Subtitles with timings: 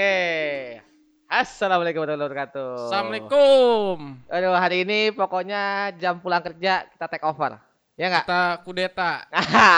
[0.00, 0.80] Oke.
[1.28, 2.72] Assalamualaikum warahmatullahi wabarakatuh.
[2.88, 3.96] Assalamualaikum.
[4.32, 7.60] Aduh, hari ini pokoknya jam pulang kerja kita take over.
[8.00, 8.24] Ya nggak?
[8.24, 9.28] Kita kudeta.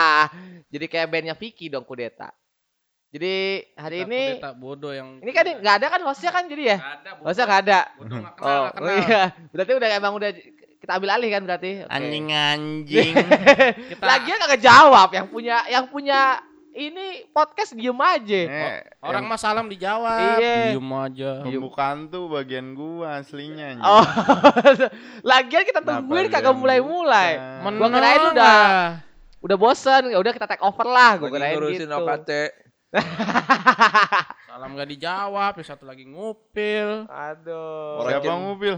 [0.71, 2.31] Jadi kayak bandnya Vicky dong kudeta.
[3.11, 6.63] Jadi hari Kita ini kudeta bodoh yang ini kan nggak ada kan hostnya kan jadi
[6.71, 6.77] ya?
[6.79, 7.09] Ada.
[7.19, 7.79] Hostnya nggak ada.
[7.99, 8.95] Bodoh nggak kenal, Oh, oh kenal.
[9.03, 9.23] iya.
[9.51, 10.29] Berarti udah emang udah
[10.79, 11.71] kita ambil alih kan berarti?
[11.83, 12.31] Oke.
[12.31, 13.11] anjing.
[13.91, 16.39] Kita Lagian kagak jawab yang punya yang punya
[16.73, 18.41] ini podcast diem aja.
[18.49, 20.41] Eh, orang mah salam dijawab.
[20.41, 20.73] Iya.
[20.73, 21.31] Diem aja.
[21.45, 23.77] pembukaan tuh bagian gua aslinya.
[23.77, 23.85] anjing.
[23.85, 24.05] Oh,
[25.31, 27.31] lagian kita tungguin lu kagak yang mulai-mulai.
[27.77, 28.61] Gua kirain udah
[29.43, 31.97] udah bosen, ya udah kita take over lah, gua kirain ngurusin gitu.
[32.01, 32.31] OKT.
[34.53, 37.09] Salam gak dijawab, yang satu lagi ngupil.
[37.09, 38.05] Aduh.
[38.05, 38.75] Orang Siapa mobil?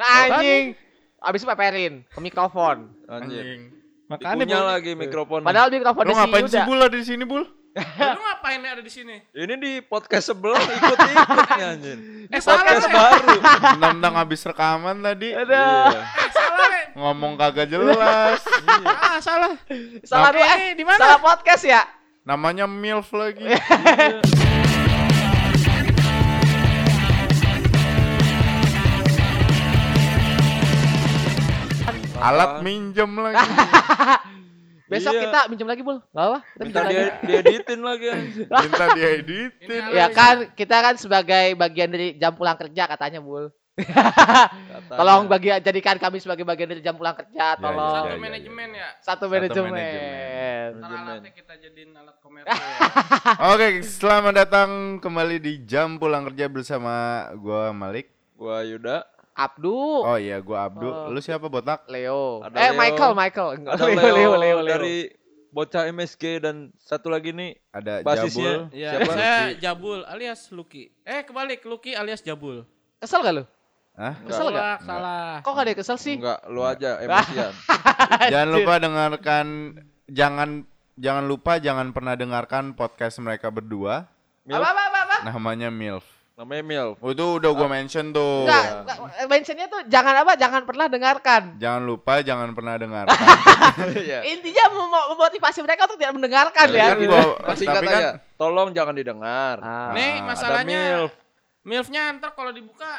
[0.00, 0.72] Anjing.
[1.20, 2.92] Abis itu peperin ke mikrofon.
[3.08, 3.83] Anjing.
[4.14, 5.40] Makanya Punya lagi mikrofon.
[5.42, 6.62] Padahal mikrofon Lu ngapain sih.
[6.62, 7.44] Bul ada di sini, Bul?
[7.74, 9.18] lu ngapain ada di sini?
[9.34, 12.00] Ini di podcast sebelah ikut-ikutnya anjing.
[12.30, 13.34] Eh salah, Podcast baru.
[13.82, 15.50] Tentang habis rekaman tadi Aduh.
[15.50, 16.02] Iya.
[16.06, 18.38] Eh, salah, ngomong kagak jelas.
[18.86, 19.58] Ah, salah.
[20.06, 20.30] Salah
[20.78, 21.02] di mana?
[21.02, 21.82] Salah podcast ya?
[22.22, 23.50] Namanya MILF lagi.
[32.24, 33.48] Alat minjem lagi.
[34.84, 35.22] Besok Iya.
[35.22, 35.98] kita minjem lagi, Bul.
[36.06, 36.38] Enggak apa?
[36.40, 37.20] Kita Minta minjem lagi.
[37.22, 38.06] dia dieditin lagi.
[38.46, 39.80] Minta dieditin.
[39.80, 43.48] Ini Ya kan, kita kan sebagai bagian dari jam pulang kerja katanya, Bul.
[43.74, 44.94] Katanya.
[44.94, 47.90] Tolong bagi jadikan kami sebagai bagian dari jam pulang kerja, Ya, tolong.
[47.92, 48.20] Satu ya, ya.
[48.20, 48.88] manajemen ya.
[49.00, 49.72] Satu manajemen.
[49.72, 50.68] manajemen.
[50.70, 51.10] Ntar Manajemen.
[51.10, 52.54] alatnya kita jadiin alat komersil.
[53.50, 56.94] Oke, selamat datang kembali di jam pulang kerja bersama
[57.34, 58.08] gua Malik.
[58.34, 59.02] Gua Yuda.
[59.34, 59.74] Abdu,
[60.06, 60.86] Oh iya, gua Abdu.
[60.86, 61.10] Oh.
[61.10, 61.90] Lu siapa botak?
[61.90, 62.46] Leo.
[62.46, 62.78] Ada eh, Leo.
[62.78, 63.48] Michael, Michael.
[63.58, 64.70] Enggak, Ada Leo, Leo, Leo, Leo, Leo.
[64.78, 64.96] dari
[65.50, 68.30] bocah MSG dan satu lagi nih Ada basisnya.
[68.30, 68.74] Jabul.
[68.74, 69.12] Iya, Siapa?
[69.14, 70.90] saya Jabul alias Lucky.
[71.02, 72.62] Eh, kebalik Lucky alias Jabul.
[73.02, 73.44] Kesel gak lu?
[73.94, 74.14] Hah?
[74.22, 74.58] Kesel gak?
[74.58, 75.30] Salah, salah.
[75.42, 76.14] Kok gak ada yang kesel sih?
[76.18, 77.52] Enggak, lu aja emosian.
[78.30, 79.46] Jangan lupa dengarkan
[80.10, 80.48] jangan
[80.94, 84.06] jangan lupa jangan pernah dengarkan podcast mereka berdua
[84.46, 84.60] Milf.
[84.62, 85.16] Apa, apa, apa, apa?
[85.26, 86.04] namanya MILF.
[86.34, 86.98] Namanya Milf.
[86.98, 88.42] Oh, itu udah gua mention tuh.
[88.42, 91.42] Enggak, enggak, mentionnya tuh jangan apa, jangan pernah dengarkan.
[91.56, 93.22] Jangan lupa jangan pernah dengarkan.
[93.96, 94.20] Iya.
[94.28, 96.90] Intinya mem- memotivasi mereka untuk tidak mendengarkan ya.
[96.90, 97.10] Kan gitu.
[97.10, 98.02] gua- Masih tapi kan
[98.34, 99.56] tolong jangan didengar.
[99.58, 99.94] Ah.
[99.94, 101.12] Nih, Ada masalahnya Milf.
[101.64, 102.90] Milf-nya ntar kalau dibuka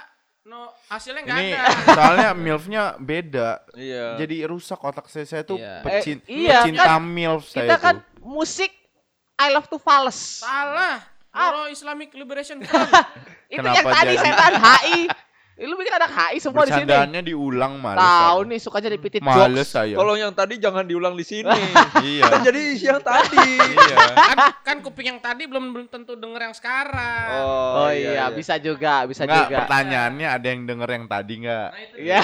[0.43, 1.61] no hasilnya nggak ada.
[1.97, 3.49] soalnya MILF-nya beda.
[3.73, 4.15] Iya.
[4.15, 5.25] Jadi rusak otak saya.
[5.25, 5.83] Saya tuh Iya.
[5.83, 8.23] pecin, Eh, iya, pecinta kan MILF saya Kita kan tuh.
[8.25, 8.71] musik
[9.35, 10.39] I love to Fales.
[10.39, 11.03] Salah.
[11.35, 11.43] Ah.
[11.45, 12.87] Euro Islamic Liberation Front.
[13.45, 14.99] Itu Kenapa yang tadi jadi- setan HI.
[15.57, 16.83] Lu bikin anak HI semua di sini.
[16.83, 18.03] Bercandaannya diulang males.
[18.03, 19.71] Tahu nih sukanya dipitit Males jokes.
[19.71, 19.95] saya.
[19.95, 21.47] Tolong yang tadi jangan diulang di sini.
[22.03, 22.27] Iya.
[22.27, 23.39] Kan jadi isi yang tadi.
[23.55, 23.97] Iya.
[24.13, 27.27] kan, kan kuping yang tadi belum belum tentu denger yang sekarang.
[27.71, 29.57] Oh iya, bisa juga, bisa Enggak, juga.
[29.63, 31.67] pertanyaannya ada yang denger yang tadi enggak?
[31.71, 32.19] Nah, Iya.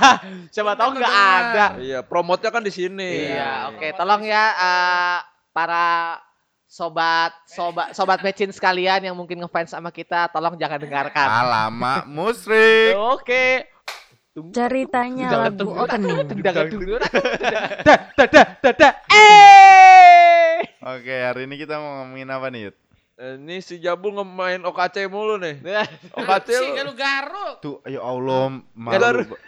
[0.54, 1.66] Siapa tahu nggak ada.
[1.80, 3.32] Iya, promotnya kan di sini.
[3.32, 3.96] Iya, oke.
[3.96, 5.18] Tolong ya eh,
[5.50, 6.20] para
[6.74, 11.28] sobat sobat sobat mecin sekalian yang mungkin ngefans sama kita, tolong jangan dengarkan.
[11.30, 12.98] Alamak, musrik.
[13.14, 13.70] Oke.
[14.34, 16.26] Ceritanya lagu opening.
[16.42, 16.98] Jangan dulu.
[16.98, 18.92] Dah, dah, dah, dah, dah.
[19.06, 20.66] Eh.
[20.82, 22.76] Oke, hari ini kita mau ngomongin apa nih, Yud?
[23.14, 25.62] Eh, Ini si Jabul ngemain OKC mulu nih.
[26.12, 26.74] OKC si lu.
[26.74, 27.46] garu-garu.
[27.62, 29.38] Tuh, ya Allah, malu.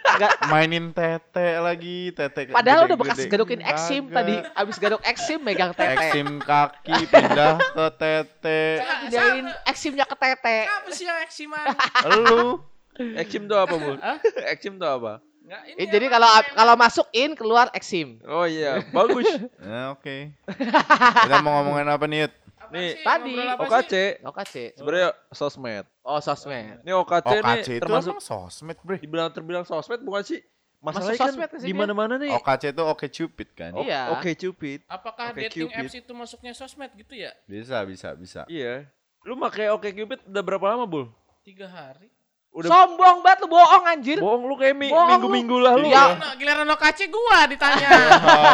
[0.46, 3.02] Mainin tete lagi, tete Padahal udah gede-gede.
[3.02, 4.14] bekas gadukin eksim Kagak.
[4.16, 4.34] tadi.
[4.54, 5.98] Abis gaduk eksim megang tete.
[5.98, 8.60] Eksim kaki pindah ke tete.
[9.02, 10.58] Pindahin eksimnya ke tete.
[10.64, 11.66] Apa sih yang eksiman?
[12.12, 12.62] Lu
[12.96, 13.98] Eksim tuh apa, Bu?
[13.98, 14.16] Hah?
[14.48, 15.18] Eksim tuh apa?
[15.42, 18.22] Nggak, ini Eh, jadi kalau kalau masuk in keluar eksim.
[18.24, 19.26] Oh iya, bagus.
[19.58, 20.32] Ya, oke.
[20.48, 22.32] Kita mau ngomongin apa nih, Yud?
[22.68, 23.92] Nih, tadi, OKC?
[24.20, 24.54] OKC.
[24.74, 25.84] sebenarnya sosmed.
[26.00, 26.80] Oh, sosmed.
[26.80, 28.96] Ini OKC, nih OKC itu termasuk sosmed, Bre.
[28.96, 30.40] dibilang terbilang sosmed bukan sih?
[30.76, 32.30] Masuk Masalahnya sosmed kan di mana-mana nih.
[32.32, 33.70] OKC itu oke cupid kan?
[33.72, 34.12] O- Iya.
[34.12, 34.84] Oke Cupid.
[34.86, 35.82] Apakah Oke, dating Cupid.
[35.82, 37.32] apps itu masuknya sosmed gitu ya?
[37.44, 38.40] Bisa, bisa, bisa.
[38.46, 38.86] Iya.
[39.22, 41.08] Lu pakai Oke Cupid udah berapa lama, Bul?
[41.42, 42.12] Tiga hari.
[42.52, 44.16] Udah Sombong banget lu bohong anjir.
[44.16, 44.96] bohong lu kayak mi- lu.
[44.96, 45.86] minggu-minggu lalu.
[45.90, 46.14] Ya.
[46.14, 47.88] Nah, giliran OKC gua ditanya.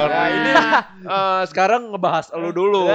[0.08, 0.52] Nah, ini
[1.04, 2.86] eh, sekarang ngebahas lu dulu.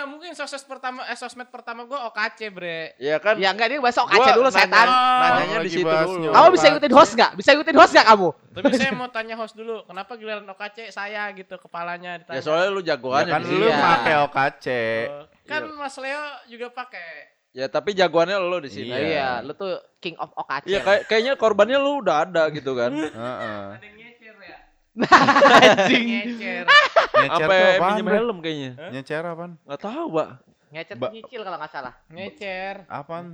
[0.00, 2.96] Ya nggak mungkin sosmed pertama eh sosmed pertama gua OKC, Bre.
[2.96, 3.36] ya kan?
[3.36, 4.86] Ya enggak dia bahasa OKC Gua dulu nanya- setan.
[4.88, 6.32] Nanyanya Orang di situ bahas dulu.
[6.32, 7.30] Kamu bisa ikutin host nggak?
[7.36, 8.28] Bisa ikutin host nggak kamu?
[8.50, 12.36] Tapi saya mau tanya host dulu, kenapa giliran OKC saya gitu kepalanya ditanya?
[12.36, 13.66] Ya soalnya lu Ya jagoannya kan di lu.
[13.66, 13.76] Iya.
[13.78, 14.66] pakai OKC.
[15.06, 17.08] Oh, kan Mas Leo juga pakai.
[17.50, 18.88] Ya tapi jagoannya lu di sini.
[18.88, 20.64] Iya, lu tuh king of OKC.
[20.66, 22.94] Iya kayak kayaknya korbannya lu udah ada gitu kan.
[22.94, 23.62] Heeh.
[23.74, 24.58] Ada yang nyecer ya?
[24.96, 26.04] Anjing.
[26.06, 26.64] Nyecer.
[26.66, 28.16] Nyecer Sampai minjem Bre?
[28.16, 28.70] helm kayaknya.
[28.90, 29.52] Nyecer apaan?
[29.62, 30.28] Enggak tahu, Pak.
[30.70, 31.94] Ngecer Ba- nyicil kalau nggak salah.
[32.08, 32.74] Ngecer.
[32.86, 33.26] Apaan?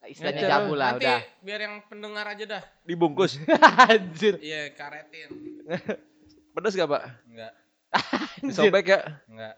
[0.00, 0.50] Istilahnya Ngecer.
[0.54, 1.20] jamu lah Nanti udah.
[1.42, 2.62] biar yang pendengar aja dah.
[2.82, 3.32] Dibungkus.
[3.90, 4.38] Anjir.
[4.38, 5.30] Iya, karetin.
[6.50, 7.02] Pedes gak, Pak?
[7.24, 7.52] Enggak,
[8.40, 9.00] Disobek ya?
[9.26, 9.54] enggak.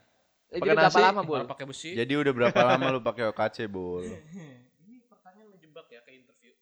[0.51, 1.01] Eh, Jadi berapa nasi?
[1.01, 1.45] lama, Bul?
[1.47, 1.91] Pakai besi.
[1.95, 4.03] Jadi udah berapa lama lu pakai OKC, Bul?
[4.83, 6.53] Ini pertanyaan menjebak ya ke interview.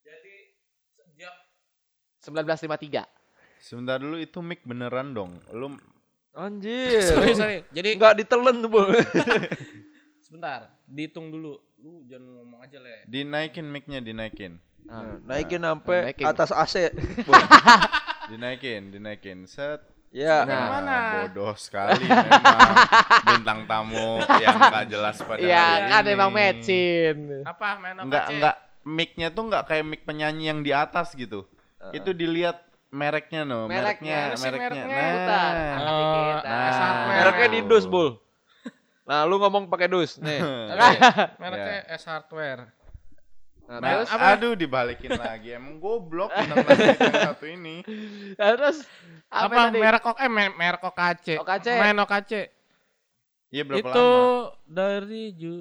[0.00, 0.34] Jadi
[0.94, 1.34] sejak
[2.22, 3.19] 1953.
[3.60, 5.36] Sebentar dulu itu mic beneran dong.
[5.50, 5.76] Lu
[6.32, 7.04] Anjir.
[7.10, 7.58] sorry, sorry.
[7.70, 8.80] Jadi Enggak ditelen tuh, Bu.
[10.24, 11.58] sebentar, dihitung dulu.
[11.76, 13.04] Lu jangan ngomong aja le.
[13.04, 14.60] dinaikin mic-nya, dinaikin.
[14.80, 16.24] Nah, Naikin sampai Naikin.
[16.26, 16.74] atas AC.
[18.30, 19.42] Dinaikin, dinaikin.
[19.44, 19.82] Set.
[20.10, 20.42] Ya.
[20.42, 20.66] Nah.
[20.72, 20.98] Mana?
[21.24, 22.70] bodoh sekali memang
[23.24, 26.14] bintang tamu yang nggak jelas pada Iya, hari kan ini.
[26.14, 27.16] emang matchin.
[27.42, 28.34] Apa main apa Nggak Cek?
[28.38, 31.46] nggak mic-nya tuh nggak kayak mic penyanyi yang di atas gitu.
[31.90, 32.58] Itu dilihat
[32.90, 34.84] mereknya no, Mereknya, mereknya, mereknya.
[34.84, 35.24] mereknya.
[35.24, 35.76] Nah.
[35.78, 36.34] Oh, dikit.
[36.36, 36.70] nah, Nah.
[36.72, 37.16] Hardware.
[37.16, 38.08] Mereknya di dus, Bul.
[39.08, 40.18] Nah, lu ngomong pakai dus.
[40.18, 40.38] Nih.
[40.70, 40.98] Oke,
[41.36, 42.70] mereknya S Hardware.
[43.64, 45.50] Nah, Nah, terus aduh dibalikin lagi.
[45.52, 46.58] Emang goblok yang
[47.26, 47.82] satu ini.
[48.34, 48.82] Nah, terus
[49.26, 49.78] apa, Apa, tadi?
[49.78, 51.26] merek ok eh mer- merek OKC.
[51.38, 51.66] OKC.
[51.76, 52.32] Main OKC.
[53.48, 54.58] Iya berapa Itu lama?
[54.64, 55.52] dari Ju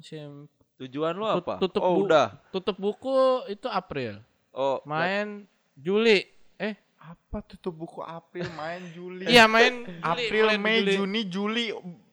[0.00, 0.48] Sem-
[0.78, 1.56] Tujuan lu apa?
[1.56, 2.36] tutup oh, udah.
[2.48, 3.12] tutup buku
[3.46, 4.20] itu April.
[4.50, 5.44] Oh, Main
[5.74, 6.24] Juli.
[6.60, 9.24] Eh, Apa tutup buku April main Juli?
[9.24, 10.92] iya main Juli, April, mulai Mei, Juli.
[10.94, 11.64] Juni, Juli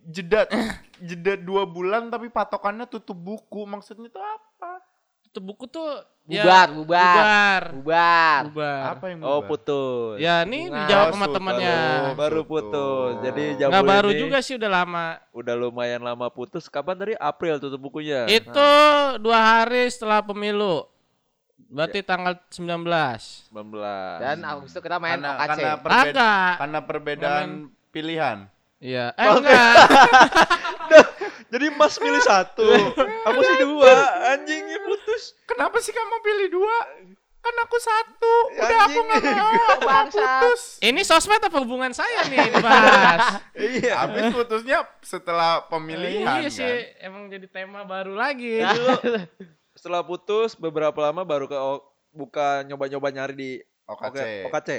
[0.08, 0.48] jeda
[1.12, 4.80] jeda dua bulan tapi patokannya tutup buku maksudnya itu apa?
[5.28, 5.84] Tutup buku tuh
[6.28, 6.84] Bubar, ya, bubar.
[6.84, 7.62] bubar.
[7.72, 8.42] Bubar.
[8.52, 8.82] Bubar.
[8.92, 9.48] Apa yang oh berubah?
[9.48, 10.16] putus.
[10.20, 10.80] Ya, ini Bunga.
[10.84, 11.76] dijawab Oh, sama temannya.
[11.80, 13.12] Oh, baru putus.
[13.24, 15.06] Jadi Jabul Nggak baru ini juga sih udah lama.
[15.32, 16.68] Udah lumayan lama putus.
[16.68, 18.28] Kapan dari April tutup bukunya?
[18.28, 18.72] Itu
[19.24, 20.84] dua hari setelah pemilu.
[21.68, 23.52] Berarti tanggal 19.
[23.52, 24.24] 19.
[24.24, 25.48] Dan itu kita main karena, OKC.
[25.48, 26.54] karena, perbeda- Agak.
[26.58, 27.48] karena perbedaan
[27.92, 28.38] pilihan.
[28.78, 29.06] Iya.
[29.18, 29.74] Eh enggak.
[31.52, 32.68] Jadi Mas pilih satu.
[33.26, 33.94] Kamu sih dua.
[34.36, 35.34] Anjingnya putus.
[35.48, 36.76] Kenapa sih kamu pilih dua?
[37.40, 38.34] Kan aku satu.
[38.60, 39.52] Udah aku nggak mau.
[39.78, 40.84] Aku mau putus.
[40.84, 43.40] Ini sosmed apa hubungan saya nih dibahas?
[43.56, 43.94] Iya.
[44.04, 46.52] Habis putusnya setelah pemilihan iya kan.
[46.52, 48.60] sih, emang jadi tema baru lagi.
[49.78, 53.52] Setelah putus beberapa lama baru ke o- buka nyoba-nyoba nyari di
[53.86, 54.10] OKC.
[54.10, 54.70] Oke, OKC.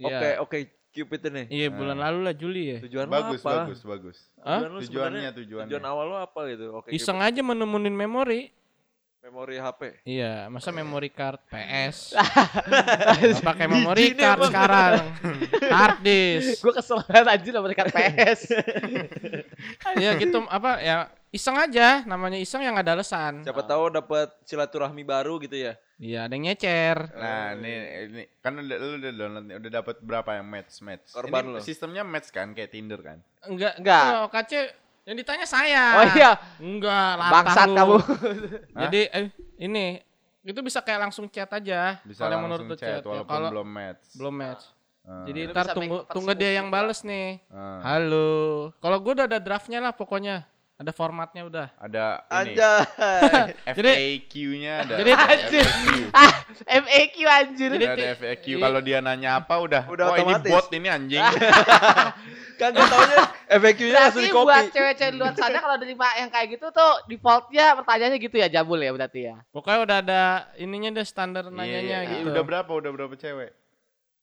[0.00, 0.06] Iya.
[0.10, 0.58] Oke, oke,
[0.90, 1.42] Cupid ini.
[1.46, 2.78] Iya, bulan lalu lah Juli ya.
[2.82, 3.62] Tujuan Bagus, apa?
[3.62, 4.18] bagus, bagus.
[4.42, 4.58] Hah?
[4.58, 5.66] Tujuan Tujuannya, tujuannya.
[5.70, 6.66] Tujuan awal lu apa gitu?
[6.74, 8.50] Oke, Iseng aja menemunin memori.
[8.50, 8.58] Cupid.
[9.20, 10.00] memori HP.
[10.08, 12.16] Iya, masa memory card PS.
[13.46, 13.68] Pakai
[14.16, 15.04] nih, card sekarang.
[15.68, 16.64] Hard disk.
[16.64, 18.40] Gue kesel banget anjir sama dekat PS.
[20.00, 23.46] ya gitu apa ya iseng aja namanya iseng yang ada alasan.
[23.46, 25.78] Siapa tahu dapat silaturahmi baru gitu ya.
[26.00, 26.96] Iya, ada yang nyecer.
[27.12, 27.72] Nah, ini
[28.08, 31.12] ini kan udah lu udah download nih, udah dapat berapa yang match match.
[31.12, 31.58] Korban ini lu.
[31.60, 33.18] sistemnya match kan kayak Tinder kan.
[33.44, 34.02] Enggak, Enggak.
[34.02, 34.52] itu OKC
[35.06, 35.84] yang ditanya saya.
[36.00, 37.76] Oh iya, Enggak, bangsat lu.
[37.76, 37.96] kamu.
[38.82, 39.24] Jadi eh
[39.60, 39.86] ini
[40.40, 42.00] itu bisa kayak langsung chat aja.
[42.00, 44.04] Bisa kalau menurut lu chat, Ya, walaupun kalau belum match.
[44.16, 44.62] belum match.
[45.00, 47.44] Ah, Jadi ntar tunggu tunggu dia yang bales nih.
[47.52, 47.80] ah.
[47.84, 48.72] Halo.
[48.80, 50.48] Kalau gue udah ada draftnya lah pokoknya.
[50.80, 51.66] Ada formatnya udah.
[51.76, 52.56] ada ini.
[53.76, 54.94] FAQ-nya ada.
[54.96, 55.60] Jadi- ada Anjir.
[55.60, 55.86] FAQ.
[56.16, 56.32] Ah,
[56.64, 57.70] FAQ anjir.
[57.76, 58.46] Jadi Ada FAQ.
[58.56, 59.82] Kalau dia nanya apa udah.
[59.92, 60.48] Udah oh ini otomatis.
[60.48, 61.20] bot ini anjing.
[62.60, 63.18] kan gak taunya
[63.50, 64.46] FAQ-nya langsung Berarti di copy.
[64.48, 68.80] buat cewek-cewek luar sana kalau terima yang kayak gitu tuh defaultnya pertanyaannya gitu ya Jabul
[68.80, 69.36] ya berarti ya.
[69.52, 70.22] Pokoknya udah ada
[70.56, 72.10] ininya deh standar Iya, nanyanya iya.
[72.16, 72.32] gitu.
[72.32, 72.68] Udah berapa?
[72.72, 73.52] Udah berapa cewek?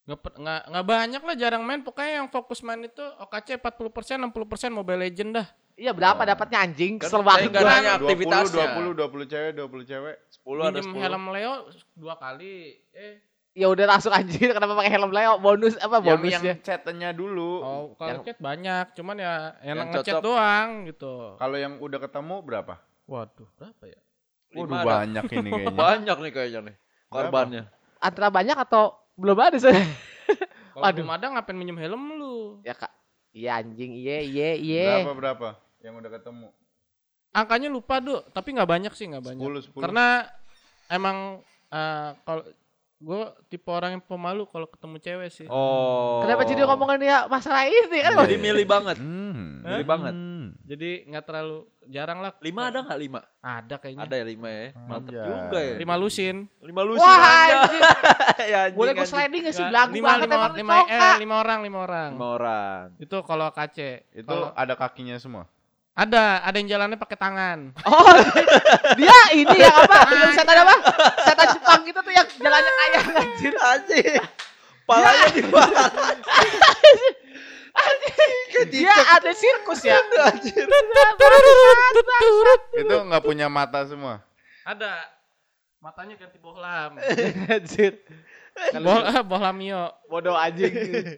[0.09, 1.85] Nggak, nggak banyak lah jarang main.
[1.85, 5.47] Pokoknya yang fokus main itu OKC 40%, 60% Mobile Legend dah.
[5.77, 6.25] Iya berapa Oh.
[6.25, 6.98] dapatnya anjing?
[6.98, 7.62] Kan Kesel banget gua.
[7.63, 8.65] nanya aktivitasnya.
[8.74, 10.15] 20, 20, 20 cewek, 20 cewek.
[10.36, 11.03] 10 ada Minjem 10.
[11.05, 11.53] helm Leo
[11.93, 12.55] dua kali.
[12.91, 13.15] Eh,
[13.53, 15.38] Ya udah langsung anjir kenapa pakai helm Leo?
[15.38, 16.51] Bonus apa Yang, bonusnya?
[16.51, 17.51] yang chatnya dulu.
[17.60, 18.86] oh kalau Yang- chat banyak.
[18.93, 21.13] Cuman ya yang, Yang ngechat doang gitu.
[21.36, 22.74] Kalau yang udah ketemu berapa?
[23.05, 24.00] Waduh, berapa ya?
[24.51, 24.89] Waduh Lima ada.
[25.00, 25.74] banyak ini kayaknya.
[25.75, 26.75] Banyak nih kayaknya nih.
[27.07, 27.63] Korbannya.
[28.00, 29.69] Antara banyak atau belum ada sih?
[29.69, 30.96] Kalau Waduh.
[30.96, 32.36] belum ada ngapain minjem helm lu?
[32.62, 32.89] ya kak.
[33.31, 34.86] Iya anjing, iya iya iya.
[35.01, 35.50] Berapa berapa
[35.88, 36.48] yang udah ketemu?
[37.32, 38.22] Angkanya lupa, Duh.
[38.36, 39.44] Tapi nggak banyak sih, nggak banyak.
[39.72, 39.84] 10 10.
[39.84, 40.06] Karena
[40.91, 41.39] emang
[41.72, 42.44] eh, kalau
[42.98, 45.48] gue tipe orang yang pemalu kalau ketemu cewek sih.
[45.53, 46.25] Oh.
[46.25, 48.25] Kenapa jadi ngomongin ya masalah ini kan?
[48.25, 48.98] Jadi milih banget.
[48.98, 49.62] Hmm.
[49.62, 50.13] Milih banget.
[50.17, 50.58] Hmm.
[50.65, 52.34] Jadi nggak terlalu jarang lah.
[52.41, 53.22] Lima ada nggak lima?
[53.38, 54.01] Ada kayaknya.
[54.10, 54.67] Ada ya lima ya.
[54.74, 55.27] Mantep Anjay.
[55.29, 55.75] juga ya.
[55.77, 56.36] Lima lusin.
[56.65, 57.84] Lima lusin Wah anjing.
[58.51, 59.62] ya, anjing, Boleh gue sliding gak sih?
[59.62, 62.10] Nggak, Belagu lima, banget lima, emang lima, eh, lima orang, lima orang.
[62.17, 62.84] Lima orang.
[62.98, 63.77] Itu kalau KC.
[64.10, 65.46] Itu Kalau- ada kakinya semua.
[65.97, 67.73] Ada, ada yang jalannya pakai tangan.
[67.89, 68.13] Oh,
[68.93, 69.97] dia ini yang apa?
[70.13, 70.75] Yang setan apa?
[71.25, 73.53] Setan Jepang gitu tuh yang jalannya kayak anjir.
[73.57, 74.21] Anjing.
[74.85, 75.89] Palanya di bawah.
[78.69, 79.97] Dia ada sirkus ya.
[82.77, 84.21] Itu nggak punya mata semua.
[84.69, 85.17] Ada.
[85.81, 87.01] Matanya ganti bohlam.
[87.49, 88.05] Anjir.
[88.85, 89.97] Bol bohlamio.
[90.05, 90.73] Bodoh anjing.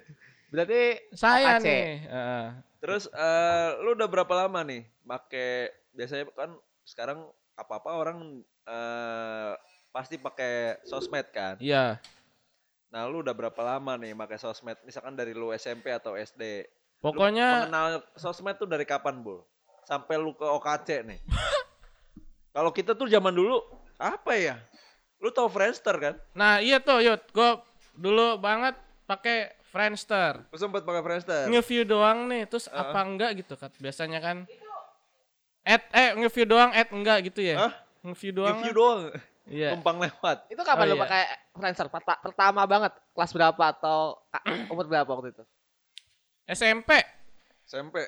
[0.55, 2.07] Berarti Saya nih.
[2.07, 2.68] Heeh.
[2.79, 6.55] Terus eh, lu udah berapa lama nih make biasanya kan
[6.87, 7.27] sekarang
[7.59, 9.53] apa-apa orang eh,
[9.91, 11.59] pasti pakai sosmed kan.
[11.59, 11.99] Iya.
[12.89, 14.77] Nah, lu udah berapa lama nih pakai sosmed?
[14.81, 16.65] Misalkan dari lu SMP atau SD.
[16.65, 19.45] Lu Pokoknya mengenal sosmed tuh dari kapan, Bul?
[19.85, 21.19] Sampai lu ke OKC nih.
[22.55, 23.61] Kalau kita tuh zaman dulu
[24.01, 24.57] apa ya?
[25.21, 26.15] Lu tau Friendster kan?
[26.31, 27.59] nah iya tuh Yud, gua
[27.91, 28.71] dulu banget
[29.03, 30.33] pakai Friendster.
[30.49, 31.45] Lu sempet pakai Friendster.
[31.47, 32.75] Nge-view doang nih, terus Heeh.
[32.75, 33.69] apa enggak gitu kan.
[33.77, 34.37] Biasanya kan
[35.61, 37.55] add eh nge-view doang add enggak gitu ya.
[37.59, 37.73] Hah?
[38.01, 38.57] Nge-view doang.
[38.57, 38.73] Kan?
[38.73, 38.99] doang.
[39.49, 39.73] Iya.
[39.73, 40.45] Numpang lewat.
[40.45, 41.01] itu kapan Oh, lu iya.
[41.03, 41.21] pakai
[41.53, 41.87] Friendster?
[41.89, 44.21] Perta- pertama banget kelas berapa atau
[44.69, 45.43] umur berapa waktu itu?
[46.45, 47.01] SMP
[47.65, 48.01] SMP.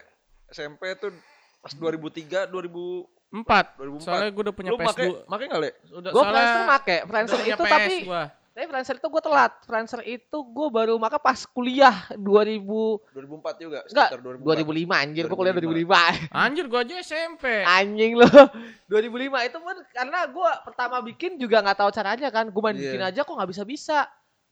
[0.50, 1.14] SMP tuh
[1.62, 3.80] pas 2003, 2000 4.
[3.80, 4.04] 2004.
[4.04, 4.90] Soalnya gue udah punya lu PS2.
[4.92, 5.72] pakai pakai enggak, Le?
[5.94, 6.98] Udah Gue Friendster make.
[7.08, 8.24] Friendster itu PS tapi gua.
[8.62, 9.52] Tapi Friendster itu gue telat.
[9.66, 14.70] Friendster itu gue baru make pas kuliah 2000 2004 juga, enggak sekitar 2004.
[14.70, 16.30] 2005 anjir gue kuliah 2005.
[16.30, 17.46] Anjir gua aja SMP.
[17.66, 18.30] Anjing lo.
[18.86, 22.54] 2005 itu pun karena gue pertama bikin juga nggak tahu caranya kan.
[22.54, 22.86] Gue main Iya.
[22.86, 24.00] bikin aja kok nggak bisa bisa.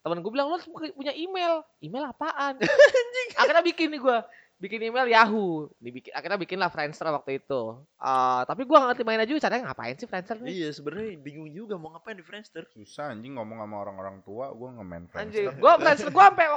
[0.01, 0.57] Temen gue bilang lo
[0.97, 1.61] punya email.
[1.77, 2.57] Email apaan?
[2.57, 3.29] Anjing.
[3.45, 4.17] Akhirnya bikin nih gue.
[4.59, 5.71] Bikin email Yahoo.
[5.79, 7.79] Dibikin, akhirnya bikin lah Friendster waktu itu.
[7.95, 10.51] Ah, tapi gue nggak ngerti main aja caranya ngapain sih Friendster nih?
[10.51, 12.67] Iya, sebenarnya bingung juga mau ngapain di Friendster.
[12.75, 15.53] Susah anjing ngomong sama orang-orang tua, gua nge-main Anjir, Friendster.
[15.55, 16.47] gue Friendster gue sampai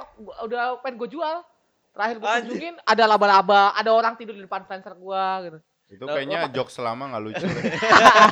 [0.42, 1.36] udah pengen gue jual.
[1.94, 5.58] Terakhir gue kunjungin ada laba-laba, ada orang tidur di depan Friendster gue gitu.
[5.92, 7.46] Itu Nah, kayaknya jokes selama nggak lucu.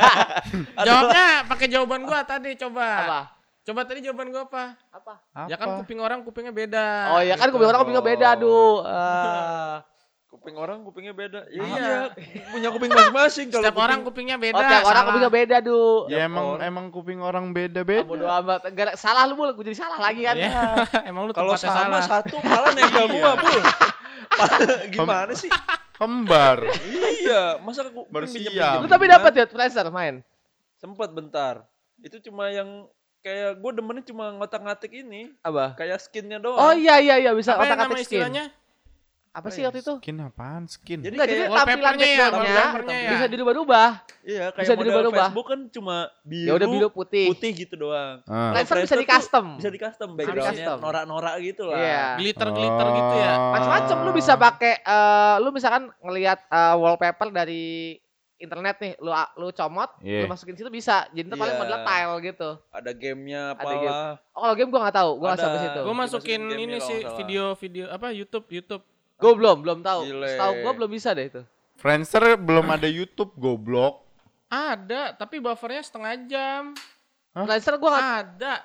[0.86, 2.86] Jawabnya pakai jawaban gua tadi coba.
[3.04, 3.20] Apa?
[3.60, 4.64] Coba tadi jawaban gua apa?
[4.88, 5.14] Apa?
[5.46, 5.78] Ya kan Apa?
[5.84, 6.84] kuping orang kupingnya beda.
[7.12, 8.76] Oh iya kan kuping orang kupingnya beda, aduh.
[8.88, 9.76] Ah.
[10.30, 11.42] Kuping orang kupingnya beda.
[11.46, 11.66] Ya, Iya.
[11.74, 11.98] iya,
[12.48, 14.56] punya kuping masing-masing kalau Setiap kuping- orang kupingnya beda.
[14.56, 15.06] Oh, tiap orang salah.
[15.10, 15.80] kupingnya beda, Du.
[16.06, 16.60] ya emang orang.
[16.64, 18.06] emang kuping orang Ah, beda-beda.
[18.06, 18.60] bodo amat.
[18.64, 19.50] Enggak salah lu, Bul.
[19.52, 20.38] Gue jadi salah lagi kan.
[20.38, 20.62] Iya.
[21.10, 22.02] Emang lu Kalau sama salah.
[22.06, 23.60] satu malah nempel gua, Bul.
[24.94, 25.50] Gimana sih?
[25.92, 26.62] Kembar.
[27.12, 28.80] iya, masa aku Bersiap.
[28.80, 30.22] Lu tapi dapat ya Friendster main.
[30.78, 31.66] Sempat bentar.
[32.00, 32.86] Itu cuma yang
[33.20, 35.76] kayak gue demennya cuma ngotak-ngatik ini, Apa?
[35.76, 36.56] kayak skinnya doang.
[36.56, 38.16] Oh iya iya iya bisa Apa yang otak nama atik skin.
[38.18, 38.44] istilahnya?
[39.30, 39.94] Apa sih waktu itu?
[40.02, 40.66] Skin apaan?
[40.66, 40.98] Skin.
[40.98, 43.10] Jadi Enggak, jadi kayak tampilan wallpapernya ya, backgroundnya wallpapernya ya.
[43.14, 43.88] bisa dirubah-rubah.
[44.20, 45.22] iya kayak bisa model dirubah-rubah.
[45.22, 47.26] Facebook kan cuma biru, Ya udah biru putih.
[47.30, 48.16] putih gitu doang.
[48.26, 48.50] Ah.
[48.50, 49.46] Friendster bisa di custom.
[49.54, 51.78] Bisa di custom backgroundnya norak-norak gitu lah.
[51.78, 52.04] Iya.
[52.18, 53.32] Glitter-glitter gitu ya.
[53.32, 53.50] Oh.
[53.54, 57.94] Macam-macam lu bisa pakai eh, lu misalkan ngelihat eh, wallpaper dari
[58.40, 60.24] internet nih, lu lu comot, Iya.
[60.24, 61.04] lu masukin situ bisa.
[61.12, 61.62] Jadi itu paling Iya.
[61.62, 62.50] model tile gitu.
[62.72, 63.98] Ada gamenya Ada game.
[64.32, 65.80] Oh, kalau game gua nggak tahu, gua nggak sampai situ.
[65.80, 68.82] Dimasukin masukin gamenya ini sih video-video apa YouTube YouTube.
[69.20, 70.00] Gua belum, belum tahu.
[70.08, 71.42] Setahu gua belum bisa deh itu.
[71.76, 74.04] Friendster belum ada YouTube goblok.
[74.48, 76.62] Ada, tapi buffernya setengah jam.
[77.36, 77.44] Hah?
[77.46, 78.64] Friendster gua Ada.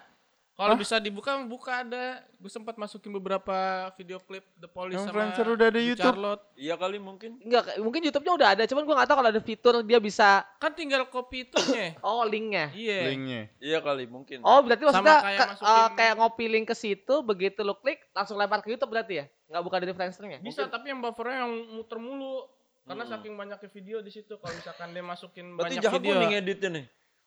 [0.56, 2.24] Kalau bisa dibuka, buka ada.
[2.40, 3.52] Gue sempat masukin beberapa
[3.94, 6.08] video klip The Police Yang sama udah ada YouTube?
[6.08, 6.44] Charlotte.
[6.56, 7.44] Iya kali mungkin.
[7.44, 10.72] Enggak, mungkin YouTube-nya udah ada, cuman gua nggak tahu kalau ada fitur dia bisa Kan
[10.72, 12.00] tinggal copy itunya.
[12.08, 12.72] oh linknya.
[12.72, 13.00] Iya.
[13.12, 13.42] Linknya.
[13.60, 14.40] Iya kali mungkin.
[14.42, 17.76] Oh, berarti Sama maksudnya kayak ke- masukin- eh, kayak ngopi link ke situ, begitu lu
[17.76, 19.26] klik langsung lempar ke YouTube berarti ya?
[19.46, 20.40] Nggak buka dari Friendster-nya?
[20.40, 22.48] Bisa, tapi yang buffernya yang muter mulu.
[22.86, 23.12] Karena Hmm.
[23.12, 24.38] saking banyaknya video di situ.
[24.38, 26.16] Kalau misalkan dia masukin Berarti banyak video.
[26.16, 26.86] nih ngeditnya nih.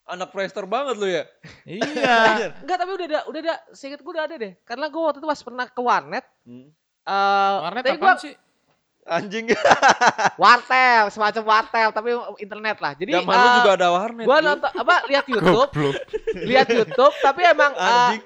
[0.09, 1.29] Anak Friendster banget lu ya.
[1.63, 2.17] Iya.
[2.65, 4.53] Enggak, tapi udah ada, udah ada, seinget gua udah ada deh.
[4.63, 6.73] Karena gua waktu itu pas pernah ke warnet, Hmm.
[7.05, 8.33] eh Warnet tapi gua sih?
[9.05, 9.49] Anjing.
[10.43, 12.93] wartel, semacam wartel tapi internet lah.
[12.93, 14.25] Jadi Zaman lu eh, juga ada warnet.
[14.25, 15.97] gua nonton apa lihat YouTube,
[16.39, 18.23] lihat YouTube, tapi emang Anjing.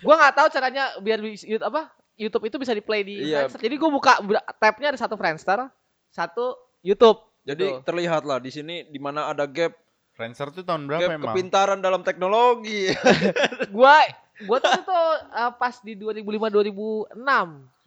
[0.00, 3.44] gua nggak tahu caranya biar YouTube apa YouTube itu bisa di play di Iya.
[3.44, 3.60] Friendster.
[3.60, 4.12] Jadi gua buka
[4.56, 5.68] tabnya ada satu Friendster,
[6.08, 7.20] satu YouTube.
[7.42, 7.82] Jadi Gitu.
[7.82, 9.74] terlihat lah di sini di mana ada gap
[10.12, 11.32] Friendster tuh tahun berapa Ke, emang?
[11.32, 12.92] Kepintaran dalam teknologi.
[13.76, 14.04] gua
[14.44, 17.16] gua tuh tuh uh, pas di 2005 2006.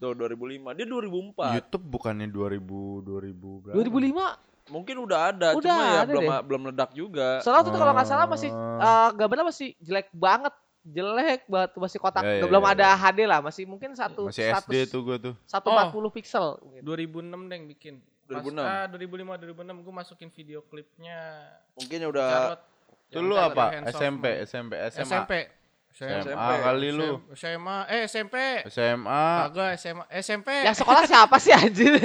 [0.01, 0.77] Tuh 2005.
[0.77, 1.57] Dia 2004.
[1.61, 3.75] YouTube bukannya 2000 2000 berapa?
[3.77, 6.41] 2005 mungkin udah ada udah, cuma ya ada belum deh.
[6.41, 10.53] belum ledak juga soalnya tuh itu kalau nggak salah masih uh, gambarnya masih jelek banget
[10.85, 12.97] jelek banget masih kotak ya, ya, belum ya, ada ya.
[12.97, 16.45] HD lah masih mungkin satu masih 100, SD tuh gua tuh 140 oh, pixel
[16.81, 18.57] 2006 deng bikin 2006.
[18.57, 21.19] Pas, ah, 2005 2006 gue masukin video klipnya.
[21.77, 22.29] Mungkin ya udah
[23.13, 23.85] Dulu apa?
[23.93, 25.05] SMP, SMP, SMA.
[25.05, 25.33] SMP.
[25.95, 27.23] SMA, SMA kali lu.
[27.31, 28.35] SMA, eh SMP.
[28.67, 29.47] SMA.
[29.47, 30.49] SMP SMA, SMP.
[30.67, 31.95] Ya sekolah siapa sih anjir?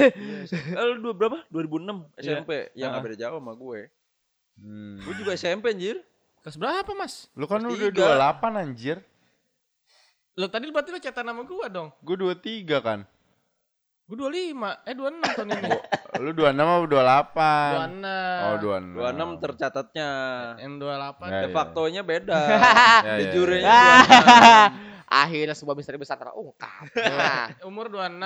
[0.95, 1.43] Lu dua berapa?
[1.51, 2.71] 2006 SMP.
[2.71, 2.87] Yeah.
[2.87, 3.01] Yang uh.
[3.03, 3.79] beda jauh sama gue.
[4.55, 4.95] Hmm.
[5.03, 5.99] Gue juga SMP anjir.
[6.41, 7.27] Kelas berapa, Mas?
[7.37, 8.97] Lu kan udah 28 anjir.
[10.39, 11.89] Lo tadi berarti lo SMP nama gua dong.
[12.01, 12.99] Gua 23 kan.
[14.11, 15.71] Gue 25, eh 26 tahun ini.
[16.19, 17.95] Lu 26 apa 28?
[17.95, 18.43] 26.
[18.43, 18.91] Oh, 26.
[18.91, 20.09] 26 tercatatnya.
[20.59, 20.91] Yang 28.
[21.23, 21.47] Ya, De ya.
[21.49, 22.39] facto-nya beda.
[23.07, 23.87] Ya, De ya, jure-nya ya.
[24.67, 24.91] 26.
[25.13, 26.91] Akhirnya sebuah misteri besar terungkap.
[27.07, 28.19] Nah, Umur 26,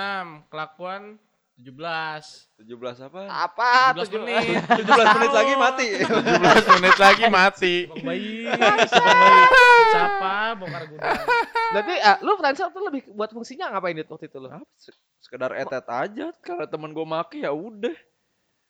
[0.48, 1.22] kelakuan
[1.54, 1.70] 17.
[2.58, 3.20] 17 apa?
[3.24, 4.58] apa 17 tujuh- menit.
[4.82, 5.88] 17 menit lagi mati.
[6.02, 7.74] 17 menit lagi mati.
[7.86, 8.90] Bang bayi, Bang bayi.
[9.88, 11.14] Siapa bongkar gudang?
[11.68, 14.48] Berarti ah, lu Friendster tuh lebih buat fungsinya ngapain itu waktu itu lu?
[15.18, 16.26] Sekedar etet aja.
[16.36, 17.94] Kalau temen gue make ya udah.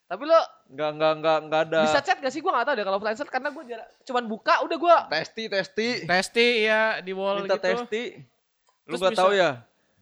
[0.06, 1.80] Tapi lu Nggak nggak nggak nggak ada.
[1.82, 2.38] bisa chat gak sih?
[2.38, 5.88] Gua gak tahu deh kalau Friendster karena gua jarang, cuman buka udah gua testi testi.
[6.02, 7.66] Testi ya di wall Minta gitu.
[7.66, 8.02] testi.
[8.86, 9.50] Lu Terus nggak bisa- tahu ya?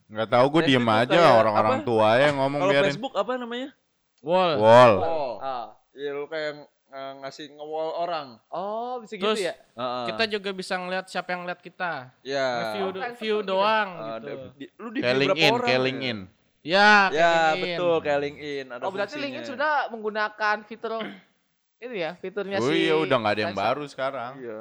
[0.04, 2.86] Nggak tahu gue diem aja kayak orang-orang tua ya ngomong Kalau biarin.
[2.86, 3.68] Facebook apa namanya?
[4.20, 4.52] Wall.
[4.60, 4.92] Wall.
[5.00, 5.32] Oh.
[5.40, 5.66] Ah.
[5.92, 8.28] Iya lu kayak eh, ngasih nge-wall orang.
[8.48, 9.54] Oh, bisa Terus gitu ya?
[9.74, 10.04] Heeh.
[10.08, 12.14] kita juga bisa ngeliat siapa yang ngeliat kita.
[12.22, 12.48] ya.
[12.72, 13.50] View, Oh, Friendster view tuh gitu.
[13.50, 14.26] doang Eh, gitu.
[14.30, 15.84] di- di- lu di view berapa LinkedIn, orang kayak ya?
[15.84, 16.18] LinkedIn.
[16.64, 19.24] Ya, Ya, betul kayak LinkedIn ada Oh, berarti fungsinya.
[19.26, 20.92] LinkedIn sudah menggunakan fitur
[21.84, 23.74] itu ya, fiturnya Oh si iya udah nggak ada yang Friendster.
[23.74, 24.32] baru sekarang.
[24.38, 24.60] Iya.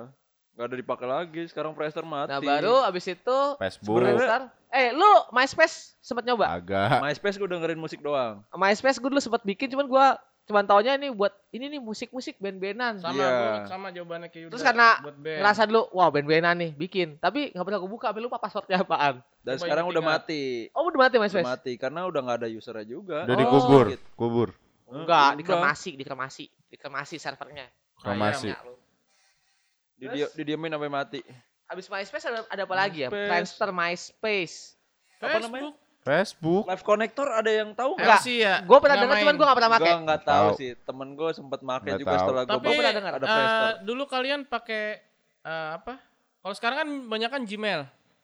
[0.53, 2.29] Gak ada dipakai lagi, sekarang Friendster mati.
[2.29, 4.53] Nah, baru abis itu Facebook Friendster.
[4.69, 6.49] Eh, lu MySpace sempat nyoba?
[6.51, 6.97] agak.
[6.99, 8.41] MySpace gue dengerin musik doang.
[8.51, 10.07] MySpace gue dulu sempat bikin cuman gua
[10.43, 12.99] cuman taunya ini buat ini nih musik-musik band-bandan.
[12.99, 13.29] Sama Iya.
[13.31, 15.39] gua- sama jawabannya kayak Terus karena buat band.
[15.39, 17.15] Ngerasa dulu, wah band-bandan nih bikin.
[17.17, 19.23] Tapi nggak pernah gue buka, sampai lupa passwordnya apaan.
[19.39, 20.67] Dan Coba sekarang udah mati.
[20.71, 21.45] Oh udah mati Udah MySpace?
[21.45, 23.17] mati karena udah nggak ada usernya juga.
[23.23, 23.39] Udah Oh.
[23.39, 24.05] dikubur, Gitu.
[24.13, 24.49] kubur.
[24.85, 25.39] Enggak, Udah.
[25.39, 26.45] dikremasi, dikremasi.
[26.69, 27.65] Dikremasi servernya.
[27.97, 28.49] Kremasi.
[28.49, 28.75] Ya, lu.
[29.95, 31.19] Di dia, didiemin sampai mati.
[31.65, 33.09] Abis MySpace ada, ada apa lagi ya?
[33.09, 33.27] MySpace.
[33.55, 34.55] Friendster, MySpace.
[35.17, 35.71] Apa namanya?
[36.03, 36.63] Facebook.
[36.67, 38.19] Live Connector ada yang tahu Enggak.
[38.19, 38.55] LC ya.
[38.61, 39.21] Gue pernah Nggak main.
[39.23, 39.87] cuman gue gak pernah pakai.
[39.89, 40.71] Gue nggak tahu sih.
[40.77, 42.19] Temen gue sempet make Nggak juga tahu.
[42.21, 43.11] setelah gue Tapi Gua pernah dengar.
[43.11, 43.73] ada eh, Friendster.
[43.81, 44.83] dulu kalian pakai
[45.41, 45.93] eh, apa?
[46.39, 47.81] Kalau sekarang kan banyak kan Gmail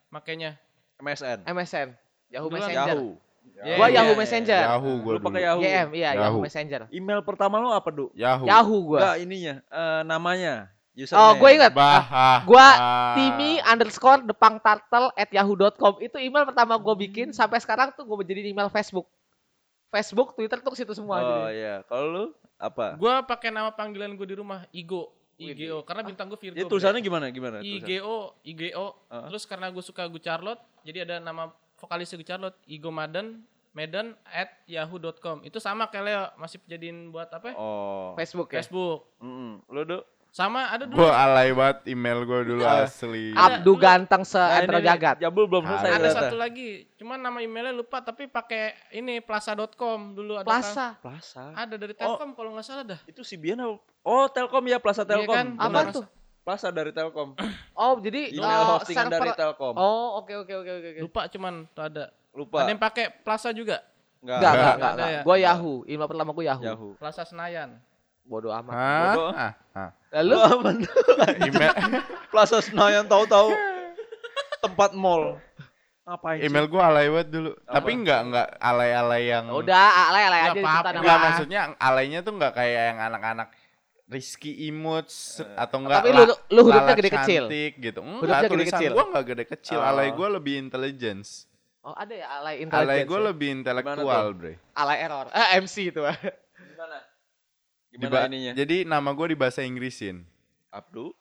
[0.09, 0.51] makanya.
[0.99, 1.47] MSN.
[1.47, 1.87] MSN,
[2.27, 2.87] Yahoo Dulu Messenger.
[2.91, 3.11] Yahoo.
[3.59, 4.19] Iya, Gua iya, Yahoo iya.
[4.19, 4.61] Messenger.
[4.61, 5.41] Yahoo gue Lu pakai.
[5.41, 5.61] Yahoo.
[5.61, 6.19] YM, iya Yahoo.
[6.21, 6.41] Yahoo.
[6.43, 6.81] Messenger.
[6.91, 8.11] Email pertama lo apa, Du?
[8.13, 8.43] Yahoo.
[8.43, 8.99] Yahoo gue.
[8.99, 10.67] Enggak ininya, eh, namanya.
[10.97, 11.37] Oh, Username.
[11.39, 11.71] gue ingat.
[11.71, 12.03] Bah.
[12.43, 13.13] Gua ah.
[13.15, 18.17] Timi underscore depang turtle at yahoo.com itu email pertama gue bikin sampai sekarang tuh gue
[18.19, 19.07] menjadi email Facebook.
[19.89, 21.17] Facebook, Twitter tuh ke situ semua.
[21.17, 21.41] Oh jadi.
[21.55, 22.25] iya, kalau lu
[22.61, 22.93] apa?
[22.99, 25.15] Gua pakai nama panggilan gue di rumah Igo.
[25.39, 26.59] IGO karena bintang gue Virgo.
[26.59, 27.31] Itu tulisannya gimana?
[27.31, 27.63] Gimana?
[27.63, 28.87] IGO, IGO.
[29.07, 29.27] Heeh.
[29.31, 31.47] Terus karena gue suka Gu Charlotte, jadi ada nama
[31.79, 33.39] vokalisnya Gu Charlotte, Igo Maden,
[33.71, 35.47] Medan at yahoo.com.
[35.47, 37.53] Itu sama kayak Leo, masih jadiin buat apa?
[37.53, 37.55] ya?
[37.55, 38.11] Oh.
[38.19, 38.59] Facebook ya.
[38.59, 39.07] Facebook.
[39.23, 39.63] Mm-mm.
[39.71, 39.99] Lu, Du?
[40.29, 42.85] Sama ada dulu Gue alay banget email gue dulu Iya.
[42.85, 43.33] asli.
[43.33, 45.15] Abdu ganteng se Nah, ini jagat.
[45.17, 45.89] Jabul belum selesai.
[45.91, 50.95] Ada satu lagi, cuman nama emailnya lupa tapi pakai ini plaza.com dulu ada Plaza.
[50.97, 51.49] Plaza.
[51.49, 51.65] kan?
[51.65, 52.99] Ada dari Telkom kalau nggak salah dah.
[53.03, 53.81] Itu si Bian apa?
[54.01, 55.33] Oh, Telkom ya, Plaza Iya Telkom.
[55.33, 55.47] kan?
[55.51, 55.65] Benar.
[55.65, 56.05] Apa tuh?
[56.39, 57.33] Plaza dari Telkom.
[57.79, 59.19] Oh, jadi Email eh, hostingan server.
[59.23, 59.73] dari Telkom.
[59.73, 60.99] Oh, oke oke oke oke oke.
[61.01, 62.05] Lupa cuman tuh ada.
[62.31, 62.61] Lupa.
[62.61, 63.81] Ada yang pakai Plaza juga,
[64.19, 64.37] Enggak.
[64.37, 65.09] Enggak, enggak, Nggak enggak, enggak.
[65.09, 65.21] ya?
[65.23, 65.75] Gua Yahoo.
[65.85, 66.65] Email pertama gua Yahoo.
[66.65, 66.91] Yahoo.
[66.95, 67.69] Plaza Senayan.
[68.29, 68.71] Bodoh amat.
[68.71, 69.01] Hah?
[69.09, 69.29] Bodoh.
[69.33, 69.89] Ah, ah.
[70.15, 70.69] Lalu Lu apa?
[71.41, 71.73] Email,
[72.29, 73.49] Plaza Senayan tahu-tahu
[74.61, 75.41] tempat mall.
[76.05, 76.45] Ngapain sih?
[76.45, 77.51] email gue alay banget dulu.
[77.63, 82.83] Tapi enggak enggak alay-alay yang udah alay-alay aja kita Enggak maksudnya alaynya tuh enggak kayak
[82.93, 83.49] yang anak-anak
[84.05, 87.43] Rizky Imuts atau enggak Tapi lu lu hurufnya gede kecil.
[87.45, 88.01] cantik gitu.
[88.01, 88.91] Enggak, Hurufnya gede kecil.
[88.91, 89.77] gua enggak gede kecil.
[89.77, 89.85] Oh.
[89.85, 91.45] Alay gua lebih intelligence.
[91.79, 93.05] Oh, ada ya alay Alay intelligence.
[93.05, 93.25] gua ya?
[93.29, 94.53] lebih intelektual, Bre.
[94.73, 95.25] alay error.
[95.29, 96.01] Eh MC itu.
[96.01, 96.97] Gimana?
[97.99, 98.51] Gimana Diba- ininya?
[98.55, 100.23] Jadi nama gua dibahasa Inggrisin.
[100.69, 101.11] Abdu.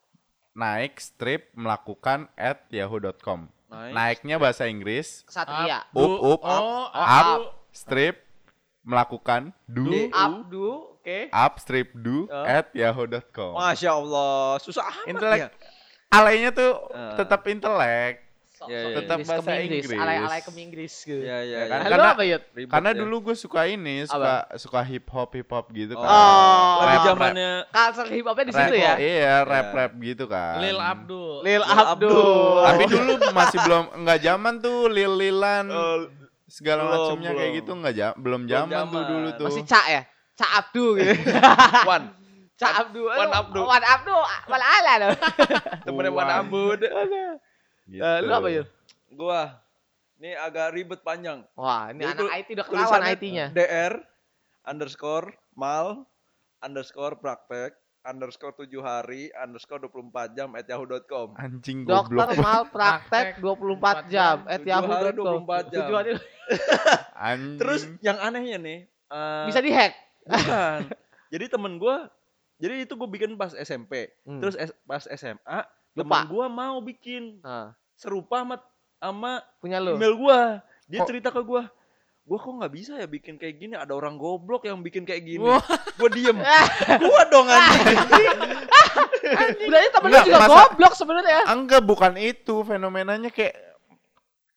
[0.54, 3.46] Naik strip melakukan at yahoo.com.
[3.68, 3.92] Naik.
[3.92, 5.22] Naiknya bahasa Inggris.
[5.22, 5.86] Kesatria.
[5.88, 8.22] Up, up, Oh, up, strip
[8.80, 11.18] melakukan do, Abdu, oke.
[11.28, 12.58] up strip do Ah.
[12.58, 13.54] at yahoo.com.
[13.54, 15.38] Masya Allah, susah amat Intelek.
[15.38, 15.48] ya.
[16.08, 17.14] Alaynya tuh Ah.
[17.14, 18.24] tetap intelek.
[18.58, 19.84] Sok- Iya, sok iya, Tetap Inggris, bahasa ke Inggris.
[19.86, 20.00] Inggris.
[20.02, 21.22] Alay-alay ke Inggris gitu.
[21.22, 21.78] Iya, iya, Ya iya.
[21.86, 22.42] Karena- apa Yud?
[22.50, 22.98] Ribet Karena ya.
[22.98, 26.02] dulu gue suka ini, suka suka hip hop hip hop gitu Oh.
[26.02, 26.10] kan.
[26.10, 26.74] Oh.
[26.80, 28.94] lagi Rap, zamannya Culture hip hopnya di Rap, situ ya.
[28.98, 30.56] Iya, rap rap gitu kan.
[30.58, 31.34] Lil Abdul.
[31.40, 32.10] Lil Lil Abdul.
[32.10, 32.56] Abdul.
[32.66, 35.98] Tapi dulu masih belum nggak zaman tuh lil lilan Eh,
[36.44, 39.46] segala belum, macamnya kayak gitu nggak jam belum zaman tuh dulu tuh.
[39.46, 40.02] Masih Cak ya?
[40.34, 41.14] Cak Abdu gitu.
[41.90, 42.02] Wan,
[42.54, 43.06] Cak Abdu.
[43.06, 43.60] Wan Aduh, Abdu.
[43.60, 44.14] Wan Abdu.
[44.46, 45.10] Wal ala loh.
[45.82, 46.42] temennya Wan Wan.
[47.88, 47.98] Gitu.
[47.98, 48.68] Eh, Lu apa Yud?
[49.10, 49.42] Gua,
[50.14, 51.40] ini agak ribet panjang.
[51.54, 53.46] Wah, ini Jadi anak IT udah ketahuan IT-nya.
[53.50, 53.94] DR
[54.62, 56.04] underscore mal
[56.58, 57.72] underscore praktek
[58.02, 62.36] underscore 7 hari underscore 24 jam at yahoo.com Anjing Dokter goblok.
[62.38, 65.42] mal praktek 24 jam at Tujuh hari, yahoo.com.
[65.44, 65.78] 24 jam.
[65.78, 66.10] Tujuh hari.
[67.28, 67.56] Anjing.
[67.56, 69.92] Terus yang anehnya nih, eh, Bisa dihack.
[70.24, 70.80] bukan.
[71.28, 72.08] jadi temen gua,
[72.56, 74.12] jadi itu gue bikin pas SMP.
[74.22, 74.40] Hmm.
[74.40, 75.58] Terus S- pas SMA,
[75.98, 76.20] temen Lupa.
[76.24, 78.56] gua mau bikin Ah, serupa sama
[78.96, 79.94] sama punya lu.
[79.94, 80.40] email gua.
[80.84, 81.68] Dia Kok- cerita ke gua,
[82.22, 85.42] gua kok nggak bisa ya bikin kayak gini ada orang goblok yang bikin kayak gini
[85.42, 85.60] Wah.
[85.94, 86.38] gua diem
[87.02, 87.98] gua dong anjing
[89.60, 91.38] Berarti temennya juga masa- goblok sebenarnya.
[91.46, 93.54] Enggak, bukan itu fenomenanya kayak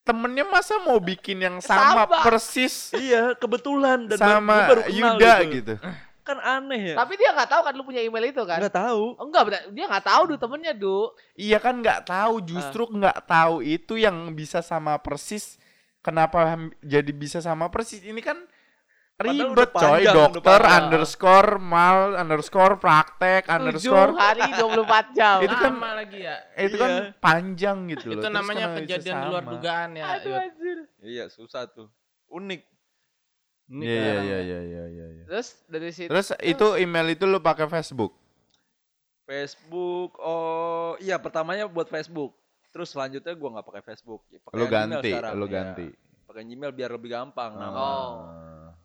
[0.02, 2.20] temennya masa mau bikin yang sama, Sama.
[2.22, 5.52] persis iya kebetulan dan sama gua baru kenal Yuda gitu.
[5.54, 5.74] gitu.
[6.32, 8.58] kan aneh ya Tapi dia nggak tahu kan lu punya email itu kan?
[8.58, 11.12] nggak tahu Oh, enggak, dia nggak tahu du temennya du.
[11.34, 15.60] Iya kan nggak tahu, justru nggak tahu itu yang bisa sama persis.
[16.00, 18.02] Kenapa jadi bisa sama persis?
[18.02, 18.42] Ini kan
[19.22, 20.02] ribet coy.
[20.02, 24.10] panjang, Dokter underscore mal underscore praktek underscore.
[24.10, 25.38] Tujuh hari 24 jam.
[25.40, 26.36] Itu kan- Lama lagi ya.
[26.58, 27.04] itu kan Iya.
[27.22, 28.14] panjang gitu loh.
[28.16, 30.06] Itu Terus namanya bisa kejadian di luar dugaan ya.
[30.12, 30.78] Aduh anjir.
[31.02, 31.86] iya susah tuh
[32.28, 32.62] unik
[33.74, 35.06] Iya iya iya iya iya iya.
[35.08, 35.24] iya.
[35.26, 38.12] Terus dari situ Terus itu email itu lu pakai Facebook.
[39.24, 42.36] Facebook oh iya pertamanya buat Facebook
[42.68, 45.54] terus selanjutnya gua nggak pakai Facebook Ya, pakai Lu ganti, sekarang, lu iya.
[45.54, 45.88] ganti.
[46.26, 48.12] pakai Gmail biar lebih gampang nama Oh.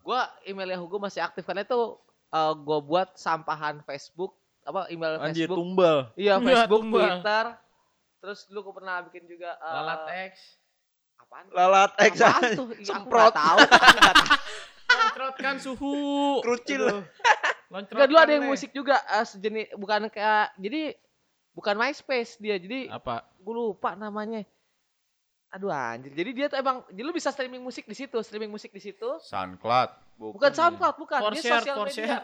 [0.01, 5.15] gua email Yahoo gua masih aktif karena itu eh, gua buat sampahan Facebook apa email
[5.17, 5.57] anjir Facebook.
[5.57, 6.99] tumbal Iya, Iya, Facebook, tumbal.
[7.09, 7.45] Twitter.
[8.17, 10.33] Terus dulu gua pernah bikin juga eh, Lalat X.
[11.17, 11.45] apaan?
[11.49, 12.67] lalat X Apaan tuh?
[12.73, 13.57] Iya, semprot aku nggak tahu.
[15.17, 16.39] Lontrotkan suhu.
[16.45, 16.83] kerucil
[17.67, 20.95] Enggak dulu ada yang musik juga eh, sejenis bukan kayak jadi
[21.51, 22.55] bukan MySpace dia.
[22.55, 23.27] Jadi Apa?
[23.41, 24.45] gue lupa namanya.
[25.51, 26.15] Aduh anjir.
[26.15, 29.09] Jadi dia tuh emang jadi lu bisa streaming musik di situ, streaming musik di situ.
[29.19, 29.89] SoundCloud.
[30.15, 31.19] Bukan SoundCloud, bukan.
[31.19, 31.99] For dia share, sosial for media.
[31.99, 32.23] share.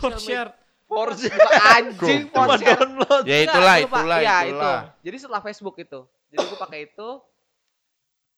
[0.00, 0.50] For share.
[0.88, 2.80] Force Bukan anjing, for share.
[2.80, 4.48] download Ya Enggak, itulah, itulah, Iya, itulah.
[4.48, 5.04] itu.
[5.04, 6.00] Jadi setelah Facebook itu.
[6.32, 7.08] Jadi gue pakai itu.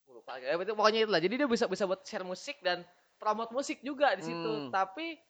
[0.03, 0.33] Gua lupa.
[0.43, 1.21] Ya, itu pokoknya itulah.
[1.23, 2.83] Jadi dia bisa bisa buat share musik dan
[3.21, 4.41] promote musik juga di situ.
[4.59, 4.73] Hmm.
[4.73, 5.21] Tapi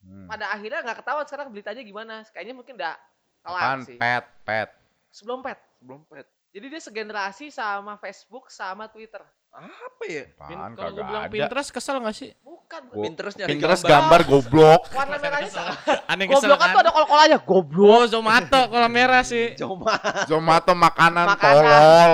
[0.00, 0.26] Hmm.
[0.26, 2.14] pada akhirnya nggak ketahuan sekarang beritanya gimana.
[2.26, 2.92] Kayaknya mungkin udah
[3.40, 3.78] kelar Apaan?
[3.84, 3.96] sih.
[3.96, 4.68] Pet, pet.
[5.10, 5.60] Sebelum pet.
[5.78, 9.20] belum pet Jadi dia segenerasi sama Facebook sama Twitter.
[9.54, 11.30] apa ya Apaan Kalau gue bilang ada.
[11.30, 12.30] Pinterest kesel gak sih?
[12.40, 12.80] Bukan.
[12.90, 13.94] Gua- Pinterest nyari Pinterest gambar.
[13.94, 14.82] gambar goblok.
[14.96, 15.72] Warna merahnya sama.
[16.10, 17.38] Aneh kesel Goblok kan tuh ada kol-kolannya.
[17.40, 17.94] Goblok.
[17.94, 19.54] Oh, Zomato kalau merah sih.
[19.60, 21.62] Cuma Zomato makanan, Makanan.
[21.62, 22.12] tolol.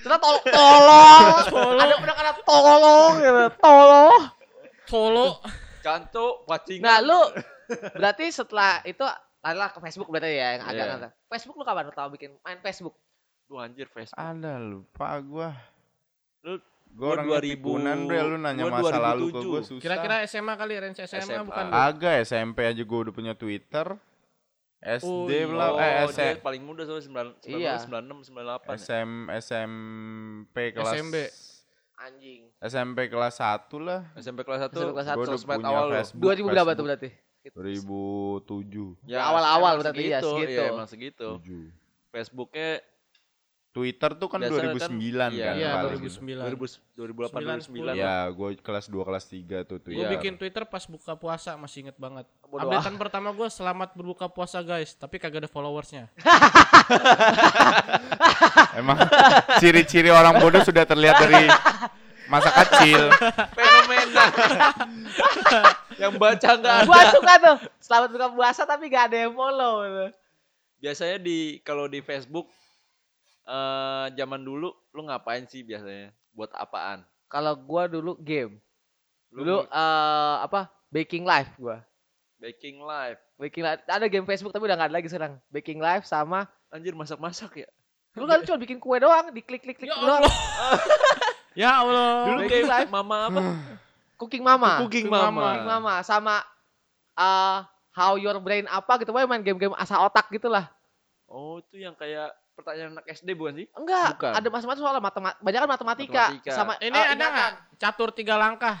[0.00, 1.24] Terus tol tolong.
[1.76, 3.42] Ada penekanan tolong gitu.
[3.58, 4.20] Tolong.
[4.90, 5.38] Solo.
[5.80, 7.20] canto pacingan Nah, lu
[7.94, 9.00] berarti setelah itu
[9.40, 10.94] adalah ke Facebook berarti ya yang agak Iya.
[10.98, 11.10] agak.
[11.26, 12.92] Facebook lu kapan pertama bikin main Facebook?
[13.46, 15.50] Duh anjir Facebook Ada lupa gua.
[16.42, 19.46] Lu- Gua gua orangnya 2000 tipunan bre lu nanya gua masa lalu ke 2007.
[19.46, 19.78] gua susah.
[19.80, 21.46] Kira-kira SMA kali, range SMA, SMA.
[21.46, 21.64] bukan?
[21.70, 23.86] agak SMP aja gua udah punya Twitter.
[24.80, 25.44] SD Oh, iya.
[25.44, 27.74] belum oh, eh dia SM, paling muda soalnya 9 Iya.
[27.78, 28.76] 96 98 ya.
[28.76, 31.14] SM SMP kelas SMB.
[32.00, 32.48] Anjing.
[32.64, 34.00] SMP kelas 1 lah.
[34.16, 35.20] SMP kelas 1 SMP kelas satu.
[35.20, 35.88] Gua udah sosmed punya awal.
[35.92, 36.22] Facebook.
[36.32, 37.10] 2000 berapa tuh berarti?
[37.52, 39.08] 2007.
[39.08, 40.52] Ya, awal-awal emang berarti, ya, segitu.
[40.56, 41.28] Iya, emang segitu.
[41.44, 41.72] 7.
[42.08, 42.80] Facebooknya
[43.70, 46.02] Twitter tuh kan Biasanya 2009 kan, kan, Iya, paling.
[46.02, 46.58] 2009.
[46.58, 48.02] 2000 2008 2009 Iya.
[48.02, 50.10] Ya, gue kelas 2 kelas 3 tuh Gue Twitter.
[50.18, 52.26] bikin Twitter pas buka puasa masih inget banget.
[52.50, 56.10] Bodo Updatean pertama gue selamat berbuka puasa guys, tapi kagak ada followersnya.
[58.80, 58.98] Emang
[59.62, 61.46] ciri-ciri orang bodoh sudah terlihat dari
[62.26, 63.06] masa kecil.
[63.54, 64.24] fenomena
[65.98, 66.86] yang baca nggak ada.
[66.86, 67.56] Gua suka tuh.
[67.78, 70.06] Selamat buka puasa tapi gak ada yang follow gitu.
[70.80, 72.48] Biasanya di kalau di Facebook
[73.50, 76.14] eh zaman dulu lu ngapain sih biasanya?
[76.30, 77.02] Buat apaan?
[77.26, 78.62] Kalau gua dulu game.
[79.34, 80.70] Dulu eh apa?
[80.90, 81.82] Baking live gua.
[82.40, 83.20] baking live.
[83.36, 83.80] Baking live.
[83.84, 85.36] Ada game Facebook tapi udah gak ada lagi sekarang.
[85.52, 87.68] Baking live sama Anjir masak-masak ya.
[88.16, 90.24] Lu kan cuma bikin kue doang, diklik-klik-klik Ya doang.
[90.24, 90.34] Allah.
[91.60, 92.10] ya Allah.
[92.32, 92.88] Dulu Baking live.
[92.88, 93.40] mama apa?
[94.16, 94.72] Cooking Mama.
[94.80, 95.40] Cooking Cooking mama.
[95.52, 96.34] Cooking Mama sama
[97.20, 97.58] eh
[97.90, 100.70] How Your Brain apa gitu, pokoknya main game-game asa otak gitu lah.
[101.28, 103.66] Oh, itu yang kayak pertanyaan anak SD bukan sih?
[103.72, 104.32] Enggak, Bukan.
[104.36, 106.52] ada macam-macam soal matematika, banyak kan matematika, Matematika.
[106.52, 108.76] sama Ini eh, ada nggak catur tiga langkah?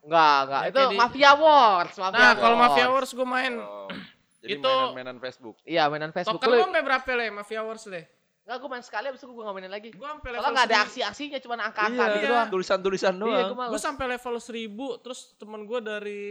[0.00, 0.60] Enggak, enggak.
[0.60, 2.56] Ya, Itu kayak di- Mafia Wars, Mafia Nah, kalau.
[2.56, 3.54] Mafia Wars gue main.
[3.56, 3.88] Oh.
[4.38, 5.56] Jadi Itu- mainan-mainan Facebook.
[5.62, 6.36] Iya, mainan Facebook.
[6.36, 8.02] Token Lu, gue sampai berapa le Mafia Wars le?
[8.42, 9.88] enggak, gue main sekali, abis itu gue gak mainin lagi.
[9.88, 10.86] Gue sampai Soalnya level nggak ada seribu.
[10.90, 12.30] aksi-aksinya, cuma angka-angka Iya, gitu iya.
[12.34, 12.48] doang.
[12.50, 13.50] tulisan-tulisan Iya, gue doang.
[13.54, 13.78] Gue males.
[13.80, 14.66] sampai level 1000
[14.98, 16.22] terus temen gue dari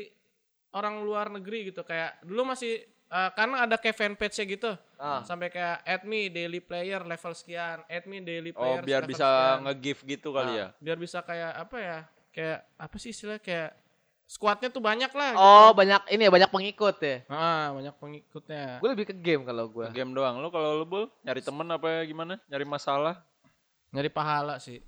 [0.72, 4.72] orang luar negeri gitu kayak dulu masih eh, karena ada kayak fanpage-nya gitu.
[4.96, 5.20] Ah.
[5.22, 9.12] Sampai kayak add me daily player level sekian, add me daily Oh, player biar level
[9.12, 9.58] bisa sekian.
[9.68, 10.68] nge-give gitu kali Nah, ya.
[10.80, 12.00] Biar bisa kayak apa ya?
[12.32, 13.70] Kayak apa sih istilahnya kayak
[14.24, 15.32] squadnya tuh banyak lah.
[15.36, 15.84] Oh, gitu.
[15.84, 17.16] banyak ini ya, banyak pengikut ya.
[17.28, 18.80] Ah, banyak pengikutnya.
[18.80, 19.92] Gue lebih ke game kalau gue.
[19.92, 20.40] Game doang.
[20.40, 22.40] Lu kalau lu Bul, nyari temen apa gimana?
[22.48, 23.20] Nyari masalah?
[23.92, 24.80] Nyari pahala sih.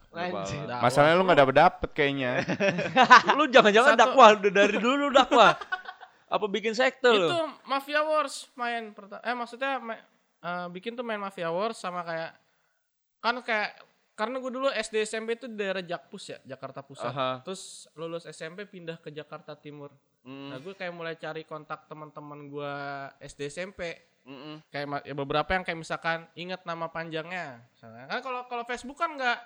[0.79, 2.39] Masalahnya lu gak dapet dapet kayaknya.
[3.37, 5.59] lu jangan-jangan dakwah udah dari dulu lu dakwah.
[6.33, 7.29] Apa bikin sekte lu?
[7.29, 9.21] Itu Mafia Wars main pertama.
[9.21, 10.01] Eh maksudnya ma-
[10.41, 12.33] eh, bikin tuh main Mafia Wars sama kayak
[13.19, 13.77] kan kayak
[14.13, 17.09] karena gue dulu SD SMP itu daerah Jakpus ya, Jakarta Pusat.
[17.09, 17.29] Aha.
[17.41, 17.61] Terus
[17.93, 19.89] lulus SMP pindah ke Jakarta Timur.
[20.21, 22.73] Mm, Nah, gue kayak mulai cari kontak teman-teman gue
[23.21, 23.97] SD SMP.
[24.23, 24.63] mm-mm.
[24.69, 27.59] Kayak ma- ya beberapa yang kayak misalkan ingat nama panjangnya.
[27.69, 29.39] Misalnya, kan kalau kalau Facebook kan nggak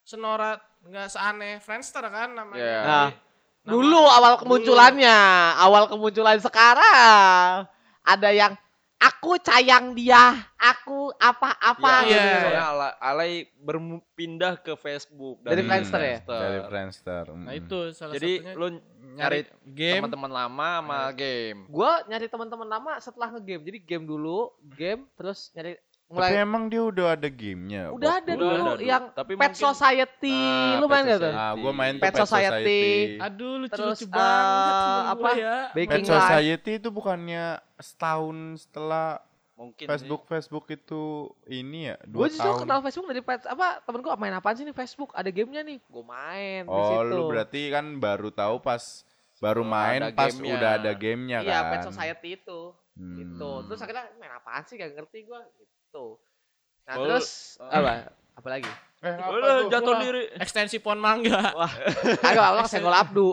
[0.00, 2.58] senorat, nggak seaneh Friendster kan namanya.
[2.58, 2.80] Iya.
[2.80, 3.14] Nah, Jadi,
[3.62, 5.18] nama- Dulu awal kemunculannya,
[5.56, 7.66] awal kemunculan sekarang
[8.02, 8.52] ada yang
[8.98, 12.22] aku sayang dia, aku apa-apa Ya, Iya.
[12.22, 12.38] gitu.
[12.40, 16.18] soalnya Ala- Alay berpindah ke Facebook Dari Hmm, Friendster ya?
[16.22, 17.24] Dari Friendster.
[17.28, 17.60] Nah, mm.
[17.60, 18.66] itu salah Jadi satunya lu
[19.12, 19.98] nyari game.
[19.98, 21.66] teman-teman lama sama game.
[21.66, 23.62] Gua nyari teman-teman lama setelah ngegame.
[23.64, 25.74] Jadi game dulu, game terus nyari
[26.12, 27.82] Tapi mulai emang dia udah ada gamenya.
[27.88, 28.84] udah ada Udah dulu ada dulu.
[28.84, 30.36] yang Tapi Pet mungkin- Society.
[30.36, 31.16] Ah, Lu Pet main gak tuh?
[31.24, 31.40] Society.
[31.40, 32.82] Ah, gue main Pet Society.
[33.18, 34.44] Aduh lucu Terus, lucu banget
[34.76, 35.16] temen apa?
[35.26, 35.56] gue ya.
[35.66, 36.12] Pet Baking Life.
[36.12, 37.44] Society itu bukannya
[37.78, 39.06] setahun setelah
[39.54, 41.02] Mungkin Facebook Facebook itu
[41.46, 42.60] ini ya Gue dua justru tahun.
[42.60, 45.78] kenal Facebook dari pet apa temen gue main apaan sih nih Facebook ada gamenya nih
[45.78, 47.14] gue main di Oh, situ.
[47.14, 49.06] lu berarti kan baru tahu pas
[49.38, 50.52] baru Oh, main ada pas gamenya.
[50.52, 51.70] udah ada gamenya Iya kan.
[51.70, 52.60] Pet Society itu
[52.92, 53.16] Hmm.
[53.16, 53.50] gitu.
[53.64, 55.71] Terus akhirnya main apaan sih gak ngerti gue gitu.
[55.92, 57.70] Nah Oh, terus uh.
[57.70, 58.10] apa?
[58.34, 58.70] Apa lagi?
[59.02, 59.70] Eh, apa Udah tuh?
[59.70, 60.00] jatuh Wah.
[60.02, 60.22] diri.
[60.38, 61.52] Ekstensi pohon mangga.
[62.24, 63.28] Kagak apa senggol Abdu.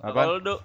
[0.00, 0.26] Apaan?
[0.28, 0.56] Kalau lu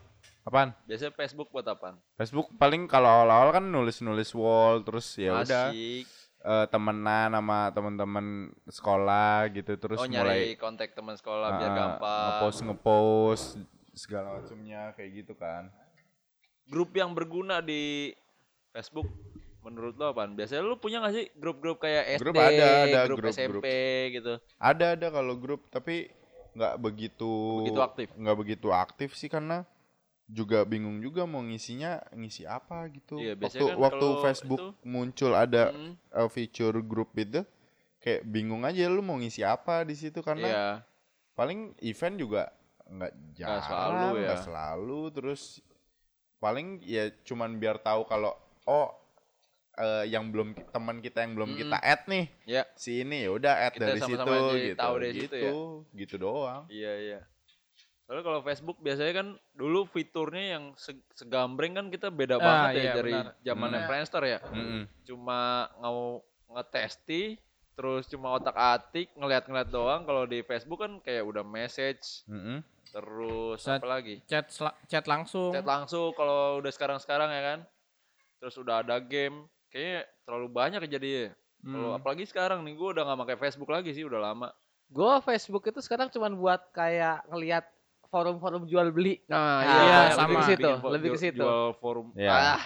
[0.42, 0.70] Apaan?
[0.90, 2.02] biasanya Facebook buat apaan?
[2.18, 9.54] Facebook paling kalau awal-awal kan nulis-nulis wall terus ya udah eh, temenan sama teman-teman sekolah
[9.54, 12.26] gitu terus oh mulai nyari kontak teman sekolah biar ah, gampang.
[12.26, 13.48] ngepost ngepost
[13.94, 15.70] segala macamnya kayak gitu kan.
[16.66, 18.10] Grup yang berguna di
[18.74, 19.06] Facebook
[19.62, 20.34] menurut lo apaan?
[20.34, 23.34] Biasanya lu punya gak sih grup-grup kayak SD, Grup ada, ada grup, grup-grup.
[23.34, 23.68] SMP
[24.12, 24.34] gitu?
[24.58, 26.10] Ada ada kalau grup tapi
[26.52, 27.32] nggak begitu
[27.64, 28.08] Begitu aktif?
[28.14, 29.64] nggak begitu aktif sih karena
[30.28, 33.20] juga bingung juga mau ngisinya ngisi apa gitu.
[33.20, 37.44] Iya, waktu kan waktu kalau Facebook itu- muncul ada Hmm, uh, fitur grup itu
[38.00, 40.68] kayak bingung aja lu mau ngisi apa di situ karena Iya.
[41.34, 42.52] paling event juga
[42.84, 44.24] nggak jarang selalu ya.
[44.26, 45.42] nggak selalu terus
[46.38, 48.34] paling ya cuman biar tahu kalau
[48.66, 48.90] oh
[49.82, 51.62] eh, yang belum teman kita yang belum Mm-mm.
[51.64, 52.64] kita add nih Ya.
[52.74, 55.38] si ini ya udah add Kita dari sama-sama situ jadi gitu tahu dari gitu situ
[55.40, 55.52] ya.
[55.98, 57.20] gitu doang Iya iya.
[58.04, 62.70] Soalnya kalau Facebook biasanya kan dulu fiturnya yang se- segambreng kan kita beda Ah, banget
[62.70, 63.34] ya iya, dari benar.
[63.42, 63.88] zamannya Hmm.
[63.88, 64.40] Friendster ya.
[64.46, 64.82] Mm-mm.
[65.02, 65.40] Cuma
[65.78, 66.20] mau
[66.52, 67.40] ngetesti
[67.72, 72.60] terus cuma otak-atik ngeliat-ngeliat doang kalau di Facebook kan kayak udah message Mm-mm.
[72.86, 73.80] terus Chat.
[73.80, 74.52] apa lagi Chat
[74.86, 75.50] chat langsung.
[75.50, 77.60] chat langsung kalau udah sekarang-sekarang ya kan
[78.38, 81.12] terus udah ada game kayaknya terlalu banyak jadi
[81.60, 81.96] kalau Hmm.
[81.96, 84.50] apalagi sekarang nih gue udah nggak pakai Facebook lagi sih udah lama
[84.88, 87.64] Gue Facebook itu sekarang cuma buat kayak ngelihat
[88.06, 89.24] forum-forum jual beli.
[89.26, 90.28] nah iya, iya, lebih sama.
[90.36, 91.40] ke situ, lebih ke situ.
[91.40, 92.28] jual forum Iya.
[92.28, 92.64] ah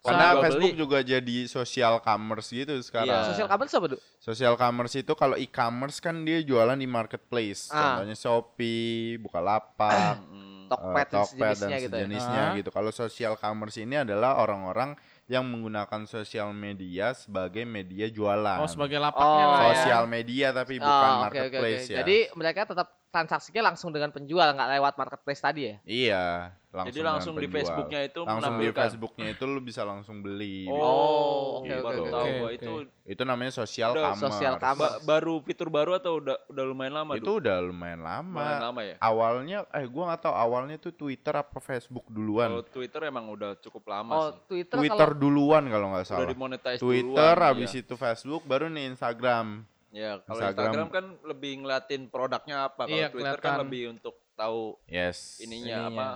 [0.00, 0.80] karena jual Facebook beli.
[0.80, 3.28] juga jadi social commerce gitu sekarang Iya.
[3.28, 3.98] Sosial commerce apa, Du?
[4.16, 7.68] Social commerce itu kalau e-commerce kan dia jualan di marketplace.
[7.68, 7.98] Ah.
[7.98, 12.00] Contohnya Shopee, Bukalapak, Mm, Tokped dan Tokped dan sejenisnya gitu ya.
[12.00, 12.54] sejenisnya Ah.
[12.54, 12.70] gitu.
[12.70, 14.94] Kalau social commerce ini adalah orang-orang
[15.26, 18.62] yang menggunakan sosial media sebagai media jualan.
[18.62, 19.68] Oh sebagai lapaknya Oh, lah ya.
[19.74, 21.22] sosial media tapi bukan Oh, oke, oke.
[21.50, 21.98] marketplace ya.
[22.02, 25.76] Jadi mereka tetap transaksinya langsung dengan penjual, nggak lewat marketplace tadi ya?
[25.82, 26.26] iya,
[26.68, 27.48] langsung jadi langsung di.
[27.48, 30.68] Facebooknya itu langsung di menampilkan Facebooknya itu lu bisa langsung beli.
[30.68, 32.12] oh, Oh, oke, oke, baru oke.
[32.12, 32.72] tahu Oke, itu
[33.06, 33.64] Itu namanya Udah,
[34.04, 34.20] commerce.
[34.20, 34.76] social commerce.
[34.76, 37.40] ba- baru fitur baru atau udah udah lumayan lama Itu Du?
[37.40, 38.34] udah lumayan lama.
[38.36, 42.50] lumayan lama ya Awalnya eh gua nggak tahu awalnya tuh Twitter apa Facebook duluan.
[42.52, 46.10] kalau Twitter emang udah cukup lama Oh, sih Twitter, Twitter kalau duluan kalau nggak udah
[46.12, 46.28] salah.
[46.28, 47.80] dimonetize Twitter duluan, habis iya.
[47.80, 49.64] itu Facebook baru nih Instagram.
[49.96, 50.64] Ya, kalau Instagram.
[50.68, 52.84] Instagram, kan lebih ngeliatin produknya apa.
[52.84, 53.60] Kalau Iya, Twitter kan kelihatan.
[53.64, 55.40] lebih untuk tahu Yes.
[55.40, 55.88] ininya, Ininya.
[55.88, 56.08] apa,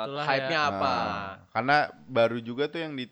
[0.00, 0.70] Itulah hype-nya ya.
[0.70, 0.94] apa.
[0.94, 1.76] Nah, karena
[2.08, 3.04] baru juga tuh yang di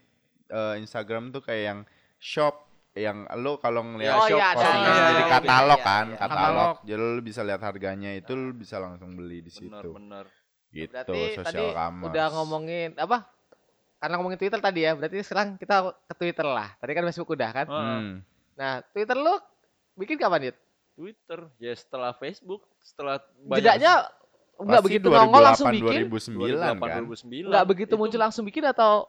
[0.47, 1.81] eh, Instagram tuh kayak yang
[2.17, 2.55] shop
[2.95, 6.07] yang lo kalau ngeliat Oh, shop iya, ada, postingan iya, jadi iya, katalog iya, kan,
[6.07, 6.17] iya.
[6.17, 6.39] katalog.
[6.39, 6.77] Katalog.
[6.81, 9.89] Jadi lo bisa lihat harganya itu lo bisa langsung beli di Bener, situ.
[9.93, 10.25] bener.
[10.69, 12.07] Gitu berarti tadi social commerce.
[12.09, 13.19] udah ngomongin apa?
[13.97, 16.69] Karena ngomongin Twitter tadi ya, berarti sekarang kita ke Twitter lah.
[16.79, 17.67] Tadi kan Facebook udah kan?
[17.67, 18.11] Hmm.
[18.57, 19.35] Nah, Twitter lu
[19.95, 20.57] bikin kapan, Dit?
[20.97, 24.09] Twitter, ya setelah Facebook, setelah banyak Jedanya
[24.57, 26.01] nggak begitu nongol langsung 2008, bikin?
[26.09, 27.03] 2009 kan.
[27.05, 27.53] 2009.
[27.53, 29.05] Nggak begitu Itu muncul langsung bikin atau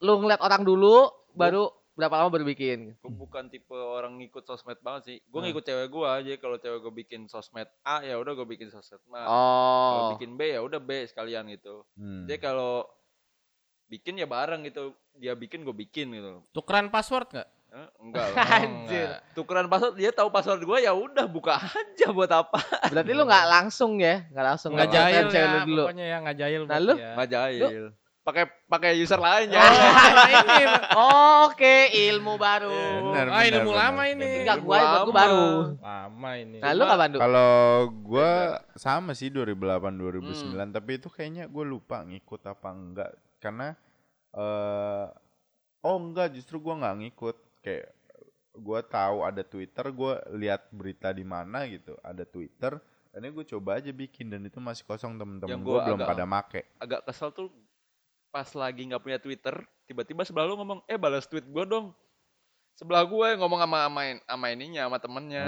[0.00, 2.96] lu ngeliat orang dulu baru berapa lama baru bikin?
[2.96, 5.16] Gue bukan tipe orang ngikut sosmed banget sih.
[5.22, 5.52] Gue Hmm.
[5.52, 6.32] ngikut cewek gue aja.
[6.40, 9.28] Kalau cewek gue bikin sosmed A, ya udah gue bikin sosmed A.
[9.28, 10.10] Kalau Oh.
[10.16, 11.84] bikin B ya udah B sekalian gitu.
[11.92, 12.24] Hmm.
[12.24, 12.88] Jadi kalau
[13.86, 14.96] bikin ya bareng gitu.
[15.12, 16.40] Dia bikin gue bikin gitu.
[16.50, 17.48] Tukeran password nggak?
[17.70, 18.34] Eh, enggak lah.
[18.36, 19.06] Oh, Anjir.
[19.06, 19.20] enggak.
[19.32, 22.58] Tukeran password dia tahu password gue ya udah buka aja buat apa.
[22.84, 24.26] Berarti lu nggak langsung ya?
[24.26, 25.82] Nggak langsung Nggak jahil ya, lu dulu.
[25.84, 26.62] pokoknya ya nggak jahil.
[26.64, 26.94] Nah, lu?
[26.94, 27.10] ya.
[27.14, 27.84] Nggak jahil.
[28.20, 29.64] pakai pakai user lain Oh, ya.
[30.36, 30.64] ini.
[31.40, 31.76] Oke,
[32.10, 32.78] ilmu baru.
[33.06, 34.28] Benar, Ah, ini benar, ilmu benar, lama ini.
[34.40, 35.46] Enggak gua, buat gua baru.
[35.80, 36.58] Lama ini.
[36.58, 37.18] Nah, lu kapan, Du?
[37.18, 37.52] Kalau
[38.04, 38.30] gua
[38.76, 39.56] sama sih 2008
[39.94, 40.70] 2009 Hmm.
[40.70, 43.72] tapi itu kayaknya gue lupa ngikut apa enggak karena
[44.30, 45.06] eh
[45.80, 47.92] oh enggak justru gua nggak ngikut kayak
[48.52, 52.76] gua tahu ada Twitter gua lihat berita di mana gitu ada Twitter
[53.10, 56.10] dan gue coba aja bikin dan itu masih kosong temen-temen Yang gue gua belum agak-
[56.10, 57.50] pada make Agak kesel tuh
[58.30, 59.50] pas lagi nggak punya Twitter,
[59.84, 61.90] tiba-tiba sebelah lu ngomong, "Eh, balas tweet gua dong."
[62.72, 65.44] Sebelah gue ngomong sama sama, in- sama ininya, sama temennya.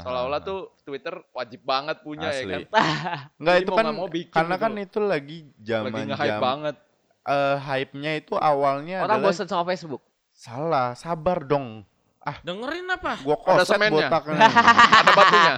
[0.00, 2.52] Seolah-olah tuh Twitter wajib banget punya ya Asli.
[2.56, 2.62] kan.
[3.38, 6.26] Enggak itu mau kan nggak mau bikin karena gitu kan itu lagi Lagi zaman nge-hype
[6.26, 6.76] jam banget.
[7.22, 10.00] eh hype-nya itu awalnya Orang adalah bosen sama Facebook.
[10.32, 11.84] Salah sabar dong
[12.46, 13.18] Dengerin apa?
[13.26, 14.06] gua Ada koset semennya.
[14.06, 14.38] botaknya
[15.02, 15.54] Ada batunya.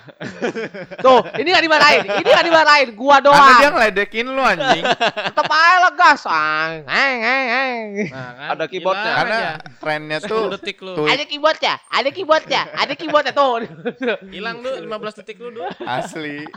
[1.05, 2.03] Tuh, ini gak dimarahin.
[2.09, 2.89] Ini gak dimarahin.
[2.97, 3.73] Gua karena dia doang.
[3.77, 6.25] ngeledekin lu anjing Tetep aja lah gas.
[6.25, 7.81] Ang, ang, ang, ang.
[8.09, 9.13] Nah, kan, Ada keyboardnya.
[9.13, 9.53] karena aja.
[9.77, 10.93] trennya 10 tuh detik lu.
[10.97, 13.53] tweet Ada keyboardnya, ada keyboardnya, ada keyboardnya tuh.
[14.33, 15.69] Hilang lu 15 detik lu, Du.
[15.85, 16.49] asli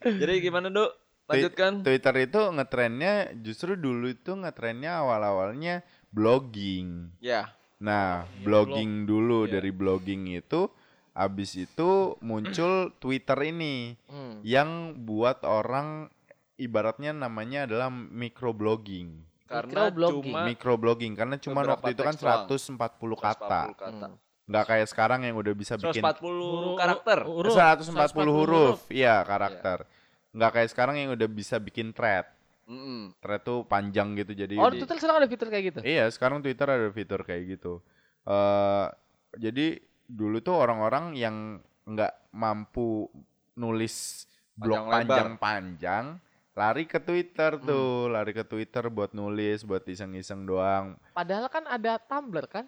[0.00, 0.88] Jadi gimana, Duk?
[1.28, 1.84] Lanjutkan.
[1.84, 7.12] Twitter itu ngetrennya justru dulu itu ngetrennya awal-awalnya blogging.
[7.18, 7.52] Ya.
[7.78, 9.52] Nah, Iya, blogging dulu Iya.
[9.54, 10.66] dari blogging itu
[11.12, 14.42] habis itu muncul Twitter ini Hmm.
[14.42, 16.10] yang buat orang
[16.56, 19.22] ibaratnya namanya adalah microblogging.
[19.48, 20.28] Karena Microblogging.
[20.28, 22.44] cuma Microblogging karena cuma waktu itu kan teks doang.
[22.46, 23.62] 140 kata.
[23.72, 24.06] 140 kata.
[24.12, 24.16] Hmm.
[24.48, 27.18] Nggak kayak sekarang yang udah bisa bikin 140 karakter.
[27.24, 27.52] Huruf.
[27.52, 28.78] 140 huruf.
[28.88, 29.84] Iya, karakter.
[30.32, 32.28] Nggak kayak sekarang yang udah bisa bikin thread.
[32.68, 33.16] Mm-mm.
[33.18, 35.80] Thread tuh panjang gitu jadi Oh, di- Twitter sekarang ada fitur kayak gitu.
[35.80, 37.80] Iya, sekarang Twitter ada fitur kayak gitu.
[38.28, 38.86] eh
[39.40, 41.36] jadi dulu tuh orang-orang yang
[41.84, 43.08] nggak mampu
[43.56, 46.20] nulis blog panjang-panjang
[46.52, 50.98] lari ke Twitter tuh, lari ke Twitter buat nulis, buat iseng-iseng doang.
[51.14, 52.66] Padahal kan ada Tumblr kan?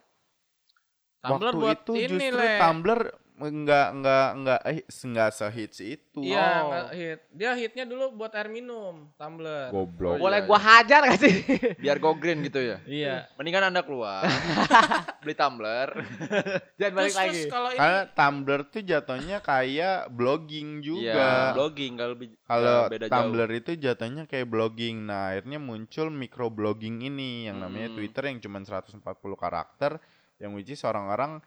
[1.20, 2.56] Tumblr Waktu buat itu ini, justru Le.
[2.56, 3.00] Tumblr
[3.40, 6.20] nggak nggak nggak eh nggak sehits itu.
[6.20, 6.92] Iya, Oh.
[6.92, 7.24] hit.
[7.32, 9.72] Dia hitnya dulu buat air minum, Tumblr.
[9.72, 10.20] Goblok.
[10.20, 11.34] Boleh iya, gua hajar gak sih?
[11.82, 12.76] Biar go green gitu ya.
[12.84, 13.32] Iya.
[13.34, 14.28] Mendingan Anda keluar.
[15.24, 15.88] beli tumbler.
[16.78, 17.30] Jangan balik Terus, lagi.
[17.32, 21.28] terus kalau ini Karena Tumblr tuh jatuhnya kayak blogging Iya, juga.
[21.54, 24.96] blogging kalau lebih Kalau beda Tumblr itu jatuhnya kayak blogging.
[25.02, 27.96] Nah, akhirnya muncul microblogging ini yang namanya Hmm.
[27.96, 29.00] Twitter yang cuma 140
[29.34, 29.96] karakter
[30.36, 31.40] yang which is orang-orang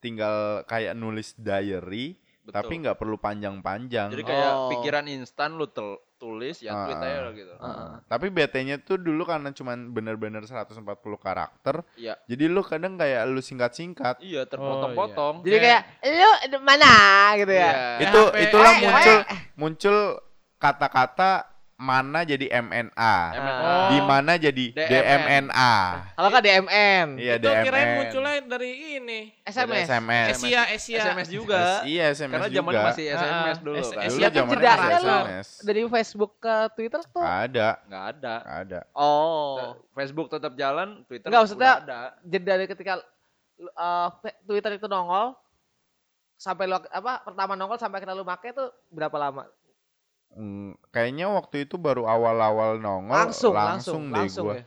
[0.00, 2.52] tinggal kayak nulis diary Betul.
[2.56, 4.08] tapi nggak perlu panjang-panjang.
[4.08, 4.68] Jadi kayak Oh.
[4.68, 7.06] pikiran instan lu tel- tulis ya Ah, tweet ah.
[7.06, 7.54] aja lah gitu.
[7.56, 7.90] Heeh.
[8.04, 10.76] Tapi BT-nya tuh dulu karena cuman bener-bener 140
[11.16, 11.80] karakter.
[11.96, 12.20] Iya.
[12.28, 14.20] Jadi lu kadang kayak lu singkat-singkat.
[14.20, 15.40] Iya, terpotong-potong.
[15.40, 16.92] Jadi kayak lu mana
[17.36, 17.72] gitu ya?
[17.96, 18.04] Iya.
[18.04, 19.16] Itu itulah Eh, muncul
[19.56, 19.96] muncul
[20.60, 21.49] kata-kata
[21.80, 23.16] mana jadi MNA.
[23.32, 23.72] MNO.
[23.88, 25.48] Di mana jadi DMN.
[25.48, 25.74] DMNA.
[26.12, 27.96] Kalau nggak DMN, Iya itu kirain DMN.
[27.96, 29.20] munculnya dari ini.
[29.42, 29.88] SMS.
[29.88, 30.26] SMS.
[30.36, 31.00] Asia, Asia.
[31.02, 31.80] SMS juga.
[31.82, 32.58] Iya SMS Karena juga.
[32.60, 34.04] zamannya masih SMS Ah, dulu S- kan.
[34.04, 34.28] Dulu Asia
[34.76, 35.18] kan lu.
[35.64, 37.24] Dari Facebook ke Twitter tuh.
[37.24, 38.34] Ada, Nggak ada.
[38.44, 38.80] ada.
[38.92, 39.72] Oh.
[39.90, 41.98] Facebook tetap jalan, Twitter Nggak, maksudnya- ada.
[42.20, 43.00] Jeda dari ketika
[43.72, 45.32] uh, fe- Twitter itu nongol
[46.36, 49.44] sampai lu apa pertama nongol sampai kita lu make tuh berapa lama?
[50.30, 54.64] Hmm, kayaknya waktu itu baru awal-awal nongol langsung, langsung, langsung, deh langsung gua ya.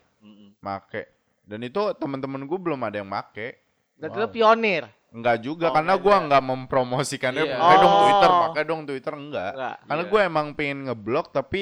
[0.60, 1.04] Make.
[1.44, 3.60] Dan itu temen-temen gue belum ada yang make.
[3.96, 4.24] Berarti Wow.
[4.24, 4.84] lu pionir.
[5.14, 6.04] Enggak juga Oh, karena beda.
[6.04, 7.56] gua nggak mempromosikannya Iya.
[7.56, 8.00] pakai dong Oh.
[8.02, 9.52] Twitter, pakai dong Twitter enggak.
[9.54, 9.76] Enggak.
[9.86, 10.10] Karena Iya.
[10.12, 11.62] gue emang pengen ngeblok tapi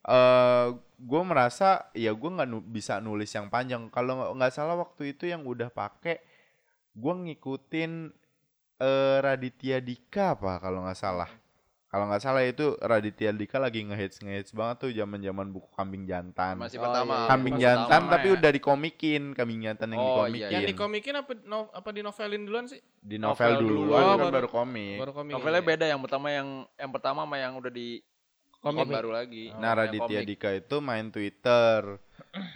[0.00, 3.88] eh gue merasa ya gue nggak nu- bisa nulis yang panjang.
[3.88, 6.20] Kalau nggak- salah waktu itu yang udah pakai
[6.90, 7.92] gue ngikutin
[8.80, 11.30] eh Raditya Dika apa kalau nggak salah.
[11.90, 16.06] Kalau nggak salah itu Raditya Dika lagi ngehits ngehits banget tuh zaman zaman buku kambing
[16.06, 16.54] jantan.
[16.54, 17.14] Masih Oh, pertama.
[17.16, 17.26] iya.
[17.26, 18.34] kambing Masih jantan pertama tapi ya.
[18.38, 20.50] udah dikomikin kambing jantan yang Oh, iya, dikomikin.
[20.54, 22.78] Yang dikomikin apa no, apa di novelin duluan sih?
[22.96, 23.74] di novel novel, dulu.
[23.90, 24.96] duluan Oh, kan baru- baru komik.
[25.02, 25.32] Baru komik.
[25.34, 27.88] Novelnya beda yang pertama yang yang pertama sama yang udah di
[28.56, 28.86] Komik.
[28.86, 29.44] komik baru lagi.
[29.52, 30.20] Nah, Yang Raditya.
[30.22, 31.80] Dika itu main Twitter.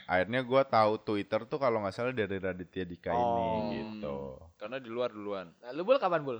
[0.06, 3.18] Akhirnya gua tahu Twitter tuh kalau nggak salah dari Raditya Dika Oh.
[3.18, 3.50] ini
[3.98, 4.38] gitu.
[4.54, 5.50] Karena di luar duluan.
[5.58, 6.38] Nah, lu bul kapan bul?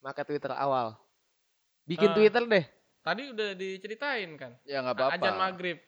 [0.00, 1.00] Make Twitter awal.
[1.90, 2.64] Bikin Eh, Twitter deh.
[3.00, 4.52] Tadi udah diceritain kan.
[4.62, 5.16] Ya nggak apa-apa.
[5.16, 5.78] Ajan maghrib.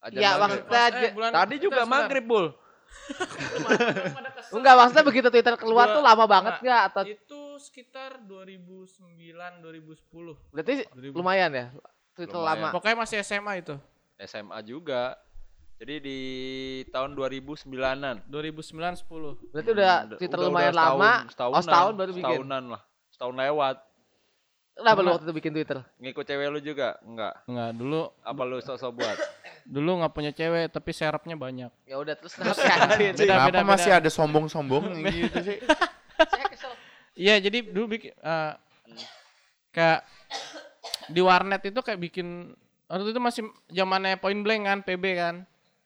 [0.00, 0.40] Ajan Ya, maghrib.
[0.64, 2.46] maksudnya aja- bulan- Tadi juga maghrib, Bul.
[4.48, 6.64] Enggak, maksudnya begitu Twitter keluar tuh lama banget enggak.
[6.64, 10.38] enggak atau Itu sekitar 2009 2010.
[10.48, 11.12] berarti 2000.
[11.12, 11.66] lumayan ya?
[12.14, 12.56] Twitter Lumayan.
[12.62, 12.68] lama.
[12.72, 13.74] Pokoknya masih SMA itu.
[14.18, 15.18] SMA juga.
[15.76, 16.18] Jadi di
[16.88, 18.24] tahun 2009-an.
[18.24, 19.36] 2009 10.
[19.52, 21.12] Berarti udah Hmm, Twitter udah- lumayan udah setahun- lama.
[21.28, 22.24] setahunan, oh, setahun baru bikin.
[22.24, 22.82] Setahunan lah.
[23.12, 23.76] Setahun lewat.
[24.76, 25.80] Kenapa lu waktu itu bikin Twitter?
[25.96, 27.00] Ngikut cewek lu juga?
[27.00, 27.32] Enggak.
[27.48, 29.16] Enggak, dulu Apa lu sosok buat?
[29.74, 31.72] dulu nggak punya cewek tapi serapnya banyak.
[31.88, 33.16] Ya udah terus kenapa anjir?
[33.16, 35.58] Beda, Kenapa masih ada sombong-sombong gitu sih?
[36.20, 36.72] Saya kesel.
[37.16, 38.52] Iya, jadi dulu bikin eh,
[39.72, 40.00] kayak
[41.08, 42.52] di warnet itu kayak bikin
[42.84, 45.36] waktu itu masih zamannya point blank kan, PB kan.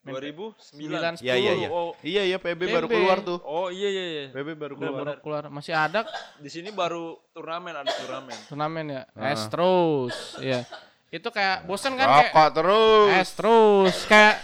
[0.01, 0.57] 2009.
[0.57, 1.25] 9 10.
[1.25, 1.69] Iya iya iya.
[1.69, 2.93] Oh, Iya iya PB baru PB.
[2.95, 3.39] keluar tuh.
[3.43, 4.25] oh iya iya iya.
[4.33, 5.05] PB baru keluar.
[5.05, 5.45] baru keluar.
[5.49, 8.37] Masih ada Di sini baru turnamen ada turnamen.
[8.49, 9.03] turnamen ya.
[9.13, 9.31] Ah.
[9.31, 10.17] Es terus.
[10.39, 10.65] Iya.
[11.09, 13.09] Itu kayak bosen kan kayak Rokok terus.
[13.13, 14.35] es terus kayak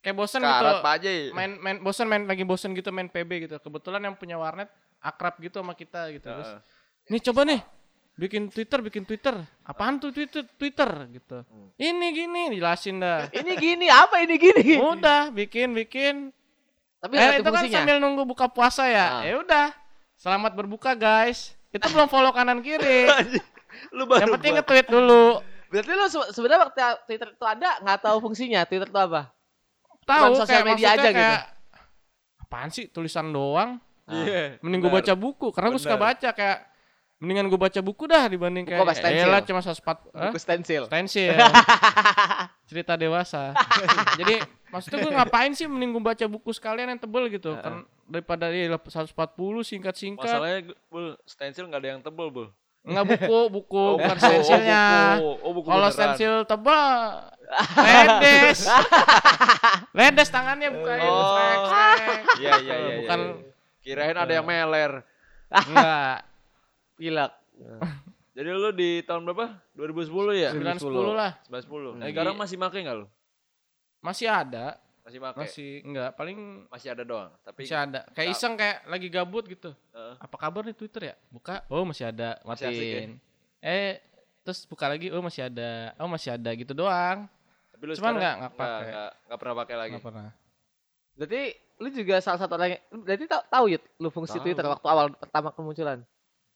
[0.00, 0.48] kayak bosen gitu.
[0.48, 1.16] Karat Pak Haji.
[1.30, 3.56] Main main bosen main lagi bosen gitu main PB gitu.
[3.58, 6.24] Kebetulan yang punya warnet akrab gitu sama kita gitu.
[6.24, 7.10] Terus, Heeh.
[7.10, 7.60] nih coba nih
[8.14, 9.34] bikin Twitter, bikin Twitter.
[9.62, 10.44] Apaan tuh Twitter?
[10.54, 11.42] Twitter gitu.
[11.74, 13.26] Ini gini dijelasin dah.
[13.38, 14.76] Ini gini apa ini gini?
[14.76, 16.30] Udah bikin bikin.
[16.98, 18.88] Tapi Eh itu kan sambil nunggu buka puasa Ah.
[18.88, 19.06] ya.
[19.24, 19.66] Ya udah.
[20.14, 21.56] Selamat berbuka guys.
[21.68, 23.08] Itu belum follow kanan kiri.
[23.96, 25.40] Lu baru Yang penting nge-tweet dulu.
[25.66, 29.32] Berarti lu se- sebenarnya waktu Twitter itu ada nggak tahu fungsinya Twitter itu apa?
[30.04, 31.16] Tahu sosial media aja gitu.
[31.16, 31.40] kayak,
[32.38, 33.80] Apaan sih tulisan doang?
[34.04, 34.60] Iya.
[34.60, 36.58] Mending gue baca buku karena gue suka baca kayak
[37.22, 39.30] mendingan gue baca buku dah dibanding Buku kayak apa, stensil?
[39.30, 39.94] lah cuma 140 Hah?
[40.26, 40.82] Buku stensil.
[40.84, 41.30] stensil
[42.68, 43.54] cerita dewasa
[44.18, 48.48] jadi maksudnya gue ngapain sih mending gue baca buku sekalian yang tebel gitu kan daripada
[48.48, 49.14] dia 140
[49.62, 50.58] singkat singkat Masalahnya
[50.88, 52.48] bul, stensil nggak ada yang tebel bul.
[52.82, 54.26] nggak buku buku Oh, bukan buku.
[54.26, 55.30] stensilnya Oh, buku.
[55.38, 56.82] Oh, buku kalau stensil tebel
[57.78, 58.60] ledes
[59.92, 61.38] ledes tangannya bukan Oh.
[62.36, 62.94] Iya iya iya.
[62.98, 63.50] bukan iya.
[63.78, 65.02] Kirain ada yang meler.
[65.52, 66.16] enggak
[67.02, 67.32] Pilek.
[68.32, 69.50] Jadi lu di tahun berapa?
[69.74, 70.06] 2010
[70.38, 70.50] ya?
[70.54, 71.98] 9 10 lah 910.
[71.98, 73.06] Lagi- Sekarang masih make nggak lu?
[73.98, 75.34] masih ada Masih make?
[75.36, 77.30] masih enggak paling Masih ada doang.
[77.40, 80.14] Tapi masih ada kayak iseng kayak lagi gabut gitu Heeh.
[80.16, 82.86] apa kabar nih Twitter ya buka oh masih ada Masih asik ya?
[82.98, 83.12] matiin
[83.60, 83.92] eh
[84.40, 87.26] terus buka lagi oh masih ada oh masih ada gitu doang
[87.68, 88.86] tapi lu Cuman nggak- nggak pakai.
[88.88, 89.92] nggak nggak pernah pakai lagi.
[89.92, 90.28] nggak pernah
[91.12, 91.42] Berarti
[91.76, 94.44] lu juga salah satu orang yang berarti tahu tahu Yud, lu fungsi Tahu.
[94.44, 95.98] Twitter waktu awal pertama kemunculan.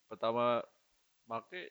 [0.06, 0.62] Pertama
[1.24, 1.70] make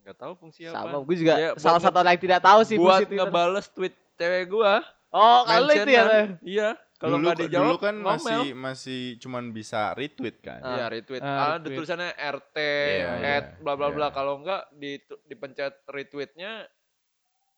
[0.00, 0.78] nggak tahu fungsi apa.
[0.80, 3.94] Sama gue juga Iya, salah satu orang yang tidak tahu sih buat fungsi ngebales tweet
[4.14, 4.82] cewek gua.
[5.08, 6.02] Oh, kalau itu ya.
[6.02, 6.28] mention-an.
[6.40, 8.16] Iya, kalau dulu, nggak dijawab dulu kan ngomel.
[8.16, 10.58] masih masih cuman bisa retweet kan.
[10.58, 11.20] Iya, retweet.
[11.20, 11.76] Ah, Ah, ada retweet.
[11.76, 14.08] tulisannya RT, Iya, at bla bla bla.
[14.08, 14.14] iya.
[14.14, 16.64] Kalau enggak di dipencet retweetnya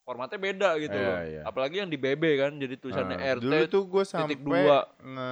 [0.04, 1.18] formatnya beda gitu Iya, loh.
[1.24, 1.42] iya.
[1.42, 3.42] Apalagi yang di BB kan jadi tulisannya Ah, RT.
[3.42, 4.84] dulu tuh gue sampai dua.
[4.94, 5.30] nge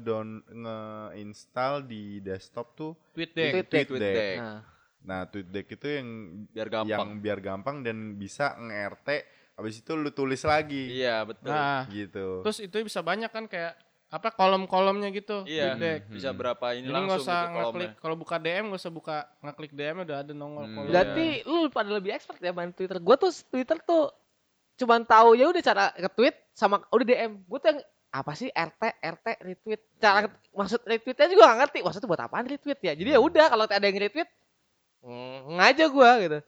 [0.00, 0.78] down nge
[1.18, 4.00] install di desktop tuh tweet deh Tweet tweet deck.
[4.00, 4.16] deck.
[4.16, 4.38] deck.
[4.38, 4.60] Nah,
[5.02, 6.08] Nah, tweet deck itu yang
[6.48, 7.08] Biar yang gampang.
[7.18, 9.08] biar gampang dan bisa nge-RT
[9.52, 11.50] habis itu lu tulis lagi Iya, betul.
[11.50, 12.40] nah gitu.
[12.40, 13.74] terus itu bisa banyak kan kayak
[14.12, 16.38] apa kolom-kolomnya gitu iya, tweet deck bisa Hmm.
[16.38, 19.96] berapa ini jadi langsung usah gitu ngeklik kalau buka DM nggak usah buka ngeklik DM
[20.04, 20.74] udah ada nongol Hmm.
[20.76, 23.00] kolom berarti lu pada lebih expert ya main Twitter.
[23.00, 24.12] Gue tuh Twitter tuh
[24.76, 27.40] cuman tahu ya udah cara nge-tweet sama udah DM.
[27.48, 27.80] Gue tuh yang
[28.12, 29.80] apa sih RT RT retweet.
[29.96, 31.78] Cara maksud retweetnya juga gak ngerti.
[31.80, 32.92] Maksudnya buat apaan retweet ya?
[32.92, 34.28] Jadi ya udah kalau ada yang retweet
[35.00, 36.38] mm, ngaja gua gitu.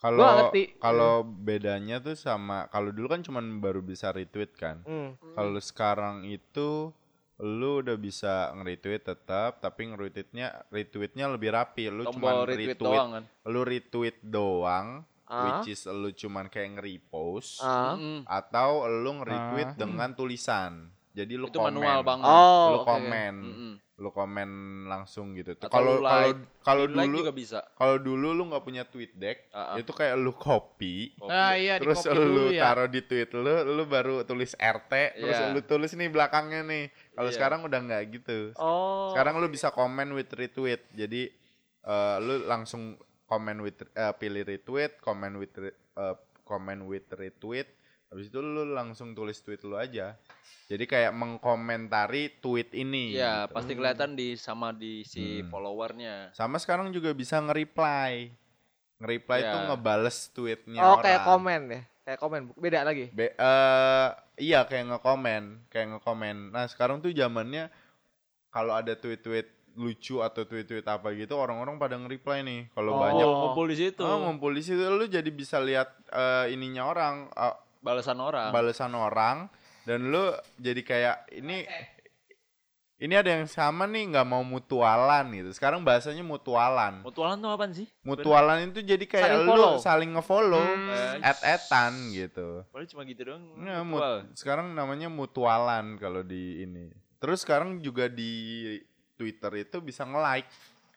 [0.00, 0.48] Kalau
[0.80, 4.80] kalau bedanya tuh sama kalau dulu kan cuman baru bisa retweet kan.
[4.82, 5.12] Hmm.
[5.30, 6.88] Kalau sekarang itu
[7.36, 11.88] lu udah bisa nge-retweet tetap tapi nge-retweetnya retweetnya lebih rapi.
[11.88, 13.24] Lu Tombol cuman retweet retweet, doang kan.
[13.46, 14.88] lu retweet doang
[15.24, 15.62] Ah.
[15.62, 17.62] which is lu cuman kayak nge-repost.
[17.62, 18.26] Mm-mm.
[18.26, 19.78] atau lu nge-retweet Ah.
[19.78, 20.72] dengan tulisan.
[21.10, 21.70] Jadi lu Itu komen.
[21.70, 22.26] manual banget.
[22.26, 22.88] Oh, lu oke.
[22.88, 23.34] komen.
[23.36, 23.72] Mm-mm.
[24.00, 24.48] Lu komen
[24.88, 25.52] langsung gitu.
[25.60, 26.40] Kalau kalau like.
[26.64, 27.60] kalau like dulu juga bisa.
[27.76, 29.76] kalau dulu lu nggak punya tweet deck, Ah, ah.
[29.76, 31.28] itu kayak lu copy Copy.
[31.28, 34.92] nah iya terus copy lu dulu ya taruh di tweet lu, lu baru tulis RT,
[35.20, 35.52] terus Iya.
[35.52, 36.84] lu tulis nih belakangnya nih.
[37.12, 37.36] Kalau Iya.
[37.36, 38.38] sekarang udah nggak gitu.
[38.56, 39.12] Oh.
[39.12, 40.80] Sekarang lu bisa komen with retweet.
[40.96, 41.28] Jadi
[41.80, 47.68] eh, lu langsung komen with eh, pilih retweet, komen with eh, komen with retweet.
[48.10, 50.18] Habis itu lu langsung tulis tweet lu aja.
[50.66, 53.14] Jadi kayak mengkomentari tweet ini.
[53.14, 53.54] Iya, gitu.
[53.54, 55.46] pasti kelihatan di sama di si Hmm.
[55.46, 56.30] followernya.
[56.30, 58.30] Sama sekarang juga bisa nge-reply.
[58.98, 59.66] Nge-reply itu Iya.
[59.68, 61.04] ngebales tweetnya Oh, orang.
[61.04, 61.80] kayak komen ya.
[62.00, 63.06] Kayak komen beda lagi.
[63.10, 64.08] Be- eh,
[64.40, 66.50] iya kayak ngekomen, kayak ngekomen.
[66.50, 67.70] Nah sekarang tuh zamannya
[68.48, 72.60] kalau ada tweet-tweet lucu atau tweet-tweet apa gitu orang-orang pada nge-reply nih.
[72.72, 73.00] Kalau Oh.
[73.00, 74.02] banyak Ngumpul di situ.
[74.02, 78.52] oh, ngumpul di situ lu jadi bisa lihat eh, ininya orang, eh, Balasan orang.
[78.52, 79.48] balasan orang
[79.82, 81.64] dan lu jadi kayak ini
[83.00, 85.56] ini ada yang sama nih nggak mau mutualan gitu.
[85.56, 87.00] Sekarang bahasanya mutualan.
[87.00, 87.88] Mutualan tuh apaan sih?
[88.04, 89.74] Mutualan itu jadi kayak Saling lu follow.
[89.80, 91.24] saling nge-follow, Hmm.
[91.24, 92.68] at-atan gitu.
[92.68, 93.40] Paling cuma gitu doang.
[93.58, 94.16] Ya, mutual.
[94.20, 96.92] mut- sekarang namanya mutualan kalau di ini.
[97.16, 98.76] Terus sekarang juga di
[99.16, 100.48] Twitter itu bisa nge-like.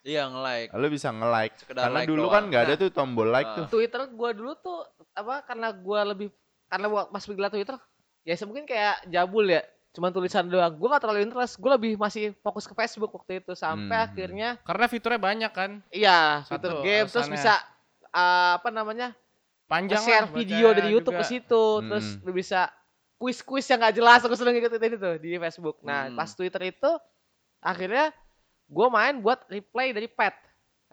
[0.04, 0.76] Iya nge-like.
[0.76, 1.56] Lu bisa nge-like.
[1.66, 2.34] Karena like dulu doang.
[2.34, 2.80] kan nggak ada Nah.
[2.80, 3.56] tuh tombol like Ah.
[3.58, 3.66] tuh.
[3.72, 4.80] Twitter gua dulu tuh
[5.16, 6.28] apa karena gua lebih
[6.74, 7.78] karena pas bikin Twitter
[8.24, 9.62] ya mungkin kayak jabul ya
[9.94, 13.54] cuman tulisan doang gua gak terlalu interest gua lebih masih fokus ke Facebook waktu itu
[13.54, 14.08] sampai Hmm.
[14.10, 15.72] akhirnya Karena fiturnya banyak kan.
[15.94, 17.36] iya Satu fitur game terus alasannya.
[17.38, 17.54] bisa
[18.10, 19.14] uh, apa namanya
[19.64, 21.22] Panjang share lah video dari YouTube juga.
[21.22, 22.26] ke situ terus Hmm.
[22.26, 22.74] lu bisa
[23.16, 26.18] kuis-kuis yang gak jelas aku seneng ngikutin itu di Facebook nah Hmm.
[26.18, 26.92] pas Twitter itu
[27.60, 28.10] akhirnya
[28.66, 30.34] gua main buat replay dari pet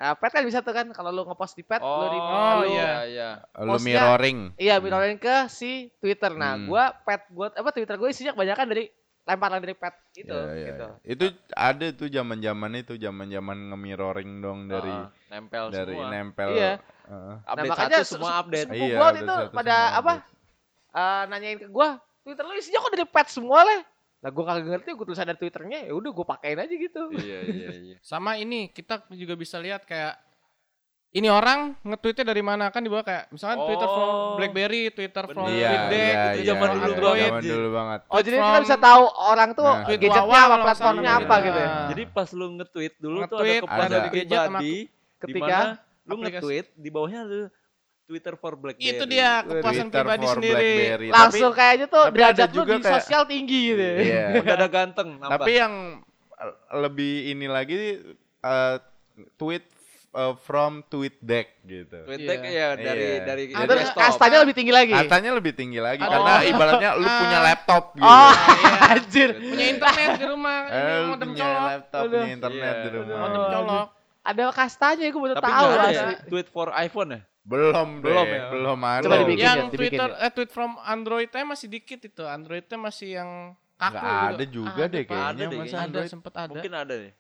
[0.01, 2.53] nah, pet kan bisa tuh kan kalau lu ngepost di pet lu Oh, di Oh,
[2.59, 2.93] lu- iya.
[3.05, 3.31] iya.
[3.61, 4.39] Lu Postnya- mirroring.
[4.57, 6.33] Iya, mirrorin ke si Twitter.
[6.33, 6.67] Nah, Hmm.
[6.67, 8.89] gua pet gua apa Twitter gue isinya kebanyakan dari
[9.21, 10.87] lemparan dari pet itu Iya, iya, gitu.
[10.89, 10.97] iya.
[11.07, 16.09] Itu ada tuh zaman-zaman itu, zaman-zaman nge-mirroring dong dari Ah, nempel dari semua.
[16.09, 16.49] nempel.
[16.51, 16.73] Iya.
[17.05, 17.35] Heeh.
[17.45, 18.69] Update makanya satu se- semua se- update.
[18.73, 20.13] Iya, gua itu pada apa?
[20.91, 21.89] eh, nanyain ke gua,
[22.21, 23.81] Twitter lu isinya kok dari pet semua lah.
[24.21, 27.03] Nah, gua kagak ngerti, gua tulisan dari Twitternya, ya udah gua pakein aja gitu.
[27.17, 27.97] Iya, iya, iya.
[28.05, 30.21] Sama ini kita juga bisa lihat kayak
[31.11, 34.35] ini orang nge-tweetnya dari mana kan di bawah kayak misalkan Twitter from Oh.
[34.39, 35.51] BlackBerry, Twitter from.
[35.51, 37.27] Iya, TweetDeck, iya, itu iya, zaman iya, dulu iya, banget.
[37.27, 38.01] Zaman dulu banget.
[38.07, 39.85] Oh, jadi kita bisa tahu orang tuh Nah.
[39.91, 41.43] Gadgetnya apa, platformnya apa salah.
[41.43, 41.59] gitu.
[41.59, 41.67] ya.
[41.67, 41.89] Nah.
[41.91, 44.77] Jadi pas lu nge-tweet dulu tuh ada Nge-tweet, kepuasan ada gadget sama pribadi
[45.19, 47.41] Ketika di mana lu nge-tweet di bawahnya ada
[48.11, 48.91] Twitter for BlackBerry.
[48.91, 50.59] Itu dia kepuasan Twitter pribadi for sendiri.
[50.75, 51.09] BlackBerry.
[51.09, 53.85] langsung kayaknya tuh tapi ada derajat lu juga di kayak- sosial tinggi gitu.
[53.87, 54.25] Tapi, iya.
[54.37, 55.33] Mendadak ganteng nambah.
[55.37, 55.75] Tapi yang
[56.35, 57.79] eh, lebih ini lagi
[58.43, 58.77] eh,
[59.37, 59.63] tweet
[60.11, 61.99] eh, from TweetDeck gitu.
[62.03, 62.51] TweetDeck Iya.
[62.51, 63.23] ya dari Iya.
[63.23, 64.03] dari Ah, Jadi- terus desktop.
[64.05, 64.93] kastanya lebih tinggi lagi.
[64.93, 66.11] Katanya lebih tinggi lagi Oh.
[66.11, 68.03] karena ibaratnya lu punya laptop gitu.
[68.03, 68.75] Oh, Iya.
[68.91, 69.31] anjir.
[69.39, 71.63] Punya internet di rumah, Eh, ini modem punya colok.
[71.71, 72.11] laptop, Aduh.
[72.17, 72.83] punya internet Iya.
[72.83, 73.17] di rumah.
[73.21, 73.87] Modem colok.
[74.21, 77.21] Ada kastanya gue baru Tapi tahu nggak ada ya tweet for iPhone ya?
[77.43, 78.43] Belum deh, Belum ya?
[78.49, 79.03] belum ada.
[79.03, 80.21] Coba dibikin Yang ya, dibikin Twitter ya.
[80.21, 82.23] eh tweet from Android-nya masih dikit itu.
[82.23, 83.31] Android-nya masih yang
[83.75, 84.07] kaku gitu.
[84.29, 85.73] ada juga Ada, deh kayaknya Ada deh, masa kayaknya.
[85.73, 86.11] Ada Android.
[86.11, 86.51] sempet ada.
[86.53, 87.13] Mungkin ada deh.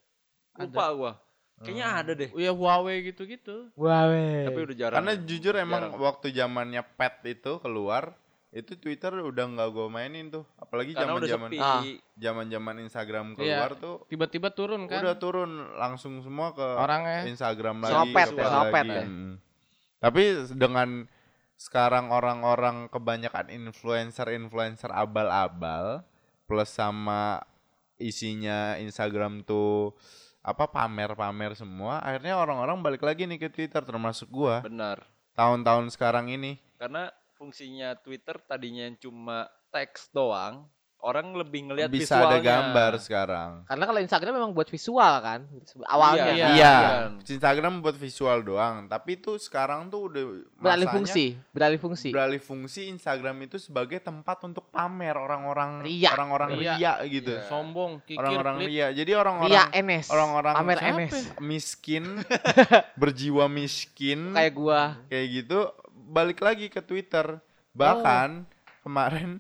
[0.56, 1.12] Lupa gua.
[1.58, 2.30] Kayaknya ada deh.
[2.34, 3.56] Ya Huawei gitu-gitu.
[3.74, 4.44] Weh.
[4.44, 4.96] Tapi udah jarang.
[4.96, 5.20] Karena ya.
[5.22, 6.00] jujur emang Jarang.
[6.00, 8.16] waktu zamannya pet itu keluar,
[8.50, 10.44] itu Twitter udah nggak gue mainin tuh.
[10.56, 11.48] Apalagi zaman-zaman.
[11.56, 11.84] Ah.
[12.14, 13.36] zaman-zaman Instagram Iya.
[13.56, 15.00] keluar tuh Tiba-tiba turun kan.
[15.00, 17.24] udah turun langsung semua ke Orangnya.
[17.26, 17.92] Instagram lagi.
[17.92, 18.72] Sama pet ke ya, sama lagi.
[18.74, 19.04] pet ya.
[20.00, 21.04] Tapi dengan
[21.60, 26.00] sekarang orang-orang kebanyakan influencer-influencer abal-abal
[26.48, 27.44] plus sama
[28.00, 29.92] isinya Instagram tuh
[30.40, 34.64] apa pamer-pamer semua, akhirnya orang-orang balik lagi nih ke Twitter termasuk gua.
[34.64, 35.04] Benar.
[35.36, 36.56] Tahun-tahun sekarang ini.
[36.80, 40.64] Karena fungsinya Twitter tadinya yang cuma teks doang,
[41.02, 42.28] orang lebih ngelihat bisa visualnya.
[42.30, 43.50] ada gambar sekarang.
[43.64, 45.40] Karena kalau Instagram memang buat visual kan
[45.84, 46.30] awalnya.
[46.30, 46.46] Iya.
[46.50, 47.10] Iya, kan.
[47.20, 50.24] Instagram buat visual doang, tapi tuh sekarang tuh udah
[50.56, 52.08] Beralih fungsi, beralih fungsi.
[52.10, 56.12] beralih fungsi Instagram itu sebagai tempat untuk pamer orang-orang Ria.
[56.12, 56.74] orang-orang Ria.
[56.74, 57.32] ria gitu.
[57.32, 57.46] Iya.
[57.46, 58.68] Sombong, kikir, Orang-orang pelit.
[58.68, 58.86] ria.
[58.90, 60.06] Jadi Ria orang-orang Enes.
[60.08, 61.12] orang-orang Pamer Enes.
[61.12, 61.40] ya?
[61.40, 62.04] miskin
[63.00, 64.82] berjiwa miskin Kayak gua.
[65.06, 65.58] kayak gitu
[66.06, 67.38] balik lagi ke Twitter.
[67.70, 68.44] Bahkan
[68.82, 69.38] kemarin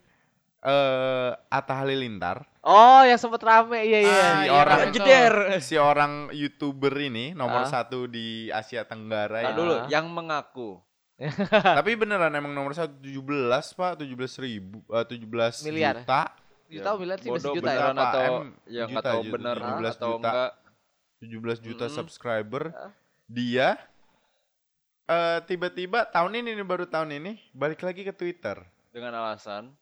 [0.60, 3.80] eh Atta Halilintar Oh, yang sempet rame.
[3.80, 4.12] Iya, iya.
[4.12, 4.92] Ah, si iya, orang betul.
[5.00, 5.34] Jeder.
[5.58, 7.72] si orang youtuber ini nomor Ah.
[7.72, 9.56] satu di Asia Tenggara Nah, ya.
[9.56, 9.88] dulu Ah.
[9.88, 10.76] yang mengaku.
[11.78, 15.96] Tapi beneran emang nomor satu 17 pak 17 ribu eh, 17 Miliar.
[15.98, 16.22] juta
[16.66, 17.76] Juta miliar sih bodoh juta ya.
[17.80, 18.48] beneran Berapa atau M?
[18.68, 20.20] yang Juta, juta, bener 17 atau juta.
[20.22, 20.50] enggak
[21.18, 21.96] 17 juta Mm-mm.
[21.96, 22.92] subscriber Ah.
[23.26, 23.68] dia
[25.06, 29.74] eh tiba-tiba tahun ini nih baru tahun ini balik lagi ke Twitter dengan alasan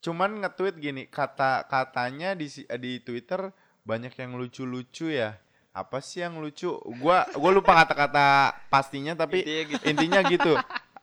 [0.00, 3.50] cuman nge-tweet gini kata katanya di si- di Twitter
[3.82, 5.38] banyak yang lucu-lucu ya.
[5.76, 6.72] Apa sih yang lucu?
[6.98, 9.82] Gua gua lupa kata-kata pastinya tapi intinya gitu.
[9.84, 10.52] intinya gitu.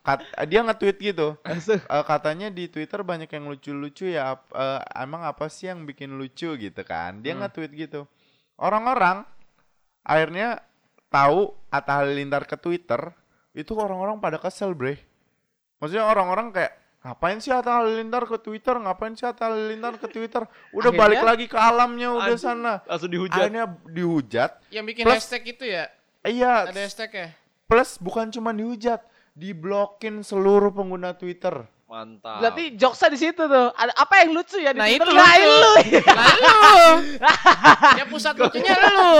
[0.03, 1.39] Kat- dia nge-tweet gitu.
[1.47, 6.57] Eh, katanya di Twitter banyak yang lucu-lucu ya eh, emang apa sih yang bikin lucu
[6.57, 7.21] gitu kan?
[7.23, 7.45] Dia Hmm.
[7.47, 8.03] nge-tweet gitu.
[8.57, 9.23] Orang-orang
[10.03, 10.59] akhirnya
[11.07, 13.13] tahu Atta Halilintar ke Twitter
[13.53, 14.97] itu orang-orang pada kesel bre.
[15.79, 16.73] Maksudnya orang-orang kayak
[17.03, 21.21] ngapain sih Atta Halilintar ke Twitter ngapain sih Atta Halilintar ke Twitter udah Akhirnya- balik
[21.21, 22.39] lagi ke alamnya udah Anjing.
[22.41, 23.35] sana langsung dihujat.
[23.37, 25.85] akhirnya dihujat Yang bikin Plus- hashtag itu ya?
[26.23, 27.27] iya Ada hashtag ya?
[27.63, 32.41] plus bukan cuma dihujat diblokin seluruh pengguna Twitter Mantap.
[32.41, 33.69] Berarti jokesnya di situ tuh.
[33.71, 35.05] Ada apa yang lucu ya di Nah, Twitter?
[35.05, 35.45] itu Nah, lucu.
[35.45, 35.71] lu.
[36.41, 36.81] Lalu.
[38.01, 39.13] ya pusat lucunya lu.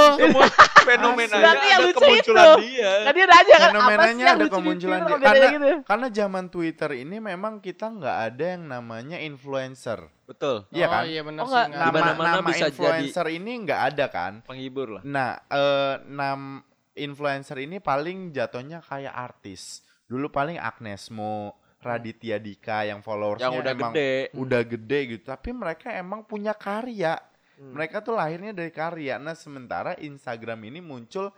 [0.82, 2.62] fenomenanya Berarti yang ada lucu kemunculan itu.
[2.66, 2.92] dia.
[3.00, 5.06] Kan dia nanya kan apa sih fenomenanya yang ada kemunculan dia.
[5.06, 5.70] kalau dia nanya Karena, gitu.
[5.86, 10.00] karena zaman Twitter ini memang kita nggak ada yang namanya influencer.
[10.24, 10.56] Betul.
[10.70, 11.02] Iya oh, kan?
[11.06, 11.54] iya benar Oh, sih.
[11.54, 14.34] Nama, Di mana-mana nama bisa influencer ini nggak ada kan?
[14.42, 15.02] Penghibur lah.
[15.04, 16.64] Nah, eh, nam
[16.94, 19.82] influencer ini paling jatuhnya kayak artis.
[20.04, 24.14] Dulu paling Agnesmo, Raditya Dika yang followersnya Yang udah emang gede.
[24.32, 25.24] udah gede gitu.
[25.28, 27.20] Tapi mereka emang punya karya.
[27.60, 27.76] Hmm.
[27.76, 29.20] Mereka tuh lahirnya dari karya.
[29.20, 31.30] Nah, sementara Instagram ini muncul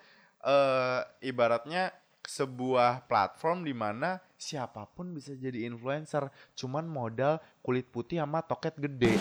[0.46, 1.90] eh ibaratnya
[2.26, 8.78] sebuah platform di mana siapa pun bisa jadi influencer, cuman modal kulit putih sama toket
[8.78, 9.18] gede.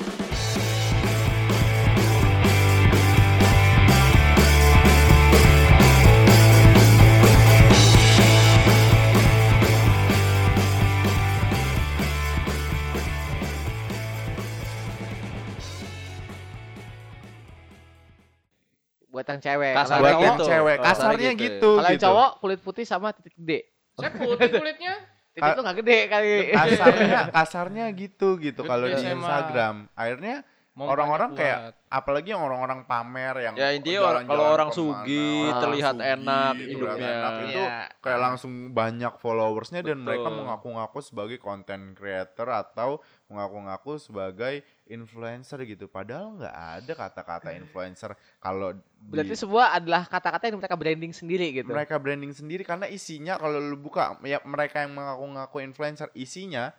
[19.14, 19.72] Buat yang cewek.
[19.72, 20.44] Kasarnya Kalau Buat yang gitu.
[20.44, 21.44] cewek, Kasarnya gitu ya.
[21.46, 21.70] gitu.
[21.70, 22.04] Kalau yang gitu.
[22.04, 23.60] cowok kulit putih sama titik gede.
[23.94, 24.94] Saya putih kulitnya.
[25.30, 26.32] Titik tuh nggak gede kali.
[26.52, 28.98] kasarnya kasarnya gitu gitu kalau di.
[29.08, 29.74] Instagram.
[29.94, 30.42] Akhirnya
[30.74, 35.62] Orang-orang kayak apalagi yang orang-orang pamer yang Ya intinya kalau orang ke mana, sugih, orang
[35.62, 37.10] terlihat sugih, enak terlihat hidupnya.
[37.14, 37.78] enak, itu Iya.
[38.02, 42.98] kayak langsung banyak followersnya dan mereka mengaku-ngaku sebagai content creator atau
[43.34, 45.90] mengaku-ngaku sebagai influencer gitu.
[45.90, 51.68] Padahal nggak ada kata-kata influencer kalau Berarti sebuah adalah kata-kata yang mereka branding sendiri gitu.
[51.68, 56.70] mereka branding sendiri karena isinya kalau lu buka ya mereka yang mengaku-ngaku influencer isinya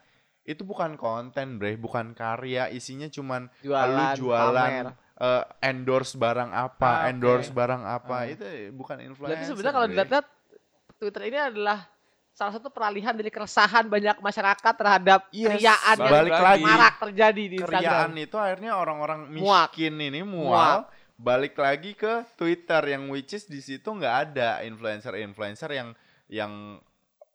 [0.42, 4.86] itu bukan konten bre bukan karya isinya cuman lu Jualan, jualan pamer.
[5.18, 8.30] eh, endorse barang apa Ah, endorse barang apa Ah.
[8.30, 10.26] itu bukan influencer Berarti sebenarnya kalau dilihat
[10.96, 11.80] Twitter ini adalah
[12.36, 17.44] salah satu peralihan dari keresahan banyak masyarakat terhadap Yes, keriaan yang balik lagi marak terjadi
[17.48, 18.26] di keriaan Instagram.
[18.28, 19.72] itu akhirnya orang-orang Muak.
[19.72, 20.52] miskin ini Muak.
[20.52, 20.80] mual
[21.16, 25.90] balik lagi ke Twitter yang which is di situ nggak ada influencer-influencer yang
[26.28, 26.84] yang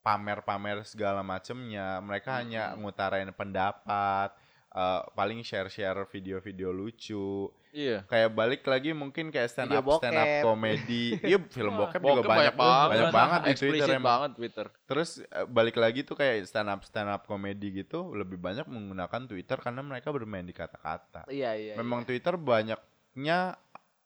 [0.00, 4.36] pamer-pamer segala macemnya mereka hanya ngutarain pendapat
[4.68, 8.02] eh, paling share-share video-video lucu Iya.
[8.04, 12.28] kayak balik lagi mungkin kayak stand up stand up komedi iya film bokep, Bokep juga
[12.28, 14.66] banyak banyak banget di Twitter Eksplisit emang banget Twitter.
[14.84, 19.22] Terus eh, balik lagi tuh kayak stand up stand up komedi gitu lebih banyak menggunakan
[19.24, 21.26] Twitter karena mereka bermain di kata-kata.
[21.26, 21.74] Iya iya.
[21.74, 23.54] Memang Twitter banyaknya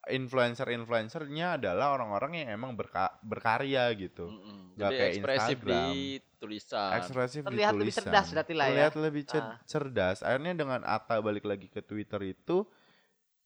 [0.05, 4.29] influencer-influencernya adalah orang-orang yang emang berka- berkarya gitu.
[4.29, 4.77] Mm-mm.
[4.77, 5.87] Nggak Jadi kayak ekspresif Instagram.
[5.87, 6.01] di
[6.37, 6.91] tulisan.
[6.95, 8.05] Ekspresif di Terlihat lebih tulisan.
[8.05, 8.71] cerdas berarti lah ya.
[8.71, 9.57] Terlihat lebih cer- Ah.
[9.65, 10.19] cerdas.
[10.21, 12.69] Akhirnya dengan Ata balik lagi ke Twitter itu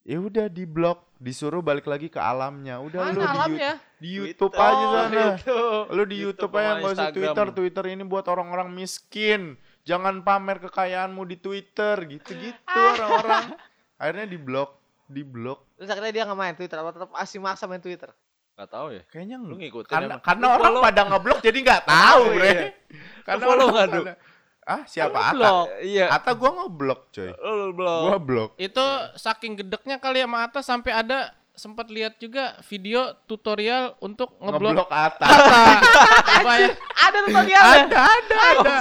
[0.09, 2.81] ya udah di blok, disuruh balik lagi ke alamnya.
[2.81, 3.73] Udah Mana lu alamnya?
[4.01, 4.73] di YouTube Twitter.
[4.73, 5.25] aja Oh, sana.
[5.37, 5.59] Itu.
[5.93, 7.09] Lu di YouTube YouTube aja nggak usah.
[7.13, 7.47] Twitter.
[7.53, 9.61] Twitter ini buat orang-orang miskin.
[9.85, 13.53] Jangan pamer kekayaanmu di Twitter gitu-gitu orang-orang.
[13.97, 14.71] Akhirnya di blok,
[15.05, 15.77] di blok.
[15.77, 18.09] Terus akhirnya dia nggak main Twitter, apa tetap masih maksa main Twitter?
[18.53, 19.03] Gak tahu ya.
[19.07, 22.49] Kayaknya Lu ngikutin Karena, karena orang follow- pada ngeblok jadi nggak tahu, Tahu, bre.
[22.51, 22.67] iya.
[23.23, 24.17] Karena follow pada-
[24.69, 25.33] Ah, siapa Ata?
[25.33, 25.67] blok.
[25.81, 26.07] Iya.
[26.13, 27.33] Ata gua ngeblok, coy.
[27.33, 28.01] Lu belum.
[28.05, 28.51] Gua blok.
[28.61, 28.85] Itu
[29.17, 34.91] saking gedeknya kali sama Atta sampai ada sempat lihat juga video tutorial untuk ngeblok Ngeblok
[34.93, 35.25] Ata.
[35.27, 35.61] Atta.
[36.39, 36.69] Apa ya?
[36.95, 37.83] Ada tutorialnya.
[37.83, 38.75] ada, ada, ada.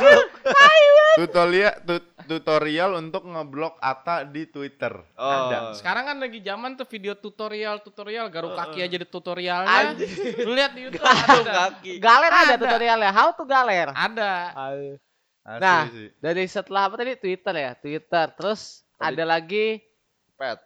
[1.18, 4.94] tutorial tut- tutorial untuk ngeblok Ata di Twitter.
[5.18, 5.50] Oh.
[5.50, 5.74] Ada.
[5.74, 9.98] Sekarang kan lagi zaman tuh video tutorial tutorial garuk kaki aja di tutorialnya.
[10.46, 11.54] Lu lihat di YouTube Garuk ada.
[11.72, 11.92] kaki.
[11.98, 12.62] Galer ada, Ada.
[12.62, 13.10] tutorialnya.
[13.10, 13.90] How to galer.
[13.90, 14.34] Ada.
[15.48, 16.08] Asli Nah, sih.
[16.20, 18.26] dari setelah apa tadi Twitter ya, Twitter.
[18.36, 19.80] Terus Tadi- ada lagi
[20.36, 20.60] Pet.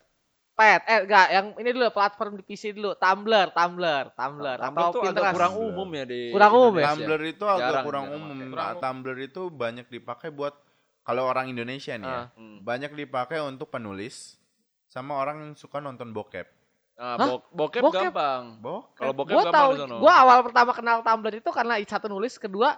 [0.51, 4.89] Pet, eh enggak, yang ini dulu platform di PC dulu, Tumblr, Tumblr, Tumblr, Tumblr atau
[4.91, 6.86] tuh agak kurang umum ya di Kurang umum ya?
[6.91, 8.36] Tumblr itu agak Jarang, kurang jarang umum.
[8.36, 10.53] Nah, Kurang- Tumblr itu banyak dipakai buat
[11.01, 12.17] kalau orang Indonesia nih ya.
[12.19, 12.25] Ah.
[12.36, 12.57] Hmm.
[12.61, 14.38] Banyak dipakai untuk penulis
[14.86, 16.45] sama orang yang suka nonton bokep.
[16.93, 17.27] Nah, Hah?
[17.32, 18.11] bo- bokep, Bokep?
[18.11, 18.43] gampang.
[18.59, 18.97] Bokep.
[18.99, 22.77] Kalau bokep Gua gampang tahu, gua awal pertama kenal Tumblr itu karena satu nulis, kedua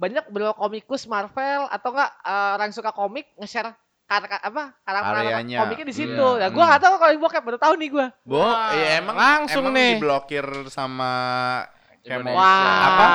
[0.00, 5.86] banyak beliau komikus Marvel atau enggak eh, orang suka komik nge-share karakter apa karakter komiknya
[5.86, 6.26] di situ.
[6.34, 6.42] Iya.
[6.42, 6.70] Ya gua Hmm.
[6.72, 8.06] nggak tahu kalau yang bokep baru tahu nih gua.
[8.24, 9.90] Bo, Wah, ya emang langsung emang nih.
[9.94, 11.12] diblokir sama
[12.00, 12.32] Indonesia.
[12.34, 12.80] Wah.
[12.80, 13.06] apa?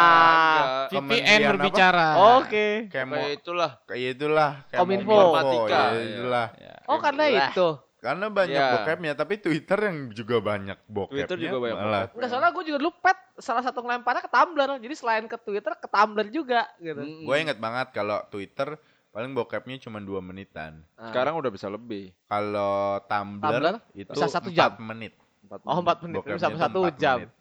[0.88, 2.08] VPN berbicara.
[2.38, 2.86] Oke.
[2.88, 3.72] Kemo, Kayak itulah.
[3.84, 5.18] kayak itulah Kominfo.
[5.66, 6.48] Ya itulah.
[6.56, 6.76] Ya.
[6.86, 7.68] Oh karena itu.
[8.06, 8.72] Karena banyak Iya.
[8.78, 11.26] bokepnya, tapi Twitter yang juga banyak bokepnya.
[11.26, 12.04] Twitter juga banyak malah.
[12.14, 14.70] Enggak soalnya gue juga dulu pet salah satu ngelemparnya ke Tumblr.
[14.78, 17.02] Jadi selain ke Twitter ke Tumblr juga gitu.
[17.02, 17.26] Mm-mm.
[17.26, 18.78] Gue inget banget kalau Twitter
[19.10, 20.86] paling bokepnya cuma dua menitan.
[20.94, 21.10] Nah.
[21.10, 22.14] Sekarang udah bisa lebih.
[22.30, 24.72] Kalau Tumblr, Tumblr itu bisa satu empat jam.
[24.78, 25.14] menit.
[25.66, 27.18] Oh 4 menit, Bokepnya bisa itu satu empat jam.
[27.22, 27.32] menit.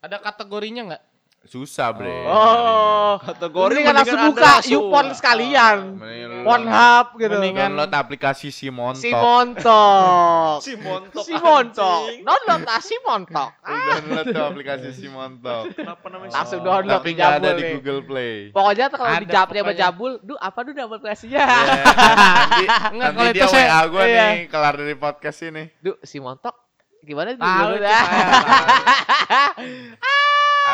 [0.00, 1.02] Ada kategorinya nggak?
[1.44, 2.24] Susah, Bre.
[2.24, 3.20] Oh.
[3.20, 5.76] Kategori Mendingan langsung buka YouPorn sekalian.
[5.94, 7.36] Lu Pornhub gitu.
[7.36, 8.98] Mendingan- Download aplikasi si Montok.
[8.98, 10.56] Si Montok.
[10.58, 11.22] Si montok.
[11.22, 12.00] Si Montok.
[12.20, 13.50] Download lah si Montok.
[13.64, 15.72] Ah, Download tuh aplikasi si Montok.
[15.72, 16.32] Kenapa namanya?
[16.32, 16.96] Langsung si download.
[16.96, 17.62] Tapi nggak ada Jabul di.
[17.74, 18.34] Google Play.
[18.50, 21.38] Pokoknya kalau Ada di japri sama jabul, duh apa duh nama aplikasinya?
[21.38, 24.24] Ya, nanti Enggak, nanti kalau dia itu saya- WA gue iya.
[24.26, 25.64] nih kelar dari podcast ini.
[25.78, 26.56] Duh si Montok
[27.04, 28.02] gimana Tahu dah?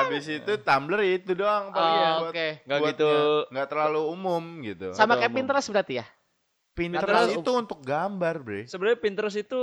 [0.03, 2.49] Habis itu Tumblr itu doang paling Oh, buat oke.
[2.63, 2.91] Nggak buatnya.
[2.95, 3.13] gitu.
[3.49, 4.89] nggak terlalu umum gitu.
[4.93, 5.39] Sama Atau kayak umum.
[5.39, 6.07] Pinterest berarti ya?
[6.71, 8.61] Pinterest Pinterest- itu untuk gambar, Bre.
[8.65, 9.61] Sebenarnya Pinterest itu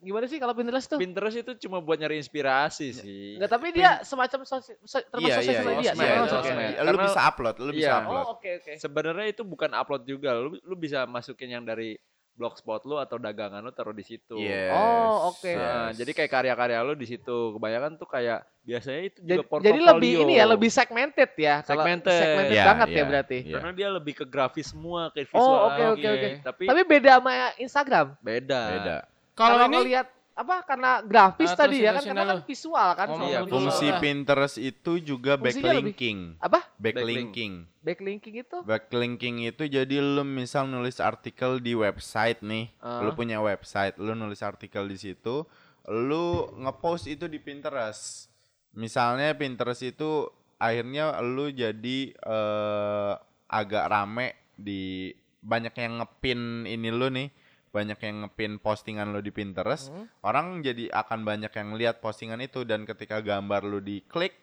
[0.00, 0.96] Gimana sih kalau Pinterest tuh?
[0.96, 3.36] Pinterest itu cuma buat nyari inspirasi sih.
[3.36, 5.90] Enggak, tapi dia semacam sosi, so- termasuk Iya, sosial iya, media.
[5.92, 6.22] sosmed, iya, iya.
[6.24, 6.32] oke.
[6.32, 6.72] sosmed.
[6.80, 7.96] Lu bisa upload, lu bisa Iya.
[8.00, 8.16] upload.
[8.16, 8.72] Oh, oke oke.
[8.80, 10.30] Sebenarnya itu bukan upload juga.
[10.34, 12.00] Lu lu bisa masukin yang dari
[12.32, 14.36] blogspot lu atau dagangan lu taruh di situ.
[14.36, 15.52] Yes, Oh, oke.
[15.52, 16.00] Nah, yes.
[16.00, 17.36] jadi kayak karya-karya lu di situ.
[17.54, 21.60] Kebanyakan tuh kayak biasanya itu Jadi, juga jadi lebih ini ya, lebih segmented ya.
[21.60, 22.16] Kalau Segmented.
[22.16, 23.38] segmented Iya, banget ya iya, berarti.
[23.42, 23.54] iya.
[23.58, 25.60] Karena dia lebih ke grafis semua, ke Oh, visual.
[25.66, 26.08] oke oke Oke.
[26.08, 26.28] oke.
[26.44, 28.06] Tapi, Tapi beda sama Instagram.
[28.20, 28.62] beda.
[28.72, 28.96] Beda.
[29.32, 30.06] Kalau ini ngelihat
[30.40, 33.06] apa karena grafis Ah, tadi ya kan karena kan visual kan.
[33.06, 33.40] Soalnya.
[33.42, 33.52] dulu.
[33.52, 33.98] Fungsi Iya.
[33.98, 36.18] Pinterest itu juga Fungsinya lebih- backlinking.
[36.38, 36.60] Apa?
[36.74, 37.52] Backlinking.
[37.78, 38.56] Backlinking itu?
[38.62, 43.00] Backlinking itu jadi lu misal nulis artikel di website nih, Ah.
[43.00, 45.44] lu punya website, lu nulis artikel di situ,
[45.86, 46.24] lu
[46.56, 48.28] ngepost itu di Pinterest.
[48.72, 50.24] Misalnya Pinterest itu
[50.56, 53.12] akhirnya lu jadi eh,
[53.46, 57.28] agak rame di banyak yang ngepin ini lu nih,
[57.70, 60.10] banyak yang ngepin postingan lu di Pinterest, Hmm.
[60.20, 64.34] orang jadi akan banyak yang lihat postingan itu dan ketika gambar lu diklik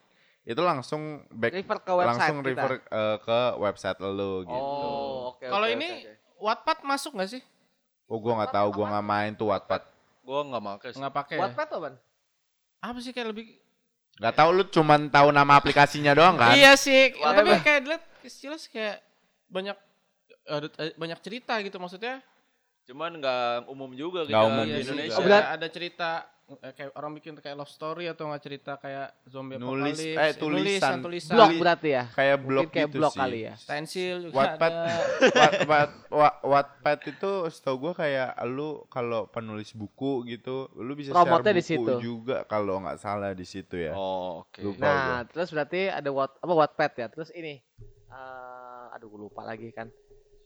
[0.41, 2.47] itu langsung back Refer ke website langsung kita.
[2.55, 4.55] refer eh, ke website lo gitu.
[4.55, 5.43] Oh, oke.
[5.43, 6.11] kalau oke, ini oke.
[6.37, 7.41] Wattpad masuk nggak sih?
[8.07, 9.83] Oh, gua nggak tahu, gua nggak main tuh Wattpad.
[10.23, 10.99] Gua nggak make sih.
[11.03, 11.35] Nggak pakai.
[11.35, 11.41] ya?
[11.43, 11.95] Wattpad apa, Ban?
[12.79, 13.45] Apa sih kayak lebih
[14.17, 16.55] Nggak tahu lu cuman tahu nama aplikasinya doang kan?
[16.55, 17.35] Iya sih, Wattpad.
[17.37, 19.03] tapi kayak dilihat jelas kayak
[19.47, 19.77] banyak
[20.47, 22.23] ada eh, banyak cerita gitu maksudnya.
[22.87, 25.11] Cuman nggak umum juga kita umum di Indonesia.
[25.13, 26.09] Oh, ada, berat- ada cerita
[26.47, 30.31] eh, kayak orang bikin kayak love story atau nggak cerita kayak zombie Nulis, apocalypse, eh,
[30.33, 30.95] tulisan.
[31.03, 32.03] tulisan, Blog Beli- berarti ya?
[32.09, 33.19] Kayak Mungkin blog kayak gitu blog sih.
[33.19, 33.53] kali ya.
[33.57, 34.95] stensil juga Wattpad, ada.
[35.35, 41.11] Wat, wat, wa- Wattpad itu setahu gua kayak lu kalau penulis buku gitu, lu bisa
[41.11, 41.93] Promotnya share di buku situ.
[41.99, 43.91] juga kalau nggak salah di situ ya.
[43.91, 44.63] Oh, oke.
[44.63, 44.87] Lupa.
[44.87, 47.07] Nah, terus berarti ada what apa Wattpad ya.
[47.09, 47.59] Terus ini
[48.07, 49.91] eh aduh gue lupa lagi kan.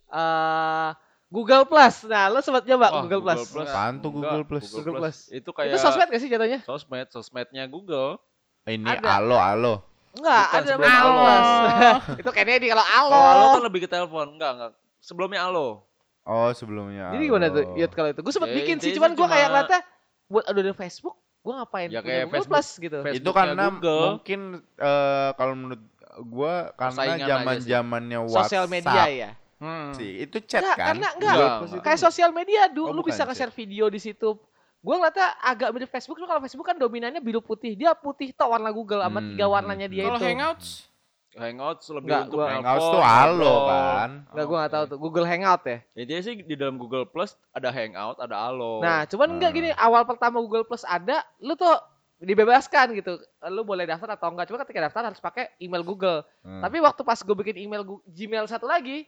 [0.10, 0.92] Eh
[1.32, 1.96] Google Plus.
[2.12, 3.48] Nah, lo sempat nyoba Wah, Google, Plus.
[3.48, 3.70] Plus.
[3.72, 4.68] Apaan tuh Google Plus?
[4.68, 5.18] Google Plus.
[5.32, 6.60] Itu kayak Itu sosmed gak sih jatuhnya?
[6.68, 8.20] sosmed, sosmednya Google.
[8.68, 9.24] Ini Ada.
[9.24, 9.74] alo alo.
[10.12, 11.24] Enggak, Bukan, ada namanya Google Alo.
[11.24, 11.48] Plus.
[12.22, 13.16] itu kayaknya di kalau Alo.
[13.16, 14.28] Kalau Alo kan lebih ke telepon.
[14.36, 14.72] Enggak, enggak.
[15.00, 15.68] Sebelumnya Alo.
[16.22, 17.16] Oh sebelumnya.
[17.16, 17.64] Jadi gimana tuh?
[17.64, 17.80] Alo.
[17.80, 18.22] Yud kalau itu.
[18.22, 19.82] Gue sempat Ya, bikin sih, cuman gue kayak ngeliatnya
[20.28, 21.88] buat aduh ada Facebook, gue ngapain?
[21.90, 22.60] Ya, kayak Google Facebook.
[22.60, 22.98] Plus gitu.
[23.08, 23.24] Facebook.
[23.24, 24.04] itu karena Google.
[24.20, 24.40] mungkin
[24.78, 25.82] eh, kalau menurut
[26.28, 29.32] gua karena zaman zamannya WhatsApp Sosial media ya.
[29.62, 29.94] Hmm.
[29.94, 31.36] sih itu chat Enggak, kan karena enggak.
[31.70, 34.34] Itu Kayak sosial media dulu Oh, lu bisa nge-share video di situ.
[34.80, 37.78] Gue ngeliatnya agak mirip Facebook, cuma kalau Facebook kan dominannya biru putih.
[37.78, 40.26] Dia putih tok warna Google sama Hmm, tiga warnanya dia Kalau itu.
[40.26, 40.70] Hangouts
[41.32, 44.98] Hangouts lebih Enggak, untuk gua- Hangouts tuh halo kan Enggak, gue gak tahu tuh.
[45.00, 45.78] Google Hangout ya.
[45.96, 48.82] Intinya sih di dalam Google Plus ada Hangout, ada Alo.
[48.82, 49.60] Nah, cuman enggak Hmm.
[49.62, 51.72] gini, awal pertama Google Plus ada, lu tuh
[52.20, 53.16] dibebaskan gitu.
[53.48, 54.46] Lu boleh daftar atau enggak.
[54.46, 56.22] Cuma ketika daftar harus pakai email Google.
[56.42, 56.60] Hmm.
[56.60, 59.08] Tapi waktu pas gue bikin email Gmail satu lagi,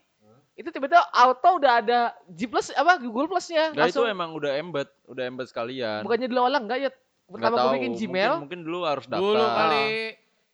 [0.54, 4.06] itu tiba-tiba auto udah ada G Plus apa Google Plusnya Nah, itu langsung.
[4.06, 6.02] emang udah embed, udah embed sekalian.
[6.02, 6.90] Bukannya dulu enggak ya?
[7.24, 9.18] Nggak Pertama gue tahu, bikin mungkin- Gmail, Mungkin, dulu harus daftar.
[9.20, 9.88] dulu kali.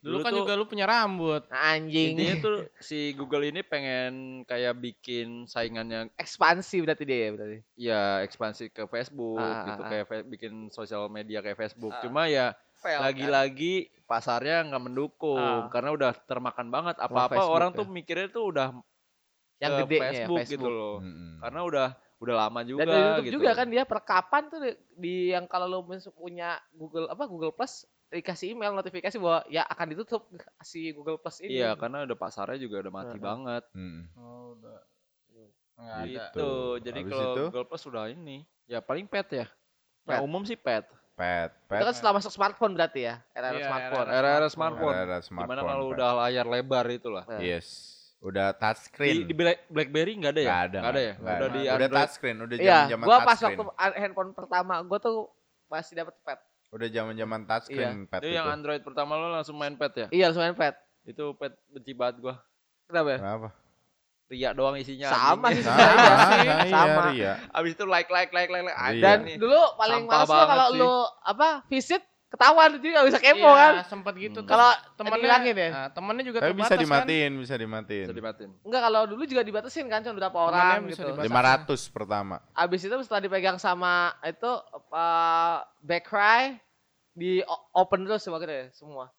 [0.01, 1.43] Dulu, Dulu kan tuh- juga lu punya rambut.
[1.51, 2.17] Anjing.
[2.17, 4.13] Intinya tuh si Google ini pengen
[4.45, 7.59] kayak bikin saingannya ekspansi berarti dia ya berarti.
[7.77, 9.89] ya ekspansi ke Facebook Ah, ah, gitu ah.
[9.91, 11.93] kayak fe- bikin sosial media kayak Facebook.
[11.93, 12.01] Ah.
[12.01, 13.05] Cuma ya kan?
[13.05, 14.87] lagi-lagi pasarnya nggak Ah.
[14.89, 16.97] mendukung karena udah termakan banget.
[16.97, 17.77] Apa-apa orang ya.
[17.77, 18.73] tuh mikirnya tuh udah
[19.61, 20.97] yang ke gedenya Facebook, ya, gitu loh.
[21.05, 21.39] Mm-mm.
[21.39, 21.89] Karena udah
[22.21, 23.37] udah lama juga Dan dari YouTube gitu.
[23.41, 25.81] juga kan dia perkapan tuh di, di yang kalau lo
[26.13, 30.29] punya Google apa Google Plus dikasih email notifikasi bahwa ya akan ditutup
[30.67, 31.61] si Google Plus ini.
[31.61, 33.65] Iya, karena udah pasarnya juga udah mati banget.
[33.73, 34.03] Mm.
[34.17, 34.79] Oh, udah.
[35.81, 36.09] Nggak ada.
[36.09, 36.51] Gitu.
[36.85, 37.45] Jadi Habis kalau itu?
[37.49, 38.37] Google Plus udah ini,
[38.69, 39.47] ya paling pet ya.
[40.05, 40.17] Pet.
[40.17, 40.85] Yang umum sih pet.
[41.17, 44.07] pet Itu pet kan setelah masuk smartphone berarti ya, era Iya, smartphone.
[44.09, 44.49] era-era Era-era Smartphone.
[44.49, 44.95] smartphone.
[44.97, 47.25] Era-era smartphone, Gimana kalau udah layar lebar itulah.
[47.29, 47.41] Nah.
[47.41, 50.47] yes udah Di, touchscreen di Black- BlackBerry nggak ada ya?
[50.47, 51.13] Nggak ada Nggak ada ya?
[51.15, 51.49] nggak udah ada.
[51.51, 51.97] di udah Android.
[51.97, 55.17] touchscreen udah Iya, zaman gua pas touchscreen waktu handphone pertama gua tuh
[55.67, 56.41] masih dapat pet.
[56.71, 60.07] udah zaman zaman touchscreen pet Itu itu yang Android pertama lo langsung main pet ya?
[60.11, 60.75] Iya, langsung main pet.
[61.03, 62.35] Itu pet benci banget gua.
[62.87, 63.19] Kenapa ya?
[63.19, 63.49] kenapa
[64.27, 65.09] Ria doang isinya.
[65.09, 66.55] Sama sih sama sebenarnya.
[66.63, 67.03] sama Sama.
[67.11, 68.71] iya Abis itu like like like like like.
[68.71, 68.87] Iya.
[68.87, 71.99] Anjing Dan dulu paling males lo kalau lu apa visit
[72.31, 73.73] ketahuan jadi nggak bisa kepo Iya, kan.
[73.85, 74.39] sempet gitu.
[74.39, 74.47] Hmm.
[74.47, 75.69] Terus Kalau temennya dihilangin ya?
[75.69, 76.83] nah, temennya juga tapi bisa terbatas kan.
[76.87, 78.51] dimatiin bisa dimatiin Bisa dimatiin.
[78.63, 81.19] Enggak kalau dulu juga dibatasin kan cuma berapa orang bisa gitu.
[81.19, 81.75] dibatasi.
[81.91, 84.53] 500 pertama Abis itu setelah dipegang sama itu
[84.89, 86.55] uh, backcry
[87.13, 89.11] di o- open terus semua gitu ya semua.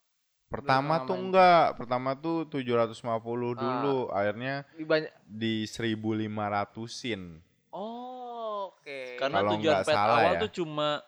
[0.47, 3.19] pertama tuh enggak pertama tuh 750 Ah.
[3.53, 5.11] dulu akhirnya Di banyak.
[5.21, 7.39] di 1500-in
[7.69, 9.15] Oh, oke.
[9.15, 10.39] Karena Kalau tujuan pet awal ya.
[10.39, 10.99] tuh cuma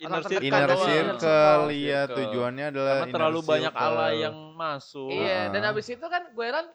[0.00, 1.64] inner circle inner circle Circle.
[1.70, 2.16] iya Circle.
[2.18, 5.10] tujuannya adalah Karena inner terlalu banyak ala yang masuk.
[5.10, 5.70] Iya, dan Ah.
[5.70, 6.66] abis itu kan gue heran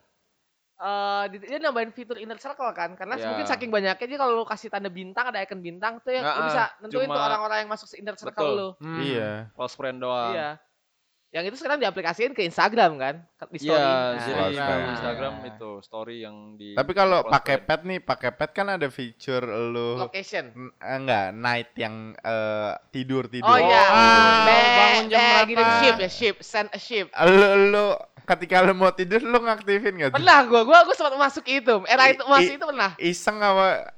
[0.75, 3.31] eh di- dia nambahin fitur inner circle kan karena Ya.
[3.31, 6.27] mungkin saking banyaknya jadi kalau lu kasih tanda bintang ada icon bintang tuh yang lu
[6.27, 8.51] Nah, bisa nentuin tuh cuma- orang-orang yang masuk inner circle Betul.
[8.53, 8.69] lu.
[8.83, 8.99] Hmm.
[8.99, 9.31] Iya.
[9.51, 10.35] Close friend doang.
[10.35, 10.49] Iya.
[11.35, 13.15] Yang itu sekarang diaplikasiin ke Instagram kan?
[13.51, 13.75] Di story.
[13.75, 14.87] Iya, Nah, jadi Close yang friend.
[14.89, 15.49] Instagram Nah.
[15.51, 19.99] itu story yang di Tapi kalau pakai pet nih, pakai pet kan ada feature lu
[19.99, 20.55] location.
[20.79, 23.51] Eh, enggak night yang eh, tidur tidur.
[23.51, 23.81] Oh iya.
[23.83, 25.75] Ah, Be- bangun jam gini berapa?
[25.77, 27.11] ship ya, ship, send a ship.
[27.11, 27.35] Lu,
[27.69, 27.85] lu
[28.23, 30.17] ketika lu mau tidur lu ngaktifin gak tuh?
[30.17, 31.83] Pernah gua, gua gua sempat masuk itu.
[31.83, 32.91] Era itu masuk i- itu pernah.
[32.95, 33.91] Iseng apa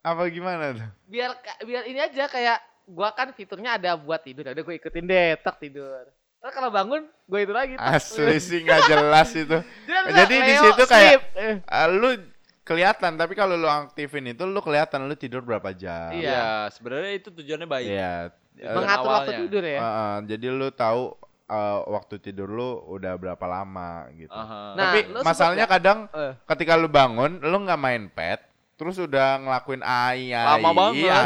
[0.00, 0.88] apa gimana tuh?
[1.04, 2.58] Biar biar ini aja kayak
[2.88, 4.48] gua kan fiturnya ada buat tidur.
[4.48, 6.08] Udah gua ikutin deh, tak tidur.
[6.38, 7.74] Terus kalau bangun, gua itu lagi.
[7.74, 9.58] Asli sih nggak jelas itu.
[10.18, 12.14] Jadi, di situ kayak eh, lu
[12.62, 16.12] kelihatan tapi kalau lu aktifin itu lu kelihatan lu tidur berapa jam.
[16.12, 16.20] Iya.
[16.20, 17.88] Iya, sebenarnya itu tujuannya baik.
[17.88, 18.14] Iya.
[18.54, 19.78] Tujuan Eh, mengatur waktu tidur ya.
[19.78, 21.02] eh, eh, jadi lu tahu
[21.48, 24.30] eh, waktu tidur lu udah berapa lama gitu.
[24.30, 24.74] Aha.
[24.74, 25.74] Nah, tapi masalahnya nggak?
[25.74, 26.32] kadang Eh.
[26.46, 28.42] ketika lu bangun lu nggak main pet
[28.74, 31.02] terus udah ngelakuin AI AI Lama banget.
[31.02, 31.16] Iya,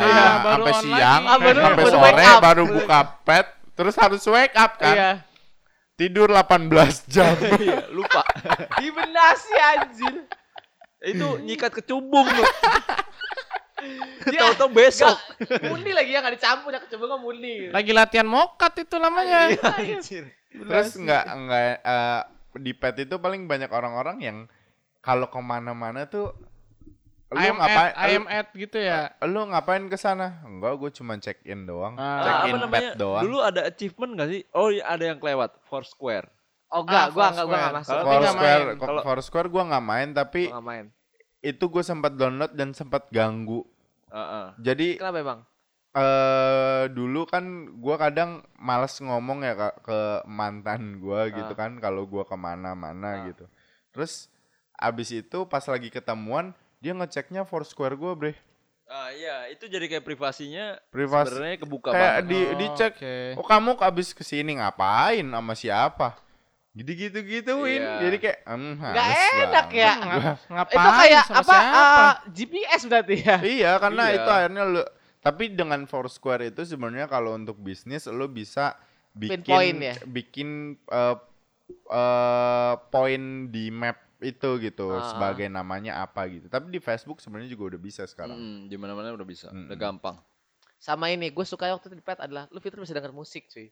[0.41, 1.23] baru sampai siang.
[1.27, 5.11] Ah, sampai sore baru buka pet terus harus wake up kan Iya.
[5.97, 6.69] tidur 18
[7.09, 8.23] jam Iya, lupa.
[8.81, 10.15] Hibernasi anjir.
[11.03, 12.45] itu nyikat ke cumbung lu.
[14.31, 15.19] Dia Tahu-tahu besok.
[15.43, 17.75] Gak, murni lagi ya, gak dicampur, udah kecebur murni.
[17.75, 19.51] Lagi latihan mokat itu namanya.
[19.83, 20.31] Anjir.
[20.53, 22.21] terus nggak nggak eh,
[22.61, 24.39] di pet itu paling banyak orang-orang yang
[25.01, 26.37] kalau ke mana-mana tuh
[27.33, 29.01] lu I am ngapain at, I am at gitu ya.
[29.23, 32.21] lu ngapain ke sana enggak gue cuma check in doang Ah.
[32.21, 34.43] check in apa pet doang Dulu ada achievement gak sih?
[34.51, 35.57] Oh, iya, ada yang kelewat.
[35.65, 36.29] Foursquare.
[36.69, 37.91] Oh enggak, Ah, gua enggak, gua enggak masuk.
[37.91, 40.87] Kalau- nggak Foursquare, Kalau- Foursquare gue nggak main tapi Gua main.
[41.41, 43.61] itu gue sempat download dan sempat ganggu.
[44.09, 44.47] Heeh.
[44.59, 45.41] Jadi Kenapa bang?
[45.93, 51.59] eh dulu kan gue kadang males ngomong ya ke, ke mantan gue gitu Ah.
[51.59, 53.25] kan kalau gue ke mana-mana Ah.
[53.27, 53.45] gitu.
[53.91, 54.33] Terus
[54.75, 58.33] abis itu pas lagi ketemuan dia ngeceknya Foursquare gue bre.
[58.85, 62.25] Ah iya, itu jadi kayak privasinya Privasi sebenarnya kebuka kayak banget.
[62.27, 62.93] di Oh, dicek.
[62.93, 63.17] oke.
[63.39, 66.19] Oh kamu abis ke sini ngapain sama siapa?
[66.73, 67.81] Gitu-gitu gituin.
[67.81, 68.01] Iya.
[68.03, 69.23] Jadi kayak hmm, Nggak enak
[69.63, 69.73] banget.
[69.79, 69.93] ya.
[69.95, 70.77] Nga- Ngapain?
[70.77, 71.55] Itu kayak sama apa?
[71.55, 71.81] siapa?
[71.81, 73.37] eh, GPS berarti ya.
[73.41, 74.15] Iya, karena Iya.
[74.15, 74.83] itu akhirnya lu
[75.23, 78.75] tapi dengan Foursquare itu sebenarnya kalau untuk bisnis lu bisa
[79.15, 79.95] bikin Pinpoint ya?
[80.05, 80.49] bikin
[80.85, 81.17] eh
[81.89, 85.05] eh, poin di map itu gitu Ah.
[85.05, 86.47] sebagai namanya apa gitu.
[86.47, 88.35] Tapi di Facebook sebenarnya juga udah bisa sekarang.
[88.35, 89.67] Mm, di mana-mana udah bisa, Mm-mm.
[89.67, 90.17] udah gampang.
[90.77, 93.71] Sama ini, gue suka waktu itu di pet adalah lu fitur bisa denger musik cuy.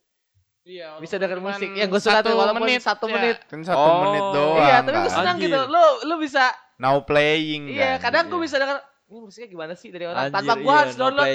[0.61, 1.72] Iya, Bisa denger musik.
[1.72, 3.14] Yang gue suka tuh satu walaupun menit, satu ya.
[3.16, 3.36] menit.
[3.44, 4.61] Kan satu Oh, menit doang.
[4.61, 5.48] iya, tapi gue senang Anjir.
[5.48, 5.61] gitu.
[5.66, 6.44] Lu lu bisa
[6.76, 8.05] Now playing Iya, kan.
[8.07, 8.44] kadang gue Iya.
[8.44, 8.76] bisa denger
[9.07, 11.26] ini musiknya gimana sih dari orang Anjir, tanpa gue iya, harus no download.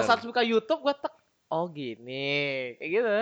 [0.00, 0.08] bener.
[0.08, 1.14] harus buka YouTube, gue tek.
[1.48, 2.26] Oh gini,
[2.76, 3.16] kayak gitu.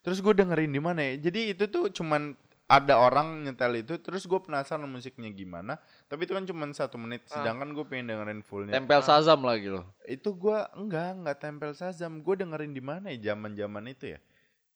[0.00, 1.14] Terus gue dengerin di mana ya?
[1.20, 2.34] Jadi itu tuh cuman
[2.66, 5.78] ada orang nyetel itu terus gue penasaran musiknya gimana
[6.10, 7.38] tapi itu kan cuma satu menit Ah.
[7.38, 9.86] sedangkan gue pengen dengerin fullnya Tempel sazam lagi loh.
[10.02, 14.20] itu gua enggak enggak tempel sazam gue dengerin di mana ya zaman zaman itu ya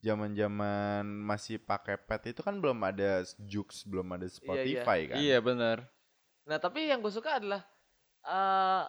[0.00, 5.42] zaman zaman masih pakai pet itu kan belum ada Jux belum ada Spotify kan Iya
[5.42, 5.84] benar.
[6.48, 7.62] Nah, tapi yang gue suka adalah
[8.22, 8.84] eh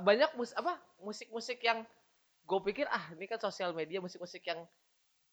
[0.00, 1.82] banyak mus apa musik-musik yang
[2.44, 4.66] gue pikir ah ini kan sosial media musik-musik yang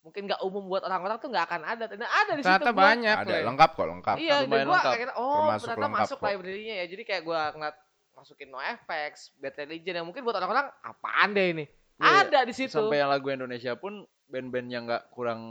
[0.02, 1.84] mungkin nggak umum buat orang-orang tuh nggak akan ada.
[1.94, 2.50] Nah, ada di situ.
[2.50, 3.46] Ternyata banyak ada Le.
[3.46, 6.26] lengkap kok lengkap Iya, dan gue akhirnya oh Termasuk ternyata masuk kok.
[6.28, 6.86] library-nya ya.
[6.90, 7.78] Jadi kayak gue ngeliat
[8.12, 11.66] masukin NoFX, Bad Religion yang mungkin buat orang-orang apaan deh ini.
[12.02, 12.74] Iya, ada di situ.
[12.74, 15.42] Sampai yang lagu Indonesia pun band-band yang nggak kurang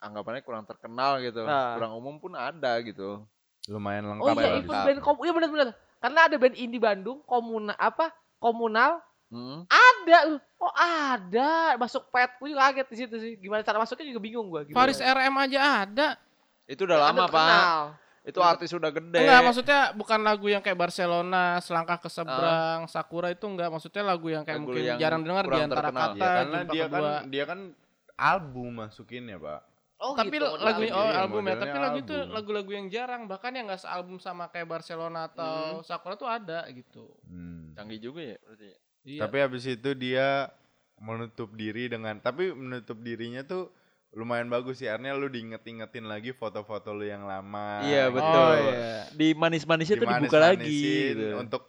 [0.00, 1.76] anggapannya kurang terkenal gitu, Nah.
[1.78, 3.22] kurang umum pun ada gitu.
[3.68, 4.86] lumayan Oh lengkap iya, lah di even situ.
[4.88, 5.68] band kom iya benar-benar.
[6.00, 8.08] Karena ada band indie Bandung, komuna apa?
[8.40, 8.98] Komunal
[9.30, 9.62] Hmm.
[9.66, 10.18] ada.
[10.58, 12.30] Oh ada, masuk pet.
[12.36, 13.32] Gue juga kaget di situ sih.
[13.38, 14.74] Gimana cara masuknya juga bingung gue.
[14.74, 16.08] Faris RM aja ada.
[16.66, 17.62] Itu udah lama pak.
[18.20, 19.16] Itu Udah- artis udah gede.
[19.16, 23.72] Enggak, maksudnya bukan lagu yang kayak Barcelona, Selangkah ke Seberang, Sakura itu enggak.
[23.72, 26.10] Maksudnya lagu yang kayak Lagu mungkin yang jarang dengar di antara terkenal.
[26.12, 27.12] kata, ya karena jumpa dia kan kedua.
[27.24, 27.60] dia kan
[28.20, 29.60] album masukin ya pak
[30.00, 33.52] Oh, tapi gitu, lagunya oh Iya, album ya, tapi lagu itu lagu-lagu yang jarang, bahkan
[33.52, 37.04] yang enggak sealbum sama kayak Barcelona atau Sakura tuh ada gitu.
[37.28, 37.76] Hmm.
[37.76, 38.68] Canggih juga ya berarti.
[39.02, 39.20] Iya.
[39.22, 40.52] tapi habis itu dia
[40.96, 43.72] menutup diri dengan tapi menutup dirinya tuh
[44.10, 48.16] lumayan bagus sih artinya lu diinget-ingetin lagi foto-foto lu yang lama Iya, gitu.
[48.16, 48.42] betul.
[48.42, 48.94] Oh, iya.
[49.08, 50.82] Di manis-manisnya tuh dibuka lagi.
[51.08, 51.26] Gitu.
[51.34, 51.62] untuk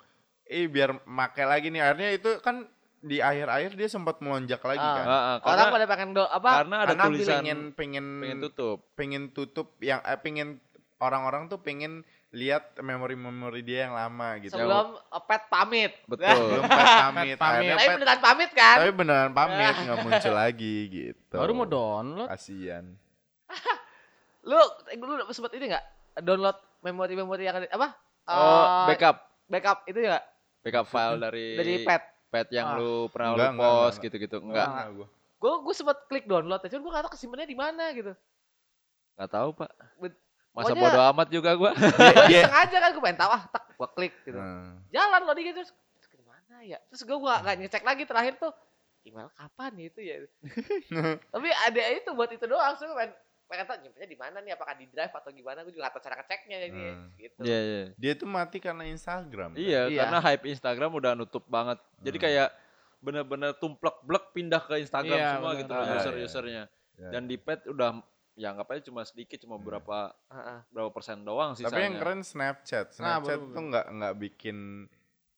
[0.44, 2.66] eh biar make lagi nih akhirnya itu kan
[3.00, 4.94] di akhir-akhir dia sempat melonjak lagi Ah.
[4.94, 6.50] kan Ah, ah, Orang karena, pada pengen do apa?
[6.60, 8.78] karena ada karena tulisan pengen pengen pengen tutup.
[8.94, 10.60] pengen tutup yang eh, pengen
[10.98, 12.02] orang-orang tuh pengen
[12.32, 14.96] lihat memori-memori dia yang lama gitu Sebelum
[15.28, 15.92] pet pamit.
[16.06, 16.32] Betul.
[16.54, 17.76] belum pet pamit Pamit.
[17.76, 18.76] Tapi beneran pamit kan?
[18.80, 22.28] tapi beneran pamit nggak muncul lagi gitu Baru mau download.
[22.28, 22.96] kasian
[24.42, 24.58] Lu,
[24.98, 25.86] lu sempat ini nggak?
[26.20, 27.94] Download memori-memori yang ada apa?
[28.26, 29.18] Oh, eh, backup.
[29.46, 30.18] backup itu ya
[30.60, 32.04] Backup file dari dari pet.
[32.28, 32.78] pet yang Ah.
[32.78, 34.38] lu pernah Enggak, lu post enggak, gitu-gitu.
[34.40, 34.68] Enggak.
[34.68, 35.08] Enggak, gua.
[35.36, 38.14] Gue gue sempet klik download, cuman gue gak tau kesimpannya di mana gitu.
[39.14, 39.72] Enggak tahu, Pak.
[40.00, 40.22] Bet-
[40.52, 41.72] Masa pokoknya- bodo amat juga gua.
[41.72, 44.36] Gue Dia- sengaja kan gue pengen tahu ah, tak gue klik gitu.
[44.36, 44.84] Hmm.
[44.89, 45.72] Jalan loading gitu terus
[46.04, 46.78] ke mana ya?
[46.88, 48.52] Terus gue gak, gak ngecek lagi terakhir tuh
[49.02, 50.16] email kapan itu ya.
[51.34, 53.14] Tapi ada itu buat itu doang, gue pengen
[53.47, 55.60] pengen tahu nyimpennya di mana nih, apakah di drive atau gimana?
[55.62, 57.08] Gue juga gak tahu cara ngeceknya jadi Hmm.
[57.16, 57.39] gitu.
[57.41, 57.84] Iya, iya.
[57.95, 59.49] Dia tuh mati karena Instagram.
[59.52, 59.60] kan?
[59.60, 59.99] Iya, Iya.
[60.04, 61.80] karena hype Instagram udah nutup banget.
[61.97, 62.26] Jadi Hmm.
[62.28, 62.49] kayak
[63.02, 65.60] bener-bener tumplek blek pindah ke Instagram Iya, semua bener.
[65.60, 66.64] gitu iya, user-usernya.
[66.95, 67.10] iya.
[67.10, 67.97] Dan di pet udah
[68.42, 69.64] ya anggap aja cuma sedikit, cuma Hmm.
[69.64, 70.60] berapa Heeh.
[70.68, 71.62] berapa persen doang sih.
[71.62, 72.98] Tapi yang keren Snapchat.
[72.98, 74.58] Nah, Snapchat baru- tuh nggak nggak bikin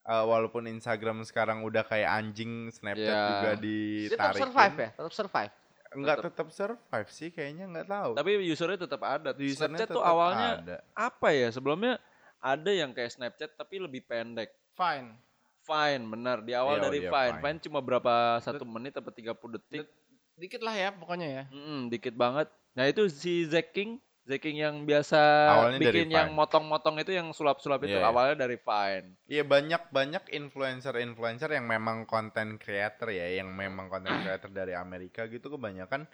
[0.01, 3.28] uh, walaupun Instagram sekarang udah kayak anjing, Snapchat Iya.
[3.30, 4.41] juga Dia tetap ditarik.
[4.41, 5.54] survive ya, tetap survive.
[5.93, 8.12] Enggak tetap survive sih kayaknya nggak tahu.
[8.14, 9.30] Tapi usernya tetap ada.
[9.32, 10.78] Usernya Snapchat tuh awalnya ada.
[10.93, 11.47] apa ya?
[11.49, 11.99] Sebelumnya
[12.39, 14.49] ada yang kayak Snapchat tapi lebih pendek.
[14.74, 15.20] Fine.
[15.62, 16.41] Fine, benar.
[16.41, 17.12] Di awal Iya, dari Fine.
[17.12, 17.38] Fine.
[17.39, 19.86] Fine cuma berapa satu menit atau 30 detik.
[20.34, 21.43] Dikit lah ya pokoknya ya.
[21.47, 22.49] Mm, dikit banget.
[22.74, 25.19] Nah itu si Zeking, Zeking yang biasa
[25.51, 28.07] Awalnya bikin yang motong-motong itu yang sulap-sulap itu Iya, iya.
[28.07, 29.07] awalnya dari Vine.
[29.28, 35.28] Iya banyak banyak influencer-influencer yang memang content creator ya, yang memang content creator dari Amerika
[35.28, 36.07] gitu kebanyakan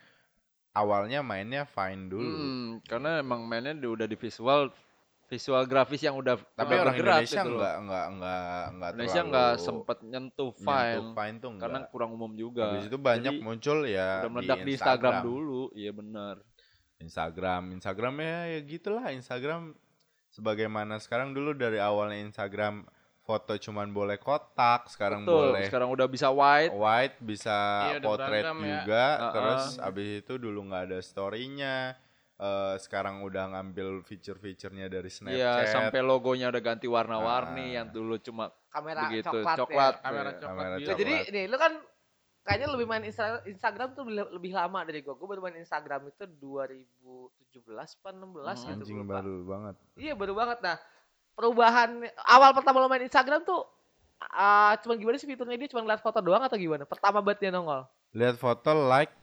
[0.72, 2.28] awalnya mainnya Vine dulu.
[2.30, 4.74] Hmm, karena emang mainnya di- udah di visual
[5.30, 7.62] visual grafis yang udah Tapi udah orang Indonesia gitu loh.
[7.62, 11.62] enggak enggak enggak enggak Indonesia terlalu nggak sempet nyentuh Vine nyentuh Vine tuh enggak.
[11.62, 12.66] karena kurang umum juga.
[12.66, 15.22] Habis itu banyak Jadi, muncul ya udah meledak di Instagram.
[15.22, 15.62] dulu.
[15.72, 16.36] Iya benar.
[17.00, 19.72] Instagram, Instagram ya ya gitulah Instagram
[20.30, 22.84] sebagaimana sekarang dulu dari awalnya Instagram
[23.20, 25.54] foto cuman boleh kotak, sekarang Betul.
[25.54, 26.74] boleh Sekarang udah bisa white.
[26.74, 27.58] white, bisa
[27.93, 28.82] Iya, beragam ya.
[28.82, 29.32] juga, Uh-uh.
[29.32, 31.78] terus abis itu dulu nggak ada story-nya.
[32.39, 35.36] eh, sekarang udah ngambil fitur-fiturnya dari Snapchat.
[35.36, 37.84] Iya, sampai logonya udah ganti warna-warni Ah.
[37.84, 39.93] yang dulu cuma Kamera begitu coklat, coklat.
[39.93, 40.00] ya.
[40.00, 40.39] Kamera Iya.
[40.39, 40.88] coklat Kamera biru.
[40.88, 41.34] Ya, jadi Coklat.
[41.36, 41.74] nih lu kan
[42.50, 45.14] kayaknya lebih main Insta- Instagram tuh lebih, lebih lama dari gua.
[45.14, 47.30] Gua baru main Instagram itu 2017
[47.95, 49.76] apa 16 Hmm, gitu Anjing baru banget.
[49.93, 50.78] Iya baru banget nah.
[51.32, 51.89] Perubahan
[52.26, 53.62] awal pertama lo main Instagram tuh
[54.20, 56.84] ah cuman gimana sih fiturnya dia cuma ngeliat foto doang atau gimana?
[56.84, 57.86] Pertama banget dia nongol.
[58.12, 59.14] Lihat foto, like,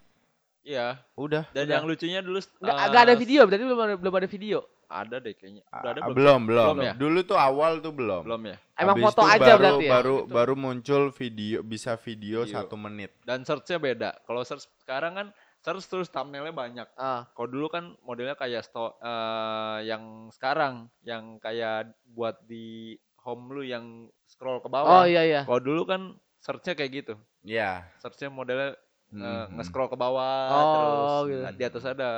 [0.63, 1.03] Iya.
[1.15, 1.51] udah.
[1.51, 1.75] Dan Udah.
[1.75, 4.59] yang lucunya dulu Nggak, eh, nggak ada video berarti belum ada, belum ada video.
[4.87, 5.63] Ada deh kayaknya.
[5.69, 6.41] Ah, Udah ada belum, belum?
[6.47, 6.67] belum.
[6.73, 6.93] Belum ya?
[6.95, 8.23] Dulu tuh awal tuh belum.
[8.23, 8.57] Belum ya.
[8.75, 9.91] Emang Habis foto itu aja baru, berarti ya?
[9.93, 10.33] Baru Gitu.
[10.33, 12.55] baru muncul video bisa video, Video.
[12.55, 13.11] satu menit.
[13.23, 14.11] Dan search-nya beda.
[14.23, 15.27] Kalau search sekarang kan
[15.59, 16.87] search terus thumbnailnya banyak.
[16.95, 23.51] Ah, Kalau dulu kan modelnya kayak sto eh, yang sekarang yang kayak buat di home
[23.53, 25.03] lu yang scroll ke oh bawah.
[25.05, 25.43] iya iya.
[25.43, 26.01] Kalau dulu kan
[26.39, 27.15] search-nya kayak gitu.
[27.43, 27.91] Ya.
[27.99, 28.79] Search-nya modelnya
[29.09, 29.57] eh, Mhm.
[29.57, 31.43] nge-scroll ke bawah Oh, terus gitu.
[31.55, 32.11] di atas ada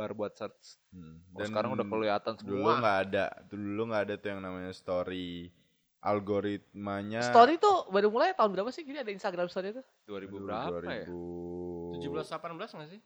[0.00, 0.80] bar buat search.
[0.96, 1.20] Hmm.
[1.36, 2.80] Oh, sekarang udah kelihatan dulu semua.
[2.80, 5.52] nggak ada dulu nggak ada tuh yang namanya story
[6.00, 8.88] algoritmanya Story tuh baru mulai tahun berapa sih?
[8.88, 9.82] Gini ada Instagram story itu?
[10.08, 11.04] 2000 Aduh, berapa ya?
[11.04, 13.00] 2000 17 18 enggak sih?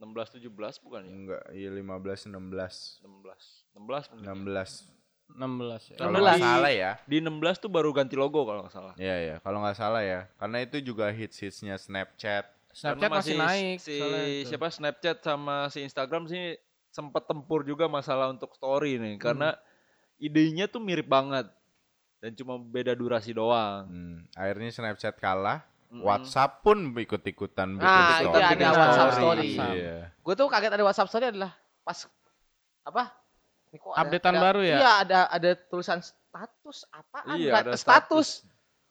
[0.00, 1.12] 16 17 bukan ya?
[1.12, 3.80] enggak iya 15 16 16.
[3.80, 4.36] 16 mungkin ya.
[4.36, 5.00] 16
[5.30, 5.96] 16 ya.
[5.96, 6.20] kalau 16.
[6.20, 8.94] nggak salah ya Di 16 tuh baru ganti logo kalau nggak salah.
[9.00, 13.36] Iya ya kalau nggak salah ya karena itu juga hits hitsnya Snapchat Snapchat Karena masih,
[13.36, 13.96] naik si
[14.46, 16.54] siapa Snapchat sama si Instagram sih
[16.88, 19.54] sempet tempur juga masalah untuk story nih karena
[20.16, 21.46] idenya tuh mirip banget
[22.18, 23.88] dan cuma beda durasi doang.
[23.88, 25.64] Hmm, akhirnya Snapchat kalah.
[25.90, 28.38] WhatsApp pun ikut-ikutan bikin Ah, story.
[28.38, 29.50] itu ada WhatsApp story.
[29.58, 29.74] story.
[29.74, 29.98] Iya.
[30.22, 31.50] Gue tuh kaget ada WhatsApp story adalah
[31.82, 31.98] pas
[32.86, 33.02] apa?
[33.66, 34.78] Ini kok ada- Updatean ada- baru ya?
[34.78, 37.34] Iya, ada ada tulisan status apaan?
[37.34, 38.46] Iya, ada status.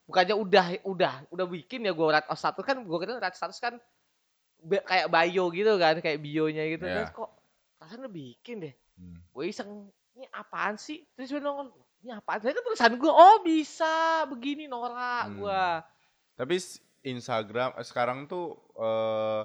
[0.10, 3.78] Bukannya udah udah udah bikin ya gue rat status kan gue kira rat status kan
[4.58, 6.90] be- kayak bio gitu kan, kayak bionya gitu.
[6.90, 7.06] Iya.
[7.06, 7.30] Terus kok
[7.78, 8.74] rasanya udah bikin deh.
[8.98, 9.22] Hmm.
[9.30, 9.88] Gue iseng,
[10.18, 11.06] ini apaan sih?
[11.14, 11.70] Terus gue nongol,
[12.02, 12.42] ini apaan?
[12.42, 15.38] Ternyata tulisan gue, oh bisa begini norak Hmm.
[15.46, 15.64] gue.
[16.36, 16.56] Tapi
[17.06, 19.42] Instagram eh, sekarang tuh eh,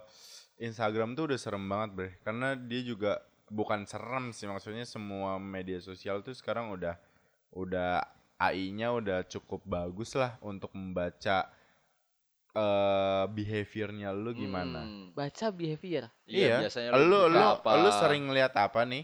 [0.59, 3.19] Instagram tuh udah serem banget bre karena dia juga
[3.51, 6.95] bukan serem sih maksudnya semua media sosial tuh sekarang udah
[7.55, 8.03] udah
[8.39, 11.47] AI-nya udah cukup bagus lah untuk membaca
[12.55, 14.87] eh behaviornya lu gimana.
[14.87, 15.11] Hmm.
[15.11, 16.07] Baca behavior.
[16.26, 17.70] Iya, biasanya lu buka lu apa.
[17.82, 19.03] lu sering lihat apa nih?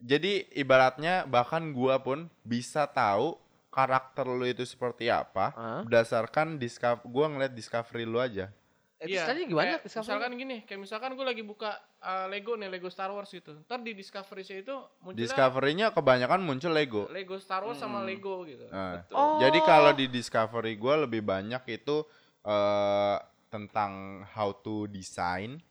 [0.00, 3.36] Jadi ibaratnya bahkan gua pun bisa tahu
[3.72, 5.80] karakter lu itu seperti apa Hah?
[5.84, 8.52] berdasarkan discover gua ngeliat discovery lu aja.
[9.00, 9.64] Eh, Iya, tadi gimana?
[9.66, 10.04] kayak Discovery?
[10.04, 13.56] misalkan gini, kayak misalkan gue lagi buka uh, Lego nih, Lego Star Wars gitu.
[13.64, 17.08] Ntar di Discovery sih itu munculnya Discovery-nya kebanyakan muncul Lego.
[17.08, 18.06] Lego Star Wars sama Hmm.
[18.06, 18.68] Lego gitu.
[18.68, 19.16] Nah, Betul.
[19.16, 19.40] Oh.
[19.40, 22.04] Jadi kalau di Discovery gua lebih banyak itu
[22.42, 23.16] eh
[23.48, 23.92] tentang
[24.28, 25.64] how to design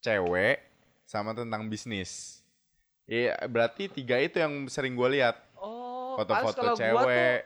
[0.00, 0.58] cewek
[1.04, 2.40] sama tentang bisnis.
[3.04, 5.34] Iya, berarti tiga itu yang sering gue lihat.
[5.56, 6.14] Oh.
[6.14, 7.38] Foto-foto kalau gua tuh- cewek,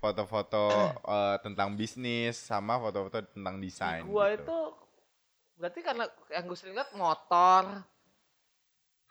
[0.00, 0.64] foto-foto
[0.98, 4.02] eh, tentang bisnis sama foto-foto tentang desain.
[4.02, 4.42] Gua gitu.
[4.42, 4.58] itu
[5.54, 7.84] berarti karena yang gue sering lihat motor,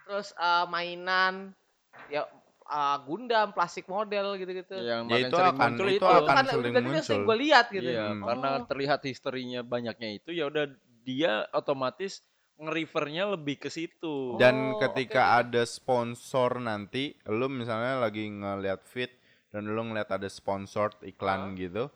[0.02, 1.54] terus eh, mainan,
[2.10, 2.26] ya
[2.66, 4.74] eh, Gundam, plastik model gitu-gitu.
[4.76, 6.06] Yang Ya, itu sering akan- muncul itu itu.
[6.06, 7.28] Akan kan sering yang sering muncul.
[7.30, 7.86] gue lihat gitu.
[7.88, 8.24] Iya, Hmm.
[8.26, 8.66] karena Oh.
[8.66, 10.66] terlihat historinya banyaknya itu ya udah
[11.00, 12.26] dia otomatis
[12.60, 14.36] nge-refernya lebih ke situ.
[14.36, 19.16] Dan Oh, ketika ada sponsor nanti, lu misalnya lagi ngeliat feed
[19.50, 21.89] dan lu ngeliat ada sponsor iklan gitu,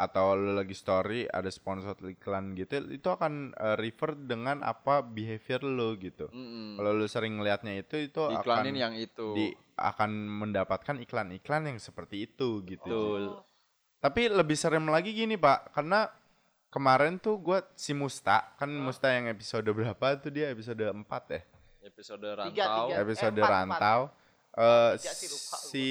[0.00, 5.60] atau lu lagi story ada sponsor iklan gitu, itu akan eh, refer dengan apa behavior
[5.64, 6.28] lu gitu.
[6.32, 6.80] Mm-mm.
[6.80, 9.36] Kalau lu sering ngeliatnya itu, itu Diiklanin akan yang itu.
[9.36, 10.10] di akan
[10.44, 12.84] mendapatkan iklan-iklan yang seperti itu gitu.
[12.84, 13.24] Betul.
[14.00, 16.08] Tapi lebih serem lagi gini pak, karena
[16.72, 21.40] kemarin tuh gua si Musta, kan Musta yang episode berapa tuh dia episode 4 ya?
[21.80, 22.84] Episode Tiga, rantau.
[22.88, 22.96] tiga.
[23.00, 24.00] episode eh, empat, rantau
[24.52, 25.68] eh, Tiga sih, lupa gua.
[25.68, 25.84] si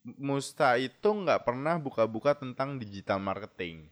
[0.00, 3.88] Musta itu nggak pernah buka-buka tentang digital marketing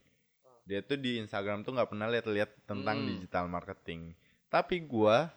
[0.68, 3.09] dia tuh di Instagram tuh nggak pernah lihat-lihat tentang Hmm.
[3.09, 4.12] digital marketing
[4.48, 5.32] tapi gua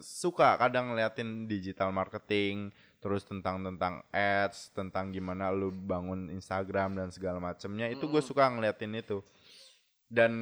[0.00, 2.68] suka kadang ngeliatin digital marketing
[3.00, 8.28] terus tentang tentang ads tentang gimana lu bangun Instagram dan segala macamnya itu gue Mm-mm.
[8.32, 9.20] suka ngeliatin itu
[10.08, 10.32] dan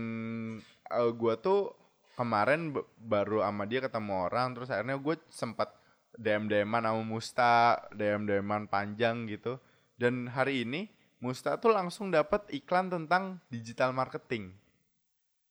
[0.90, 1.74] eh, gua tuh
[2.14, 5.74] kemarin baru sama dia ketemu orang terus akhirnya gue sempat
[6.14, 9.58] DM DMan sama Musta DM DMan panjang gitu
[10.02, 10.90] dan hari ini
[11.22, 14.50] Musta tuh langsung dapat iklan tentang digital marketing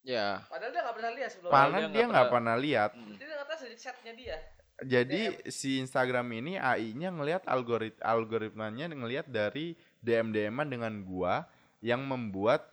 [0.02, 0.41] Ya.
[0.49, 1.54] Padahal dia nggak pernah lihat sebelumnya.
[1.54, 3.14] Padahal dia dia nggak pernah- pernah lihat Mm.
[3.22, 4.38] Dia nggak tahu setnya dia.
[4.82, 5.22] jadi
[5.54, 11.45] si Instagram ini AI-nya ngelihat algorit algoritmanya ngelihat dari DM DMan dengan gua
[11.86, 12.66] yang membuat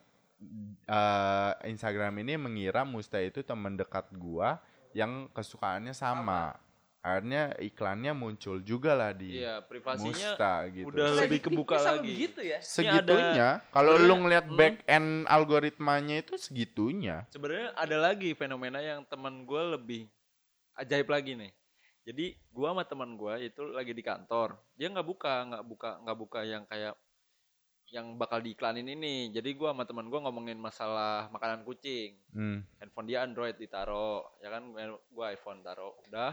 [0.89, 4.57] eh, Instagram ini mengira Musta itu teman dekat gua
[4.97, 6.57] yang kesukaannya sama.
[7.09, 10.92] Akhirnya iklannya muncul juga lah di Iya, privasinya Musta gitu.
[10.92, 12.12] udah lebih kebuka Bisa lagi.
[12.12, 12.59] begitu ya.
[12.61, 13.48] segitunya.
[13.72, 14.59] Kalau lu ngelihat hmm.
[14.61, 17.24] back end algoritmanya itu segitunya.
[17.32, 20.02] Sebenarnya ada lagi fenomena yang teman gue lebih
[20.78, 21.52] ajaib lagi nih.
[22.09, 24.56] Jadi gua sama teman gua itu lagi di kantor.
[24.80, 26.96] Dia nggak buka, nggak buka, nggak buka yang kayak
[27.92, 29.28] yang bakal diiklanin ini.
[29.28, 32.16] Jadi gua sama teman gua ngomongin masalah makanan kucing.
[32.32, 32.64] Hmm.
[32.80, 34.72] Handphone dia Android ditaro, ya kan
[35.12, 36.00] gua iPhone taro.
[36.09, 36.32] Udah,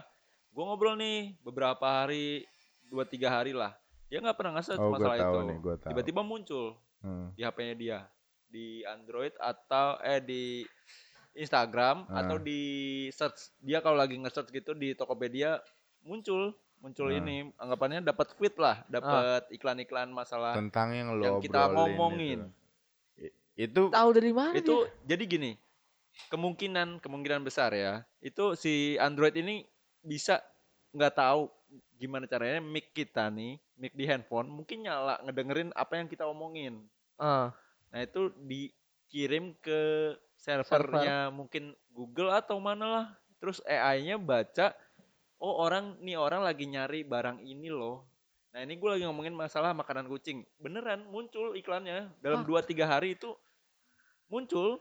[0.55, 2.47] gua ngobrol nih beberapa hari,
[2.87, 3.75] dua tiga hari lah.
[4.07, 5.39] Dia nggak pernah nge-search Oh, masalah tahu itu.
[5.43, 5.89] nih, gua tahu.
[5.91, 6.65] Tiba-tiba muncul
[6.97, 7.29] Hmm.
[7.33, 7.99] di HP-nya dia
[8.47, 10.63] di Android atau eh di
[11.33, 12.23] Instagram Ah.
[12.23, 12.61] atau di
[13.11, 15.59] search dia kalau lagi nge-search gitu di Tokopedia
[16.01, 17.19] muncul muncul Ah.
[17.19, 22.39] ini anggapannya dapat feed lah dapat iklan-iklan masalah Tentang yang lo yang kita obrolin ngomongin.
[23.13, 23.33] Itu.
[23.57, 25.51] Itu Tahu dari mana itu jadi gini
[26.27, 29.67] kemungkinan kemungkinan besar ya itu si Android ini
[30.05, 30.39] bisa
[30.93, 31.49] nggak tahu
[31.97, 36.85] gimana caranya mic kita nih mic di handphone mungkin nyala ngedengerin apa yang kita omongin
[37.19, 37.55] Ah.
[37.91, 43.07] Nah itu dikirim ke servernya mungkin Google atau mana lah.
[43.39, 44.75] Terus AI-nya baca,
[45.39, 48.03] oh orang nih orang lagi nyari barang ini loh.
[48.55, 50.43] Nah ini gue lagi ngomongin masalah makanan kucing.
[50.59, 52.63] Beneran muncul iklannya dalam Hah?
[52.63, 53.35] 2-3 hari itu
[54.31, 54.79] muncul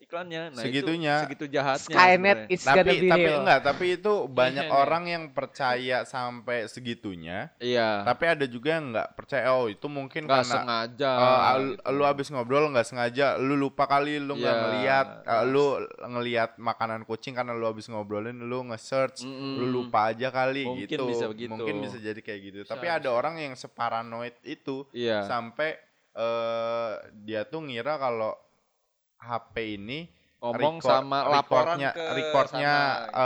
[0.00, 0.42] iklannya.
[0.50, 1.14] Nah Segitunya.
[1.14, 1.86] itu segitu jahatnya.
[1.86, 3.38] Skynet is gonna tapi be tapi real.
[3.38, 4.80] enggak tapi itu banyak Iya, iya.
[4.80, 8.02] orang yang percaya sampai segitunya Iya.
[8.02, 11.12] tapi ada juga yang nggak percaya oh itu mungkin Nggak karena sengaja.
[11.12, 11.92] eh, gitu.
[11.92, 14.62] lu abis ngobrol nggak sengaja lu lupa kali lu nggak Iya.
[14.62, 15.64] ngeliat eh, lu
[16.08, 19.68] ngeliat makanan kucing karena lu abis ngobrolin lu nge-search lu Mm-mm.
[19.70, 21.52] lupa aja kali Mungkin gitu bisa begitu.
[21.52, 23.14] mungkin bisa jadi kayak gitu tapi Bisa, ada bisa.
[23.14, 25.22] orang yang separanoid itu Iya.
[25.22, 25.76] sampai
[26.10, 28.34] eh dia tuh ngira kalau
[29.20, 30.00] HP ini
[30.40, 33.20] Ngomong record- sama recordnya ke recordnya sana.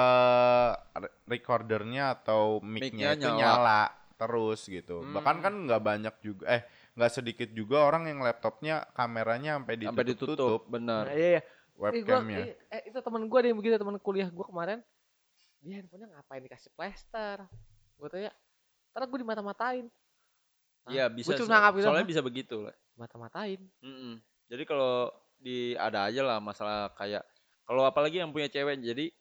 [0.98, 3.38] eh, recordernya atau Mic-nya mic-nya itu nyala.
[3.38, 3.82] nyala.
[4.16, 5.10] terus gitu Hmm.
[5.12, 6.62] bahkan kan nggak banyak juga eh
[6.92, 11.02] nggak sedikit juga orang yang laptopnya kameranya sampai ditutup, sampai ditutup, benar.
[11.04, 11.42] Nah, iya, iya.
[11.74, 14.78] Gua, webcamnya ih, eh, itu temen gue ada yang begitu temen kuliah gue kemarin
[15.60, 17.36] dia handphonenya ngapain dikasih plester
[17.96, 18.30] gue tanya
[18.90, 19.84] ntar gue dimata-matain
[20.86, 21.26] Iya bisa.
[21.28, 22.08] gue cuma so- soalnya "Hah?
[22.08, 22.56] bisa begitu.
[22.60, 22.74] lah.
[22.94, 24.22] mata-matain Mm-mm.
[24.46, 25.10] Jadi kalau
[25.44, 27.20] di ada aja lah masalah kayak
[27.62, 29.12] kalau apalagi yang punya cewek jadi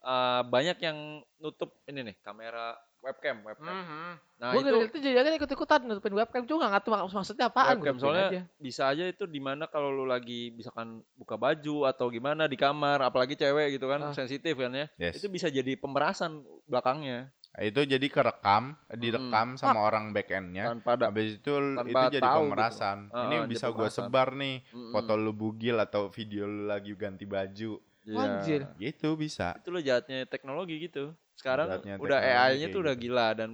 [0.00, 0.98] eh, banyak yang
[1.36, 3.72] nutup ini nih kamera webcam webcam.
[3.72, 4.12] Mhm.
[4.36, 7.96] Nah gue itu itu jadi aja ikut-ikutan nutupin webcam juga nggak mak- maksudnya apaan webcam
[7.96, 8.42] gua soalnya aja.
[8.60, 13.00] bisa aja itu di mana kalau lu lagi misalkan buka baju atau gimana di kamar
[13.00, 14.12] apalagi cewek gitu kan Ah.
[14.12, 14.86] sensitif kan ya.
[15.00, 21.04] yes Itu bisa jadi pemerasan belakangnya itu jadi kerekam direkam sama orang backendnya tanpa ada
[21.08, 22.38] habis itu tanpa itu jadi gitu.
[22.40, 24.06] pemerasan Ah, ini jadi bisa gua pemerasan.
[24.06, 24.92] sebar nih Mm-mm.
[24.92, 28.16] foto lu bugil atau video lu lagi ganti baju Iya.
[28.16, 28.60] Anjir.
[28.76, 33.04] gitu bisa itu loh jahatnya teknologi gitu sekarang Jahatnya udah AI-nya tuh udah gitu.
[33.08, 33.50] gila dan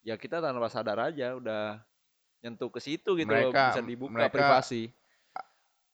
[0.00, 1.82] ya kita tanpa sadar aja udah
[2.40, 4.90] nyentuh ke situ gitu loh, Mereka- bisa dibuka mereka- privasi.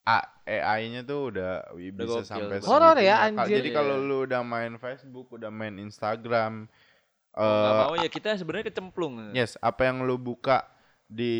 [0.03, 2.25] A- AI-nya tuh udah Udah bisa gokil.
[2.25, 3.61] sampai Horor ya, anjir.
[3.61, 4.09] Jadi kalau Iya.
[4.09, 6.65] lu udah main Facebook, udah main Instagram,
[7.31, 9.31] Eh mau ya kita sebenarnya kecemplung.
[9.31, 10.65] yes, apa yang lu buka
[11.05, 11.35] di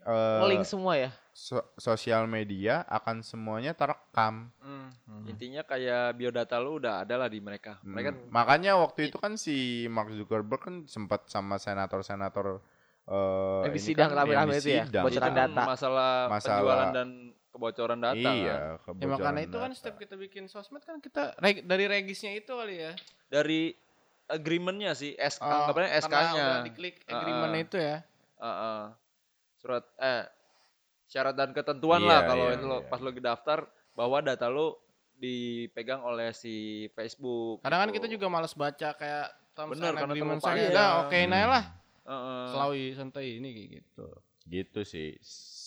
[0.00, 1.10] eh, Link semua ya.
[1.30, 4.54] so- sosial media akan semuanya terekam.
[4.58, 4.88] Hmm.
[5.26, 7.82] Intinya kayak biodata lu udah ada lah di mereka.
[7.82, 8.30] Mereka Hmm.
[8.30, 12.62] Makanya waktu itu kan si Mark Zuckerberg kan sempat sama senator-senator
[13.04, 15.04] eh ini sidang kan rame-rame itu ya, sidang.
[15.04, 15.62] bocoran itu data.
[15.64, 17.08] masalah, Masalah- penjualan dan
[17.48, 18.18] kebocoran data.
[18.20, 18.34] kan.
[18.36, 19.78] Iya, Ya kebocoran makanya itu kan data.
[19.78, 22.92] setiap kita bikin sosmed kan kita reg- dari regisnya itu kali ya.
[23.28, 23.74] Dari
[24.26, 26.46] agreementnya sih, S, Oh, anggapannya SK-nya.
[26.62, 27.62] diklik agreement ah.
[27.62, 27.96] itu ya.
[28.36, 28.82] Heeh.
[29.56, 30.24] Surat eh
[31.06, 32.88] syarat dan ketentuan Iya, lah kalau iya, itu lo iya.
[32.90, 33.58] pas lo daftar
[33.94, 34.82] bahwa data lo
[35.16, 36.54] dipegang oleh si
[36.92, 37.62] Facebook.
[37.62, 37.96] Kadang kan gitu.
[37.96, 39.26] kita juga males baca kayak
[39.56, 41.30] terms Bener, and karena agreement saya udah oke Hmm.
[41.30, 41.64] nah lah.
[42.06, 42.44] Heeh.
[42.52, 44.08] Selawi santai ini kayak gitu.
[44.46, 45.08] Gitu sih.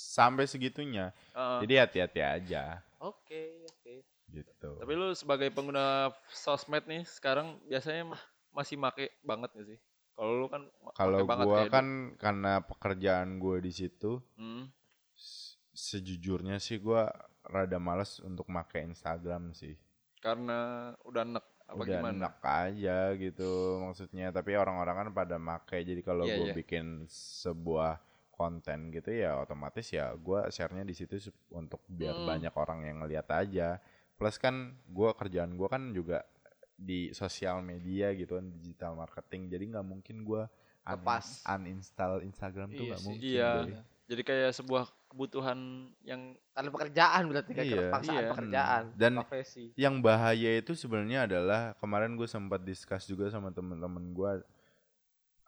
[0.10, 1.15] Sampai segitunya.
[1.34, 1.60] Heeh.
[1.65, 4.03] Jadi hati-hati aja Oke, oke.
[4.30, 4.69] gitu.
[4.76, 9.80] Tapi lu sebagai pengguna sosmed nih sekarang biasanya ma- masih make banget gak sih?
[10.14, 14.68] Kalau lu kan Kalau gua kan karena pekerjaan gue di situ, Hmm.
[15.72, 17.08] sejujurnya sih gua
[17.42, 19.76] rada males untuk make Instagram sih.
[20.20, 20.60] karena
[21.08, 22.12] udah enek apa Udah gimana?
[22.12, 23.50] enak aja gitu
[23.80, 24.36] maksudnya.
[24.36, 25.80] Tapi orang-orang kan pada make.
[25.80, 26.56] Jadi kalau Iya, gue iya.
[26.60, 31.16] bikin sebuah konten gitu ya otomatis ya gua share-nya di situ
[31.50, 32.28] untuk biar Mm.
[32.28, 33.80] banyak orang yang ngeliat aja.
[34.16, 36.28] Plus kan gua kerjaan gua kan juga
[36.80, 39.52] di sosial media gitu kan digital marketing.
[39.52, 40.48] Jadi nggak mungkin gua
[40.82, 41.44] un- Lepas.
[41.46, 43.06] uninstall Instagram tuh Iya nggak sih.
[43.06, 43.28] mungkin.
[43.28, 43.52] Iya.
[44.10, 45.60] Jadi kayak sebuah kebutuhan
[46.02, 47.88] yang Karena pekerjaan berarti kan Iya.
[47.90, 48.30] paksaan Iya.
[48.30, 48.98] pekerjaan, Hmm.
[48.98, 49.64] Dan- profesi.
[49.76, 54.32] Yang bahaya itu sebenarnya adalah kemarin gue sempat discuss juga sama temen-temen gue.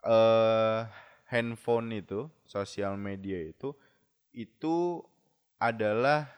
[0.02, 0.80] Eh
[1.26, 3.72] handphone itu, sosial media itu,
[4.32, 5.00] itu
[5.56, 6.28] adalah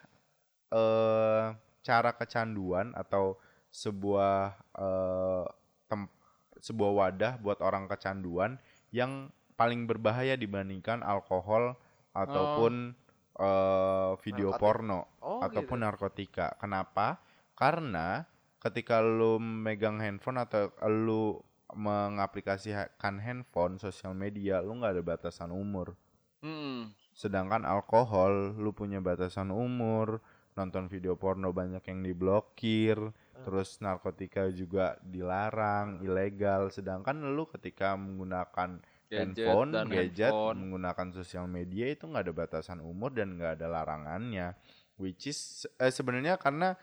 [0.68, 1.46] eh
[1.80, 3.36] cara kecanduan atau
[3.68, 5.44] sebuah eh
[5.88, 6.12] tem-
[6.58, 8.56] sebuah wadah buat orang kecanduan
[8.90, 11.74] yang paling berbahaya dibandingkan alkohol
[12.14, 12.94] ataupun
[13.34, 14.62] eh video Narkotik.
[14.62, 15.86] porno Oh, ataupun gitu.
[15.86, 16.46] narkotika.
[16.62, 17.18] Kenapa?
[17.58, 18.22] Karena
[18.62, 21.42] ketika lu megang handphone atau lu
[21.74, 25.98] mengaplikasikan handphone sosial media, lu nggak ada batasan umur.
[26.44, 30.18] hmm, Sedangkan alkohol, lu punya batasan umur,
[30.54, 32.98] nonton video porno banyak yang diblokir,
[33.42, 36.70] terus narkotika juga dilarang, ilegal.
[36.70, 38.78] Sedangkan lu ketika menggunakan
[39.10, 40.56] gadget handphone, dan gadget, handphone.
[40.62, 44.54] menggunakan sosial media itu nggak ada batasan umur dan nggak ada larangannya.
[44.94, 46.78] Which is eh, sebenarnya karena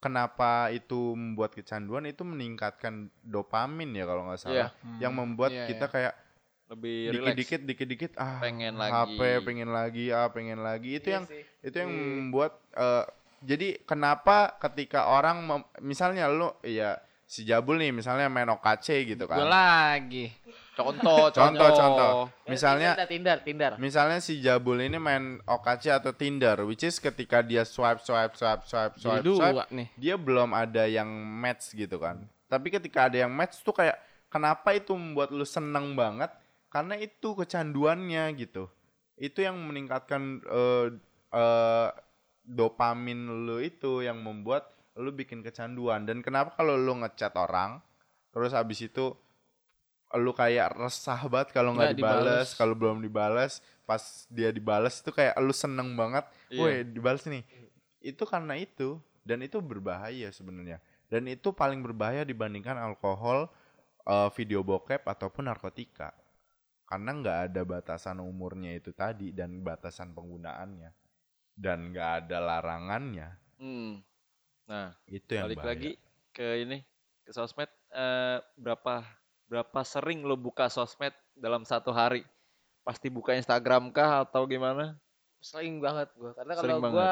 [0.00, 5.68] kenapa itu membuat kecanduan itu meningkatkan dopamin ya kalau nggak salah, Iya, yang membuat Iya,
[5.68, 5.92] kita iya.
[5.92, 6.14] kayak
[6.70, 9.44] lebih dikit-dikit, dikit-dikit ah Pengen HP, lagi.
[9.44, 11.42] pengen lagi, ah pengen lagi itu Iya yang sih.
[11.60, 12.00] itu yang Iya.
[12.16, 13.04] membuat eh,
[13.40, 19.24] jadi kenapa ketika orang mem- misalnya lu ya si Jabul nih misalnya main OKC gitu
[19.24, 19.46] Gue kan.
[19.46, 20.34] lagi.
[20.72, 22.12] Contoh, Contoh, contoh.
[22.42, 23.72] Ya, Misalnya Tinder, Tinder, Tinder.
[23.76, 28.64] misalnya si Jabul ini main OKC atau Tinder which is ketika dia swipe swipe swipe
[28.64, 29.88] swipe Jadi swipe, swipe dua nih.
[29.94, 31.06] dia belum ada yang
[31.36, 32.24] match gitu kan.
[32.48, 33.94] Tapi ketika ada yang match tuh kayak
[34.26, 36.32] kenapa itu membuat lu seneng banget?
[36.66, 38.66] Karena itu kecanduannya gitu.
[39.14, 40.86] Itu yang meningkatkan eh,
[41.30, 41.88] eh,
[42.44, 46.04] dopamin lu itu yang membuat lu bikin kecanduan.
[46.04, 47.80] Dan kenapa kalau lu ngechat orang
[48.30, 49.14] terus habis itu
[50.18, 52.48] lu kayak resah banget kalau nggak dibales, dibales.
[52.58, 53.52] kalau belum dibales,
[53.86, 56.26] pas dia dibales itu kayak lu seneng banget.
[56.50, 56.58] Iya.
[56.58, 57.46] Woi, dibales nih.
[58.02, 60.82] Itu karena itu dan itu berbahaya sebenarnya.
[61.06, 63.50] Dan itu paling berbahaya dibandingkan alkohol,
[64.06, 66.10] eh, video bokep ataupun narkotika.
[66.90, 70.90] Karena nggak ada batasan umurnya itu tadi dan batasan penggunaannya.
[71.60, 73.28] Dan nggak ada larangannya.
[73.60, 74.00] Hmm.
[74.64, 75.70] Nah, Itu yang balik bahaya.
[75.76, 75.90] lagi
[76.32, 76.78] ke ini
[77.26, 79.04] ke sosmed eh, berapa
[79.50, 82.24] berapa sering lo buka sosmed dalam satu hari?
[82.80, 84.96] Pasti buka Instagram kah atau gimana?
[85.44, 86.32] Sering banget gua.
[86.32, 86.96] Karena kalau banget.
[86.96, 87.10] gua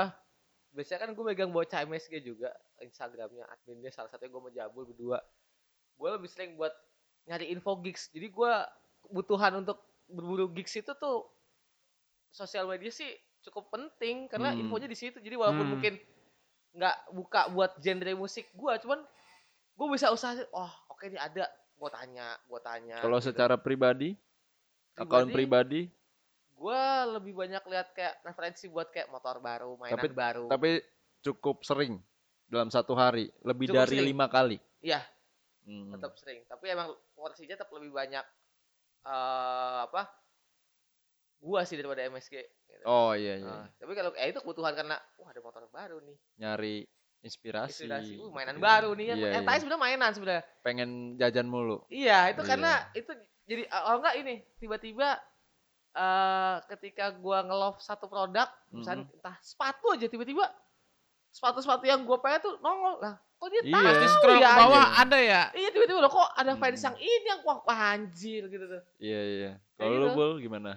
[0.72, 2.52] biasanya kan gue megang bocah MSG juga
[2.84, 5.18] Instagramnya adminnya salah satunya gue mau jabul berdua
[5.98, 6.70] gue lebih sering buat
[7.26, 8.68] nyari info gigs jadi gua
[9.02, 11.26] kebutuhan untuk berburu gigs itu tuh
[12.30, 13.10] sosial media sih
[13.48, 14.60] cukup penting karena Hmm.
[14.60, 15.72] infonya di situ jadi walaupun Hmm.
[15.74, 15.94] mungkin
[16.70, 19.00] nggak buka buat genre musik gua cuman
[19.72, 23.30] gue bisa usaha oh oke ini ada gue tanya gue tanya Kalau gitu.
[23.30, 24.12] secara pribadi,
[24.92, 25.86] akun pribadi,
[26.50, 30.82] gue lebih banyak lihat kayak referensi buat kayak motor baru mainan Tapi- baru tapi
[31.20, 32.02] cukup sering
[32.44, 34.08] dalam satu hari, lebih Cukup dari sering.
[34.08, 34.58] lima kali.
[34.78, 35.02] iya
[35.62, 35.92] Hmm.
[35.92, 38.24] tetap sering tapi emang porsinya tetap lebih banyak
[39.00, 40.10] eh apa
[41.38, 42.34] gua sih daripada MSG.
[42.68, 42.84] gitu.
[42.84, 43.46] Oh iya iya.
[43.46, 46.16] Nah, tapi kalau eh itu kebutuhan karena wah ada motor baru nih.
[46.36, 46.76] Nyari
[47.20, 47.86] inspirasi.
[47.86, 48.14] Inspirasi.
[48.16, 49.16] Uh, mainan baru nih kan.
[49.18, 49.40] Iya, eh, iya.
[49.42, 50.42] tadi sebenarnya mainan sebenarnya.
[50.62, 51.82] Pengen jajan mulu.
[51.88, 52.48] Iya, itu Iya.
[52.48, 53.10] karena itu
[53.44, 55.08] jadi oh enggak ini tiba-tiba
[55.92, 60.46] eh ketika gua nge-love satu produk, misalnya entah sepatu aja tiba-tiba
[61.28, 63.18] sepatu-sepatu yang gua pengen tuh nongol lah.
[63.38, 63.74] Kok dia Iya.
[63.74, 65.02] tahu Pasti scroll ya, ke bawah anjing?
[65.02, 65.42] ada ya.
[65.54, 66.86] Iya tiba-tiba loh kok ada fans Hmm.
[66.90, 67.58] yang ini yang wah
[67.94, 68.82] anjir gitu tuh.
[68.98, 69.52] Iya iya.
[69.74, 70.26] Kalau lu gitu.
[70.42, 70.72] gimana?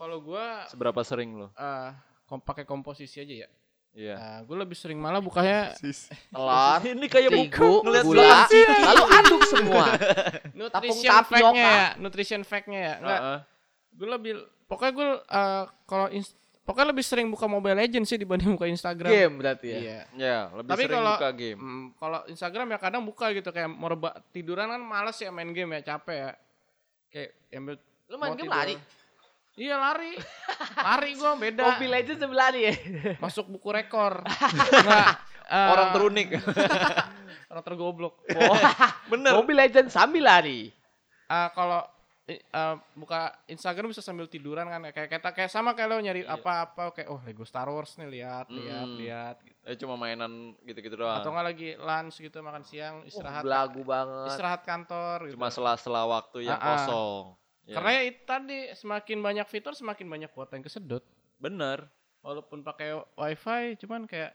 [0.00, 1.48] Kalau gua Seberapa sering lu?
[1.52, 1.90] eh
[2.24, 3.48] kom pakai komposisi aja ya.
[3.90, 4.14] Iya.
[4.14, 8.46] Nah, gue lebih sering malah bukanya Telur, Ini kayak terigu, ngeliat gula,
[8.86, 9.84] lalu aduk semua.
[10.62, 12.94] nutrition fact-nya ya, nutrition fact-nya ya.
[13.02, 13.38] Enggak, Heeh.
[13.98, 14.32] gue lebih
[14.70, 16.06] pokoknya gue eh, kalau
[16.62, 19.10] pokoknya lebih sering buka Mobile Legends sih dibanding buka Instagram.
[19.10, 19.78] Game berarti ya.
[19.82, 20.00] Iya.
[20.14, 21.58] Ya, lebih Tapi sering kalau- buka game.
[21.58, 23.90] Hmm, kalau Instagram ya kadang buka gitu kayak mau
[24.30, 26.30] tiduran kan males ya main game ya capek ya.
[27.10, 27.74] Kayak ambil
[28.06, 28.54] Lu main game tidur.
[28.54, 28.74] lari.
[29.60, 30.16] Iya lari.
[30.74, 31.62] lari gua beda.
[31.68, 32.74] Mobile Legends sebelah nih ya.
[33.24, 34.24] Masuk buku rekor.
[34.24, 35.20] Enggak.
[35.46, 36.28] eh, Orang terunik.
[37.52, 38.24] orang tergoblok.
[39.06, 39.36] Bener.
[39.36, 40.72] Mobile Legends sambil lari.
[41.28, 41.84] Eh, kalau
[42.24, 42.40] eh,
[42.94, 44.90] buka Instagram bisa sambil tiduran kan ya.
[44.90, 48.48] kayak kayak kayak sama kayak lo nyari apa-apa kayak oh Lego Star Wars nih lihat
[48.48, 48.96] lihat Hmm.
[48.96, 49.58] lihat gitu.
[49.60, 50.30] Eh cuma mainan
[50.62, 51.20] gitu-gitu doang.
[51.20, 54.30] atau enggak lagi lunch gitu makan siang istirahat Belagu banget.
[54.32, 55.36] istirahat kantor gitu.
[55.36, 56.70] Cuma sela-sela waktu yang Ah, ah.
[56.80, 57.24] kosong.
[57.70, 57.74] Ya.
[57.76, 61.06] karena ya itu tadi semakin banyak fitur semakin banyak kuota yang kesedot
[61.36, 61.86] bener.
[62.20, 64.34] walaupun pakai wifi cuman kayak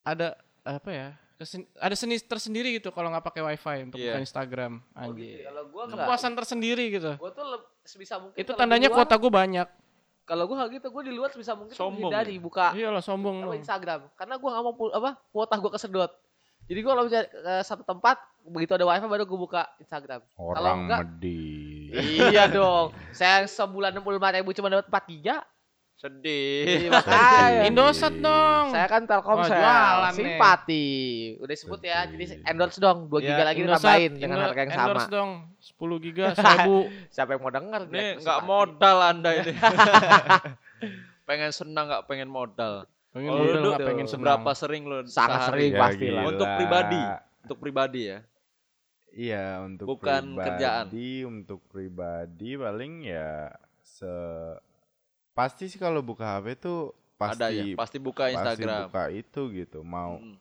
[0.00, 4.14] ada apa ya kesen- ada seni tersendiri gitu kalau nggak pakai wifi untuk Iya.
[4.14, 5.20] buka Instagram Oh, gitu.
[5.20, 5.98] anjir Kalau gua enggak.
[6.00, 9.68] kepuasan tersendiri gitu Gua tuh leb- sebisa mungkin itu tandanya luar- kuota gue banyak
[10.22, 12.40] Kalau gua nggak gitu, gua di luar sebisa mungkin Sombong menghindari ya?
[12.40, 16.12] buka iyalah sombong apa dong Instagram karena gua nggak mau apa kuota gua kesedot.
[16.64, 20.22] Jadi gua kalau misalnya ke satu tempat begitu ada wifi baru gua buka Instagram.
[20.30, 21.69] Kalau Orang enggak, medit.
[21.92, 22.90] Iya dong.
[23.10, 25.36] Saya sebulan 65 ribu cuma dapat 4 giga.
[25.94, 26.88] Sedih.
[26.88, 27.60] Iya, makanya.
[27.68, 29.60] Indosat dong Saya kan Telkomsel, Wah,
[30.00, 30.16] jualan nih.
[30.16, 30.88] simpati.
[31.36, 34.70] Udah disebut ya, jadi endorse dong 2 giga lagi Indosat, tambahin dengan Indo- harga yang
[34.70, 34.80] sama.
[34.86, 35.30] endorse dong
[35.60, 37.80] 10 giga 1000 Siapa yang mau denger?
[37.84, 38.48] Ini Biar nggak simpati.
[38.48, 39.52] modal anda ini.
[41.28, 42.74] pengen senang nggak pengen modal.
[43.10, 45.68] pengen Kalau modal pengen senang Berapa sering lu Sangat sehari?
[45.68, 45.72] sering.
[45.76, 46.24] pasti lah.
[46.26, 47.02] Untuk pribadi.
[47.42, 48.18] Untuk pribadi ya.
[49.12, 50.84] Iya untuk Bukan pribadi, kerjaan.
[51.26, 53.50] Untuk pribadi paling ya
[53.80, 54.12] se
[55.32, 57.64] pasti sih kalau buka HP tuh pasti Ada ya.
[57.74, 58.86] Pasti buka pasti Instagram.
[58.86, 59.78] buka itu gitu.
[59.80, 60.36] Mau Hmm.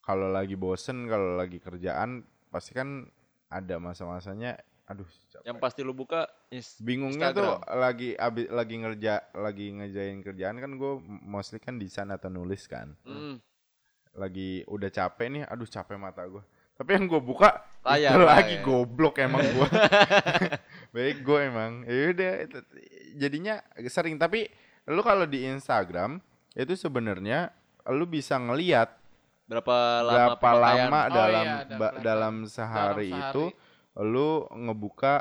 [0.00, 3.06] kalau lagi bosen kalau lagi kerjaan pasti kan
[3.46, 5.46] ada masa-masanya aduh capek.
[5.46, 7.78] Yang pasti lu buka is bingungnya tuh Instagram.
[7.78, 10.92] lagi abi, lagi ngerja lagi ngejain kerjaan kan gue
[11.22, 13.38] mostly kan desain atau nulis kan Hmm.
[14.12, 16.42] lagi udah capek nih aduh capek mata gue
[16.80, 18.64] tapi yang gue buka Layar, itu lagi layar.
[18.64, 19.68] goblok emang gue
[20.90, 22.66] baik gue emang ya udah itu-
[23.14, 23.54] jadinya
[23.86, 24.48] sering tapi
[24.86, 26.18] lu kalau di Instagram
[26.52, 27.52] itu sebenarnya
[27.86, 28.96] lu bisa ngeliat
[29.44, 30.62] berapa lama berapa pemakaian?
[30.62, 33.44] lama Oh dalam iya, ba- dalam sehari, Dalam itu
[34.00, 35.14] lu ngebuka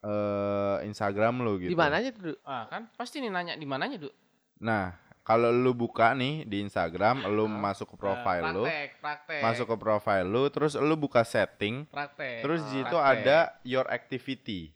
[0.00, 1.70] eh, Instagram lu gitu.
[1.70, 2.22] Di mananya tuh?
[2.24, 2.34] Du?
[2.42, 4.10] ah kan pasti nih nanya di mananya Du
[4.56, 4.94] Nah,
[5.26, 9.76] kalau lu buka nih di Instagram, lu masuk ke profile lu, praktek praktek masuk ke
[9.82, 13.26] profile lu, terus lu buka setting, praktek terus di situ praktek.
[13.26, 14.70] ada your activity.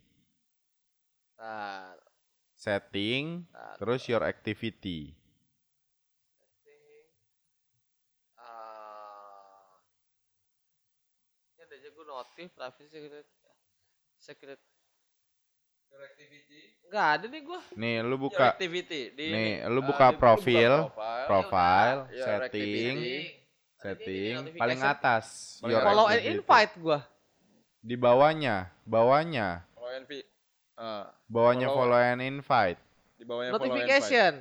[1.38, 1.94] Nah,
[2.60, 5.16] Setting, nah, terus your activity.
[8.36, 9.80] ah.
[11.56, 13.26] Aja gue notif, privacy, secret.
[14.20, 14.69] Secret.
[16.90, 17.60] Enggak ada nih gua.
[17.78, 19.70] Nih, lu Your buka activity di nih, ini.
[19.70, 21.26] lu Ah, buka lu profil, profile.
[21.30, 23.14] profile, setting, activity.
[23.78, 24.58] setting, notification.
[24.58, 25.24] paling atas.
[25.62, 26.98] Follow and invite gua.
[27.78, 30.04] Di bawahnya, bawahnya, Follow and
[30.74, 31.94] ah, bawahnya Follow.
[31.94, 32.80] follow and invite.
[33.14, 33.62] di bawahnya invite.
[33.62, 34.32] Notification.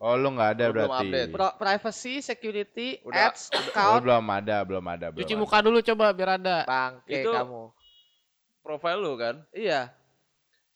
[0.00, 1.06] Oh, lu nggak ada Lu belum berarti.
[1.06, 1.30] update.
[1.30, 4.00] Pro- privacy, security, Udah- ads, Oh, account.
[4.02, 5.42] belum ada, belum ada, belum cuci ada.
[5.44, 7.62] muka dulu coba biar ada Bangke Itu- kamu.
[8.58, 9.36] Profile lu kan?
[9.52, 9.92] Iya.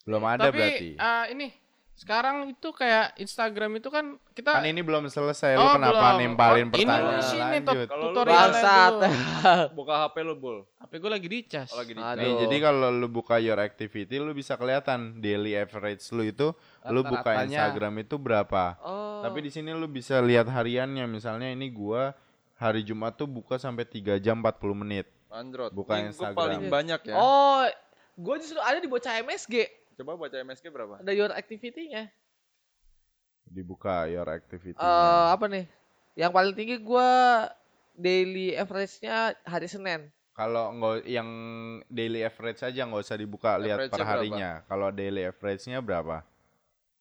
[0.05, 0.89] Belum ada tapi berarti.
[0.97, 1.49] ah, ini
[1.95, 6.21] sekarang itu kayak Instagram itu kan kita Kan ini belum selesai, lu Oh, kenapa belum.
[6.21, 7.71] nimpalin Oh, ini pertanyaan lu sini, Top.
[7.71, 7.87] lanjut?
[7.87, 8.33] Kalau lu dulu.
[9.79, 10.59] Buka HP lu, Bul.
[10.77, 12.19] HP gue lagi dicas Oh, lagi di Aduh.
[12.19, 16.51] Nih, jadi kalau lu buka your activity, lu bisa kelihatan daily average lu itu,
[16.85, 17.31] lu buka.
[17.41, 18.75] Instagram itu berapa.
[18.81, 19.23] Oh.
[19.23, 22.11] Tapi di sini lu bisa lihat hariannya, misalnya ini gua
[22.55, 25.07] hari Jumat tuh buka sampai 3 jam 40 menit.
[25.31, 25.71] Android.
[25.71, 26.35] Buka Ini Instagram.
[26.35, 27.15] paling banyak ya.
[27.15, 27.63] Oh,
[28.15, 29.84] gue justru ada di bocah MSG.
[29.95, 30.99] Coba baca MSG berapa?
[30.99, 32.11] Ada your activity-nya.
[33.47, 34.75] Dibuka your activity.
[34.75, 35.65] Eh apa nih?
[36.19, 37.11] Yang paling tinggi gua
[37.95, 40.11] daily average-nya hari Senin.
[40.35, 41.29] Kalau nggak yang
[41.87, 44.67] daily average aja nggak usah dibuka lihat per harinya.
[44.67, 46.27] Kalau daily average-nya berapa?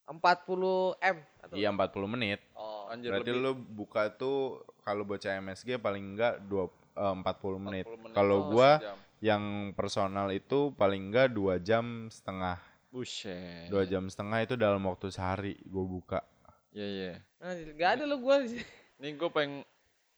[0.05, 2.39] 40 M atau Iya 40 menit.
[2.53, 2.91] Oh.
[2.91, 7.85] Anjir Berarti lebih lu buka tuh kalau bocah MSG paling enggak dua, eh, 40 menit.
[7.89, 8.13] 40 menit.
[8.13, 8.97] Kalau Oh, gua sejam.
[9.23, 9.43] yang
[9.73, 12.59] personal itu paling enggak dua jam setengah.
[12.93, 13.73] Buset.
[13.73, 16.21] Dua jam setengah itu dalam waktu sehari gue buka.
[16.69, 17.13] Iya iya.
[17.41, 18.65] Nah, gak ada lu gua di sini.
[19.01, 19.65] Nih gue pengen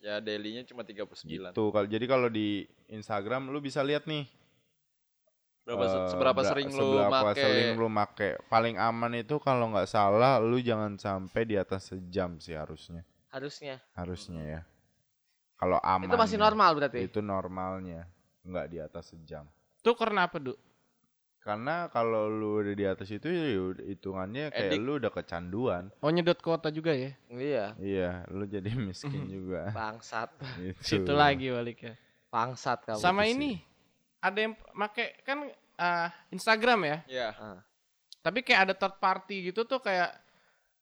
[0.03, 1.23] ya daily-nya cuma 39.
[1.23, 1.63] Gitu.
[1.71, 4.27] Kalau jadi kalau di Instagram lu bisa lihat nih
[5.65, 7.41] Berapa eh, seberapa bera- sering lu seberapa make?
[7.41, 8.29] sering lu make.
[8.51, 13.01] Paling aman itu kalau nggak salah lu jangan sampai di atas sejam sih harusnya.
[13.33, 13.81] Harusnya.
[13.97, 14.61] Harusnya ya.
[15.57, 16.05] Kalau aman.
[16.05, 17.07] Itu masih normal berarti.
[17.07, 18.05] Itu normalnya.
[18.45, 19.49] Nggak di atas sejam.
[19.81, 20.53] Itu karena apa, Du?
[21.45, 23.45] Karena kalau lu udah di atas itu ya
[23.85, 24.81] hitungannya kayak Edik.
[24.81, 25.93] lu udah kecanduan.
[26.01, 27.13] Oh, nyedot kuota juga ya?
[27.29, 27.65] Iya.
[27.77, 29.69] Iya, lu jadi miskin juga.
[29.69, 30.33] Bangsat.
[30.57, 30.81] gitu.
[30.81, 31.93] Situ lagi baliknya.
[32.33, 32.97] Bangsat kamu.
[32.97, 33.37] Sama sih.
[33.37, 33.51] ini
[34.25, 35.45] ada yang make kan
[35.77, 36.97] ah, Instagram ya.
[37.05, 37.27] Iya.
[38.25, 40.17] Tapi kayak ada third party gitu tuh kayak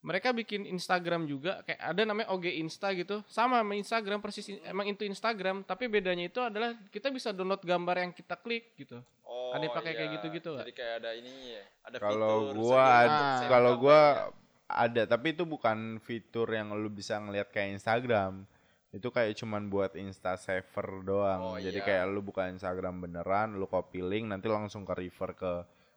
[0.04, 3.24] mereka bikin Instagram juga kayak ada namanya OG Insta gitu.
[3.24, 7.64] Sama sama Instagram persis in- emang itu Instagram, tapi bedanya itu adalah kita bisa download
[7.64, 9.00] gambar yang kita klik gitu.
[9.24, 10.14] Oh, Ada pakai kayak iya.
[10.20, 10.64] gitu-gitu nggak?
[10.68, 11.62] Jadi kayak ada ini ya.
[11.88, 13.48] Ada Kalau fitur gua ada, Ah.
[13.48, 14.42] kalau gua gambarnya.
[14.68, 18.44] ada, tapi itu bukan fitur yang lu bisa ngelihat kayak Instagram.
[18.92, 21.40] Itu kayak cuman buat Insta saver doang.
[21.42, 21.86] Oh, Jadi iya.
[21.86, 25.52] kayak lu buka Instagram beneran, lu copy link nanti langsung ke refer ke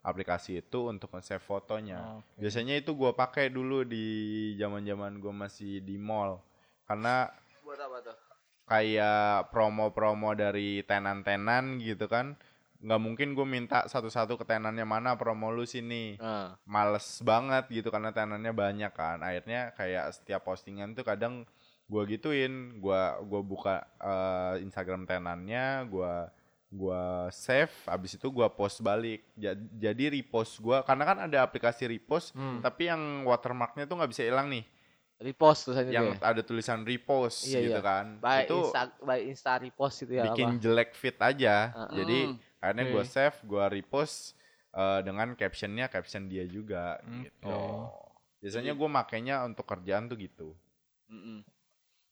[0.08, 2.20] aplikasi itu untuk nge-save fotonya.
[2.24, 2.40] Oke.
[2.40, 4.04] Biasanya itu gua pakai dulu di
[4.56, 6.40] zaman-zaman gua masih di mall.
[6.88, 7.28] Karena
[7.60, 8.16] Buat apa tuh?
[8.68, 12.36] kayak promo-promo dari tenan-tenan gitu kan
[12.78, 16.54] nggak mungkin gue minta satu-satu ke tenannya mana promo lu sini Nah.
[16.62, 21.42] males banget gitu karena tenannya banyak kan akhirnya kayak setiap postingan tuh kadang
[21.90, 26.30] gua gituin gua gua buka eh, Instagram tenannya gua
[26.68, 31.88] gua save abis itu gua post balik Ja- jadi repost gua karena kan ada aplikasi
[31.88, 32.60] repost Hmm.
[32.60, 34.64] tapi yang watermarknya tuh nggak bisa hilang nih
[35.18, 36.22] Repost tulisannya yang ya.
[36.22, 37.82] ada tulisan repost Iya, gitu iya.
[37.82, 40.60] kan By itu Insta, by Insta repost itu ya bikin apa?
[40.60, 41.96] jelek fit aja Heeh.
[41.96, 42.36] jadi Hmm.
[42.60, 42.92] akhirnya Oke.
[42.92, 44.36] gua save gua repost
[44.70, 47.88] eh, dengan captionnya caption dia juga Hmm, gitu oh.
[48.38, 50.52] biasanya gua makainya untuk kerjaan tuh gitu
[51.08, 51.40] Mm-mm.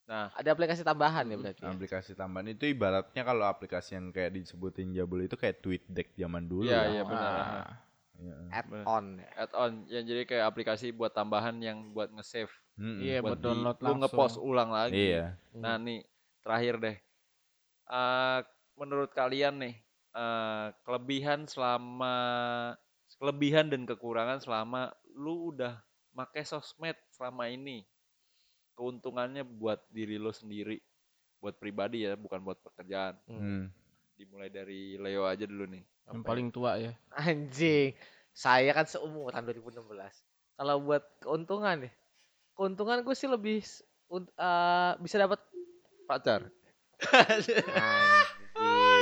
[0.06, 1.62] Nah, Ada aplikasi tambahan ya berarti.
[1.66, 1.74] ya?
[1.74, 6.46] aplikasi tambahan itu ibaratnya kalau aplikasi yang kayak disebutin Jabul itu kayak tweet deck zaman
[6.46, 6.86] dulu Iya, ya.
[6.94, 7.30] iya benar.
[7.34, 7.70] Ah,
[8.22, 8.34] iya.
[8.54, 9.28] Add-on ya.
[9.34, 12.54] add-on yang jadi kayak aplikasi buat tambahan yang buat nge-save.
[12.78, 13.02] Mm-mm.
[13.02, 13.98] Iya, buat di- download lu langsung.
[14.06, 14.94] nge-post ulang lagi.
[15.10, 15.34] Iya.
[15.58, 16.06] Nah, nih
[16.46, 16.96] terakhir deh.
[17.86, 18.38] Eh,
[18.78, 19.74] menurut kalian nih,
[20.14, 22.14] eh, kelebihan selama
[23.16, 25.80] kelebihan dan kekurangan selama lu udah
[26.12, 27.82] make sosmed selama ini.
[28.77, 30.77] Keuntungannya buat diri lo sendiri,
[31.40, 33.16] buat pribadi ya, bukan buat pekerjaan.
[33.24, 33.73] Hmm.
[34.20, 35.85] Dimulai dari Leo aja dulu nih.
[36.07, 36.93] Yang Apa paling tua ya.
[37.16, 37.97] Anjing.
[38.36, 39.81] Saya kan seumuran 2016.
[40.61, 41.93] Kalau buat keuntungan nih.
[42.57, 45.40] Keuntungan gue sih lebih eh, bisa dapat
[46.09, 46.48] pacar,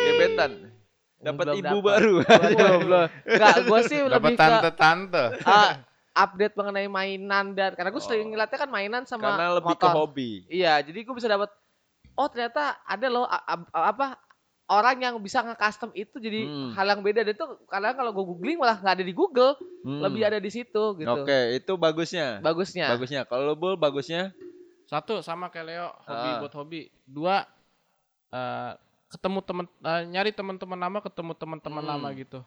[0.08, 0.72] gebetan,
[1.20, 1.84] dapat ibu dapet.
[1.84, 2.14] baru.
[2.24, 3.06] Belum, belum.
[3.28, 5.24] Enggak, gue sih Dapat lebih ke tante-tante.
[6.14, 8.30] Update mengenai mainan dan karena gue sering Oh.
[8.30, 9.92] ngeliatnya kan mainan sama Karena lebih ke motor.
[9.92, 10.30] hobi.
[10.46, 11.50] Iya, jadi gue bisa dapat
[12.12, 13.26] oh ternyata ada loh
[13.68, 14.14] apa
[14.64, 16.70] orang yang bisa nge-custom itu jadi Hmm.
[16.72, 20.00] hal yang beda dan itu kadang kalau gue googling malah nggak ada di Google, Hmm.
[20.00, 21.10] lebih ada di situ gitu.
[21.12, 22.38] Oke, itu bagusnya.
[22.40, 22.86] Bagusnya.
[22.88, 23.20] Bagusnya.
[23.24, 24.30] Kalau Bul, bagusnya
[24.84, 26.38] Satu sama kayak Leo, hobi Ah.
[26.38, 26.80] buat hobi.
[27.02, 27.42] Dua
[28.30, 28.72] eh,
[29.08, 31.90] ketemu temen eh, nyari teman-teman lama, ketemu teman-teman Hmm.
[31.90, 32.40] lama gitu.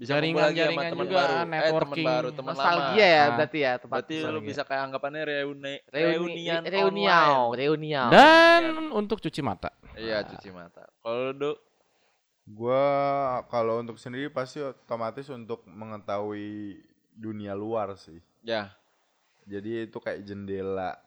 [0.00, 1.28] Bisa Jaringan- sama jaringan teman juga, baru.
[1.28, 2.06] Eh, teman networking.
[2.08, 2.64] baru, teman lama.
[2.64, 3.28] Nostalgia ya Ah.
[3.36, 4.48] berarti ya tempat Berarti lu nostalgia.
[4.48, 6.08] bisa kayak anggapannya reuni reuni
[6.40, 7.58] reunian reuniau, online.
[7.60, 8.06] reuniau.
[8.08, 9.70] Dan untuk cuci mata.
[9.92, 10.88] Iya, cuci mata.
[10.98, 11.52] Kalau lu
[12.46, 12.82] Gua
[13.46, 16.82] kalau untuk sendiri pasti otomatis untuk mengetahui
[17.12, 18.18] dunia luar sih.
[18.40, 18.74] ya,
[19.44, 20.98] Jadi itu kayak jendela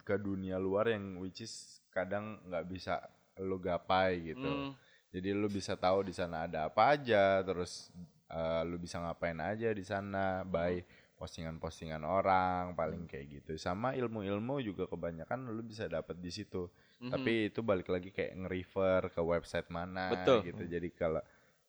[0.00, 1.54] ke dunia luar yang which is
[1.88, 2.98] kadang nggak bisa
[3.38, 4.42] lu gapai gitu.
[4.42, 4.70] hmm,
[5.08, 7.94] Jadi lu bisa tahu di sana ada apa aja, terus
[8.30, 10.80] eh, lu bisa ngapain aja di sana, by
[11.18, 13.58] postingan-postingan orang paling kayak gitu.
[13.58, 16.70] Sama ilmu-ilmu juga kebanyakan lu bisa dapat di situ.
[17.02, 17.10] mhm.
[17.10, 20.46] Tapi itu balik lagi kayak nge-refer ke website mana Betul.
[20.46, 20.62] gitu.
[20.70, 21.22] Jadi kalau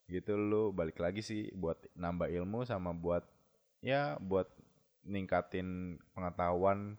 [0.10, 3.22] gitu lu balik lagi sih buat nambah ilmu sama buat
[3.82, 4.50] ya buat
[5.06, 6.98] ningkatin pengetahuan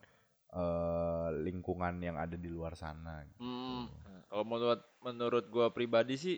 [0.50, 3.22] eh, lingkungan yang ada di luar sana.
[3.38, 3.86] Hmm.
[4.30, 6.36] Kalau menurut menurut gua pribadi sih,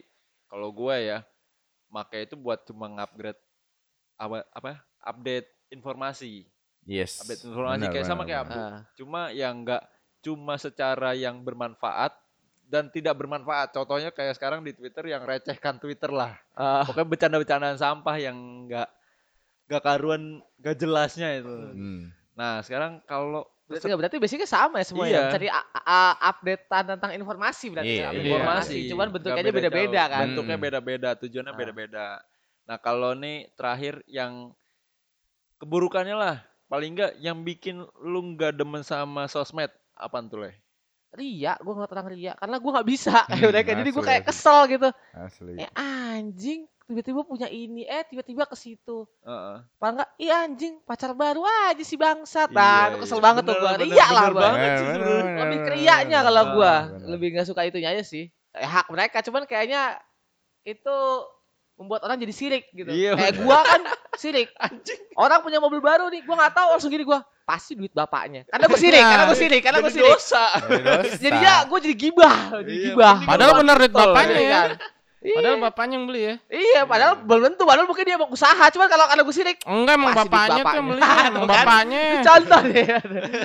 [0.49, 1.25] kalau gua ya,
[1.93, 3.39] make itu buat cuma ngupgrade
[4.17, 6.49] apa apa update informasi.
[6.89, 7.23] Yes.
[7.23, 8.71] Update informasi benar, kayak sama benar, kayak benar.
[8.73, 9.83] Ah, Cuma yang enggak
[10.23, 12.17] cuma secara yang bermanfaat
[12.67, 13.71] dan tidak bermanfaat.
[13.77, 16.35] Contohnya kayak sekarang di Twitter yang recehkan Twitter lah.
[16.57, 18.35] ah, Pokoknya bercanda-bercandaan sampah yang
[18.67, 18.89] enggak
[19.71, 21.57] gak karuan gak jelasnya itu.
[21.73, 22.03] Hmm.
[22.37, 25.13] Nah, sekarang kalau Berarti nggak berarti basicnya sama ya semua Iya.
[25.13, 25.23] ya.
[25.25, 27.95] Mencari a- a- updatean tentang informasi berarti.
[27.95, 28.09] Iya, ya.
[28.13, 28.21] iya.
[28.29, 30.13] Informasi, cuman nggak bentuknya beda beda-beda jauh.
[30.13, 30.23] kan.
[30.25, 30.65] Bentuknya Hmm.
[30.65, 31.59] beda-beda, tujuannya Ah.
[31.59, 32.07] beda-beda.
[32.63, 34.53] Nah, kalau nih terakhir yang
[35.59, 36.37] keburukannya lah,
[36.67, 40.53] paling enggak yang bikin lu nggak demen sama sosmed apaan tuh, Le?
[41.13, 43.71] Ria, gue ngeliat orang ria karena gue nggak bisa kayak Hmm, mereka.
[43.77, 44.89] Jadi gue kayak kesel gitu.
[45.13, 45.61] Asli.
[45.61, 49.09] Eh anjing, tiba-tiba punya ini, eh tiba-tiba ke situ.
[49.21, 49.57] Heeh.
[49.75, 52.49] Paling nggak, iya anjing, pacar baru aja si bangsat.
[52.49, 53.25] Iya, Nah, gue kesel iya.
[53.25, 53.73] banget tuh Bener, gue.
[53.75, 54.43] bener, Ria lah bener gue.
[54.43, 56.75] banget sih bener, bener, Lebih bener, kalau gue.
[57.09, 58.25] Lebih nggak suka itunya aja sih.
[58.53, 59.97] Eh, hak mereka, cuman kayaknya
[60.63, 60.97] itu
[61.73, 62.87] membuat orang jadi sirik gitu.
[62.87, 63.43] Iya, Kayak bener.
[63.43, 63.81] gua kan
[64.15, 64.53] sirik.
[65.19, 67.25] Orang punya mobil baru nih, gua nggak tahu langsung gini gua.
[67.43, 68.47] Pasti duit bapaknya.
[68.47, 70.13] Karena gua sirik, karena gua sirik, karena gua Jadi sirik.
[70.13, 70.45] dosa.
[70.63, 71.19] Jadi.
[71.19, 73.17] Jadinya gua jadi gibah, jadi Iya, gibah.
[73.25, 74.63] Padahal gua bener duit bapaknya Iya ya.
[75.25, 75.31] Kan?
[75.33, 75.63] Padahal Iya.
[75.63, 76.35] bapaknya yang beli ya.
[76.51, 79.95] Iya, padahal belum tentu, padahal mungkin dia mau usaha, cuman kalau karena gua sirik, Enggak
[79.95, 80.83] emang duit bapaknya tuh yang bapaknya.
[80.83, 81.01] beli.
[81.01, 81.47] Emang Kan?
[81.49, 82.01] bapaknya.
[82.03, 82.85] itu contoh deh.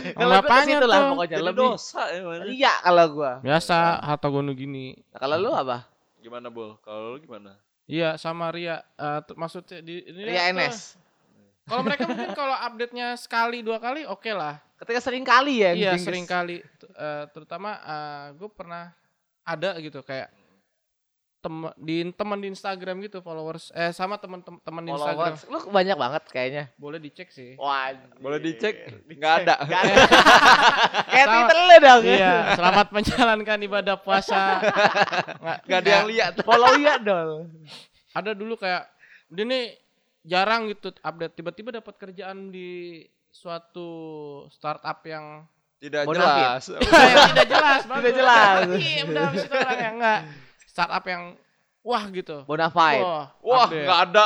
[0.10, 1.10] Ke bapaknya situ lah tuh.
[1.12, 2.20] pokoknya Jadi lebih dosa ya?
[2.48, 3.32] Iya kalau gua.
[3.40, 4.86] Biasa harta gono gini.
[5.08, 5.78] Nah, kalau lu apa?
[6.18, 6.76] Gimana, Bol?
[6.82, 7.56] Kalau lu gimana?
[7.86, 8.82] Iya sama Ria.
[8.94, 10.78] Eh, t- maksudnya di ini Ria tuh- NS.
[11.64, 14.56] Kalau mereka mungkin kalau update-nya sekali dua kali oke lah.
[14.76, 15.72] Ketika sering kali ya.
[15.72, 16.60] Iya sering kali.
[16.90, 17.76] Eh, terutama
[18.34, 18.92] gue pernah
[19.42, 20.28] ada gitu kayak
[21.38, 25.42] temen di teman di Instagram gitu followers eh sama teman teman di Instagram Followers.
[25.48, 26.64] Lu banyak banget kayaknya.
[26.76, 29.06] boleh dicek sih Wah, Boleh dicek?
[29.08, 29.56] Nggak ada.
[31.08, 32.02] Kayak Twitter lu dong.
[32.04, 34.60] iya selamat menjalankan ibadah puasa
[35.38, 36.32] nggak Nggak ada yang lihat.
[36.42, 37.54] Follow ya dong.
[38.12, 38.90] ada dulu kayak
[39.30, 39.66] dia nih
[40.24, 43.90] jarang gitu update tiba-tiba dapat kerjaan di suatu
[44.50, 45.46] startup yang
[45.78, 46.74] Tidak jelas.
[46.74, 46.82] yang
[47.30, 48.66] tidak jelas Tidak jelas.
[48.76, 50.22] iya udah habis itu orang yang enggak
[50.78, 51.34] startup yang
[51.82, 53.02] wah gitu Bonafide.
[53.02, 53.82] wah, Wah, update.
[53.84, 54.26] nggak ada.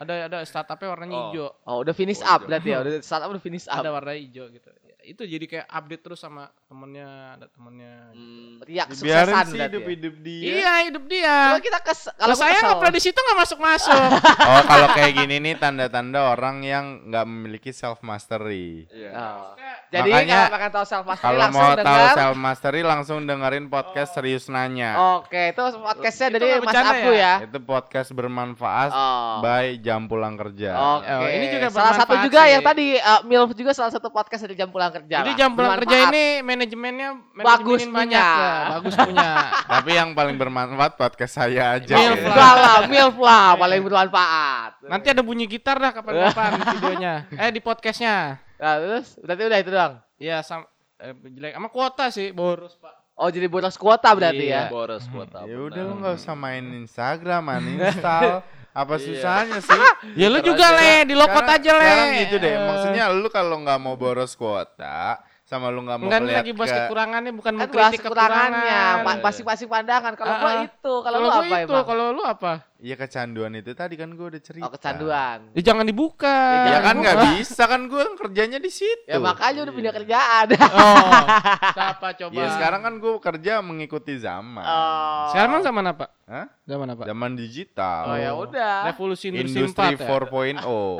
[0.00, 1.24] ada ada startupnya warnanya Oh.
[1.28, 2.80] hijau Oh, udah finish Oh, up berarti ya.
[2.80, 3.84] Udah startup udah finish up.
[3.84, 4.72] ada warna hijau gitu
[5.10, 8.58] itu jadi kayak update terus sama temennya ada temennya Hmm.
[8.60, 9.90] Riak Biarin kesuksesan sih hidup ya.
[9.90, 10.42] hidup dia.
[10.42, 13.58] iya hidup dia Kalau kita kes kalau kalau saya nggak pernah di situ nggak masuk
[13.58, 14.10] masuk
[14.50, 18.86] Oh kalau kayak gini nih tanda-tanda orang yang nggak memiliki self mastery.
[18.88, 19.10] Iya.
[19.12, 19.52] Oh.
[19.88, 22.14] Jadi Makanya, kalau pengen tahu self mastery Kalau langsung mau tahu dengar.
[22.14, 24.90] self mastery langsung dengerin podcast serius nanya.
[25.16, 27.18] Oke, itu podcastnya dari Mas Abu ya?
[27.18, 27.34] ya.
[27.42, 29.40] Itu podcast bermanfaat Oh.
[29.40, 30.70] by Jam Pulang Kerja.
[31.00, 31.10] Oke.
[31.10, 32.50] Oh, ini juga salah satu juga sih.
[32.50, 34.99] yang tadi uh, Milf juga salah satu podcast dari jam pulang kerja.
[35.02, 35.36] Jadi lah.
[35.36, 38.26] jam pulang kerja ini manajemennya Bagus banyak punya.
[38.26, 39.30] ya, bagus punya
[39.72, 41.94] Tapi yang paling bermanfaat podcast saya aja.
[41.94, 42.30] Milf ya.
[42.30, 42.52] lah.
[42.54, 44.70] Lah, Milf lah paling bermanfaat.
[44.82, 49.70] nanti ada bunyi gitar dah kapan-kapan videonya eh di podcastnya Nah, terus berarti udah itu
[49.70, 49.94] doang.
[50.16, 54.64] Iya sama eh, jelek sama kuota sih boros pak Oh, jadi boros kuota berarti Iya.
[54.64, 54.70] ya.
[54.70, 55.44] Boros kuota.
[55.44, 58.40] Ya udah lu nggak usah main Instagram, uninstall.
[58.70, 59.02] Apa Iya.
[59.02, 59.82] susahnya sih?
[60.14, 62.52] ya lu juga le di lokot aja le Sekarang gitu deh.
[62.52, 62.62] Eh.
[62.62, 65.18] Maksudnya lu kalau nggak mau boros kuota
[65.50, 68.00] sama lu nggak mau Enggak ini ngeliat lagi bahas ke kekurangannya bukan Kan bahas mengkritik
[68.00, 69.02] kekurangannya, kekurangan.
[69.02, 70.12] pa- masing-masing pandangan.
[70.14, 70.62] Kalau gua Ah, ah.
[70.62, 72.52] itu, kalau lu gua apa itu, kalau lu apa?
[72.80, 74.64] Iya kecanduan itu tadi kan gue udah cerita.
[74.64, 75.52] Oh, kecanduan.
[75.52, 76.30] Ya jangan dibuka.
[76.30, 79.04] Ya, Ya jangan kan nggak bisa kan gue kerjanya di situ.
[79.04, 80.46] Ya makanya udah pindah kerjaan.
[80.72, 81.26] Oh,
[81.74, 82.32] siapa coba?
[82.32, 84.62] Ya sekarang kan gue kerja mengikuti zaman.
[84.62, 85.28] Oh.
[85.28, 86.06] Sekarang emang zaman apa?
[86.24, 86.46] Hah?
[86.64, 87.02] Zaman apa?
[87.04, 88.02] Zaman digital.
[88.06, 88.76] Oh ya udah.
[88.86, 90.08] Revolusi industri, Industri 4 ya?
[90.08, 90.64] 4.0.
[90.64, 90.96] Oh,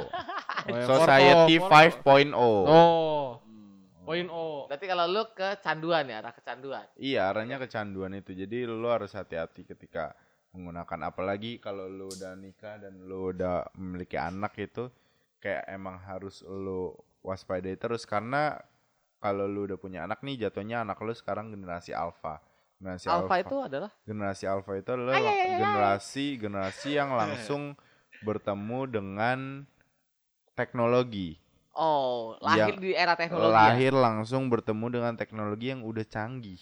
[0.66, 2.02] ya, Society 4.0.
[2.02, 2.36] 5.0.
[2.66, 3.40] Oh,
[4.11, 4.66] poin O.
[4.66, 6.87] Berarti kalau lu kecanduan ya, arah kecanduan.
[6.99, 8.35] Iya, arahnya kecanduan itu.
[8.35, 10.19] Jadi lu harus hati-hati ketika
[10.51, 14.91] menggunakan apalagi kalau lu udah nikah dan lu udah memiliki anak itu
[15.39, 16.91] kayak emang harus lu
[17.23, 18.59] waspadai terus karena
[19.23, 22.43] kalau lu udah punya anak nih jatuhnya anak lu sekarang generasi alpha.
[22.81, 25.59] Generasi Alpha itu adalah generasi alpha itu adalah Ay, ay, ay, ay.
[25.61, 27.77] generasi generasi yang langsung
[28.24, 29.39] bertemu dengan
[30.57, 31.37] teknologi.
[31.81, 33.48] Oh, lahir Yang di era teknologi.
[33.48, 33.57] ya?
[33.57, 36.61] lahir langsung bertemu dengan teknologi yang udah canggih.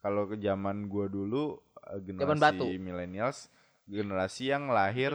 [0.00, 3.52] Kalau ke zaman gua dulu eh, generasi millennials,
[3.84, 5.12] generasi yang lahir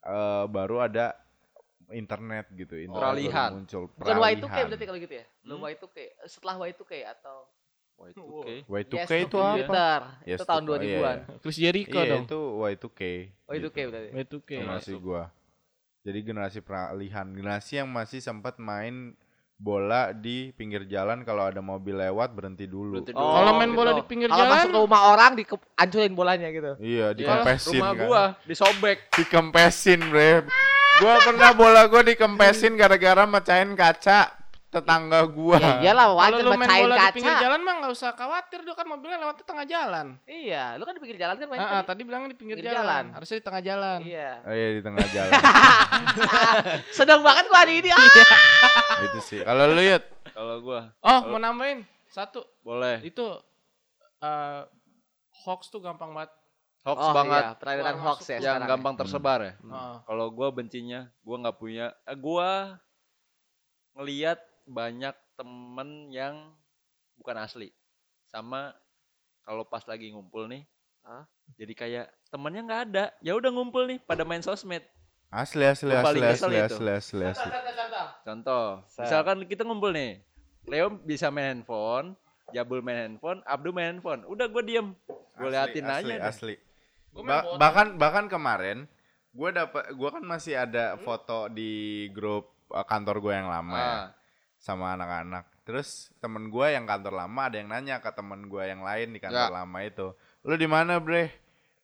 [0.00, 1.18] eh, baru ada
[1.88, 3.50] internet gitu, internet baru Peralihan.
[3.52, 3.82] muncul.
[3.92, 4.66] Bukan Y2K peralihan.
[4.66, 5.24] berarti kalau gitu ya?
[5.40, 5.68] Belum Hmm?
[5.68, 5.96] Y2K.
[6.24, 7.36] Setelah Y2K atau
[7.96, 8.54] Wah, itu oke.
[8.68, 9.48] Y2K Yes, itu apa?
[9.56, 9.98] Computer.
[10.22, 10.68] Yes, itu tahun tuh.
[10.68, 11.18] Oh, iya, 2000-an.
[11.40, 12.24] Chris Jericho Iya, dong.
[12.24, 13.00] itu Y2K.
[13.46, 13.88] Y2K gitu.
[13.88, 14.08] berarti.
[14.12, 14.50] Y2K.
[14.52, 15.00] Generasi Masuk.
[15.00, 15.22] gua.
[16.06, 19.18] Jadi generasi peralihan, generasi yang masih sempat main
[19.56, 23.00] bola di pinggir jalan kalau ada mobil lewat berhenti dulu.
[23.00, 23.98] Berhenti Oh, Kalau main bola gitu.
[23.98, 26.72] di pinggir Kalau jalan, masuk ke rumah orang dihancurin bolanya gitu.
[26.78, 28.06] Iya, Iya, dikempesin rumah kan.
[28.06, 28.98] gua disobek.
[29.10, 30.30] dikempesin bre
[30.96, 34.30] gua pernah bola gua dikempesin gara-gara mecahin kaca
[34.66, 35.56] tetangga gua.
[35.56, 37.42] Ya iyalah Kalau wajar lu main bola di pinggir kaca.
[37.42, 40.06] jalan mah nggak usah khawatir dia kan mobilnya lewat di tengah jalan.
[40.24, 41.86] Iya, lu kan di pinggir jalan kan main Ah, ah, tadi.
[41.88, 42.84] tadi bilangnya di pinggir, Pinggir jalan.
[42.84, 43.04] jalan.
[43.14, 43.98] harusnya di tengah jalan.
[44.02, 44.30] Iya.
[44.42, 45.30] Oh iya di tengah jalan.
[46.98, 47.88] Sedang banget gua hari ini.
[47.88, 48.02] Ah.
[49.02, 49.40] itu sih.
[49.40, 52.44] Kalau lu Yud, Kalau gua Oh, mau nambahin satu.
[52.60, 53.00] boleh.
[53.00, 53.38] Itu
[54.18, 54.60] eh
[55.42, 56.32] hoax tuh gampang banget.
[56.82, 58.70] Hoax Oh, banget Iya, Keluar hoax ya yang sekarang ya.
[58.72, 59.54] gampang tersebar ya.
[59.56, 59.94] Heeh.
[60.02, 61.86] Kalau gua bencinya, gua nggak punya.
[62.02, 62.76] Eh, gua
[63.94, 66.52] ngeliat banyak temen yang
[67.16, 67.70] bukan asli.
[68.26, 68.74] Sama
[69.40, 70.66] kalau pas lagi ngumpul nih,
[71.00, 71.22] Hah?
[71.54, 73.04] jadi kayak temennya nggak ada.
[73.18, 74.82] Ya udah ngumpul nih, pada main sosmed.
[75.26, 76.74] asli asli asli asli itu.
[76.78, 77.50] asli asli asli.
[78.22, 79.06] Contoh, Set.
[79.06, 80.22] misalkan kita ngumpul nih,
[80.64, 82.14] Leo bisa main handphone,
[82.50, 84.22] Jabul main handphone, Abdu main handphone.
[84.24, 84.94] Udah gue diem,
[85.34, 86.14] gue Asli, liatin asli, aja.
[86.14, 86.18] deh.
[86.22, 86.54] Asli.
[87.12, 88.86] Main Ba- bahkan bahkan kemarin
[89.30, 91.72] gue dapat gue kan masih ada foto di
[92.10, 94.06] grup uh, kantor gue yang lama ya Ah,
[94.56, 95.44] sama anak-anak.
[95.66, 99.18] Terus temen gue yang kantor lama ada yang nanya ke temen gue yang lain di
[99.18, 99.56] kantor Ya.
[99.62, 101.30] lama itu, lu di mana bre?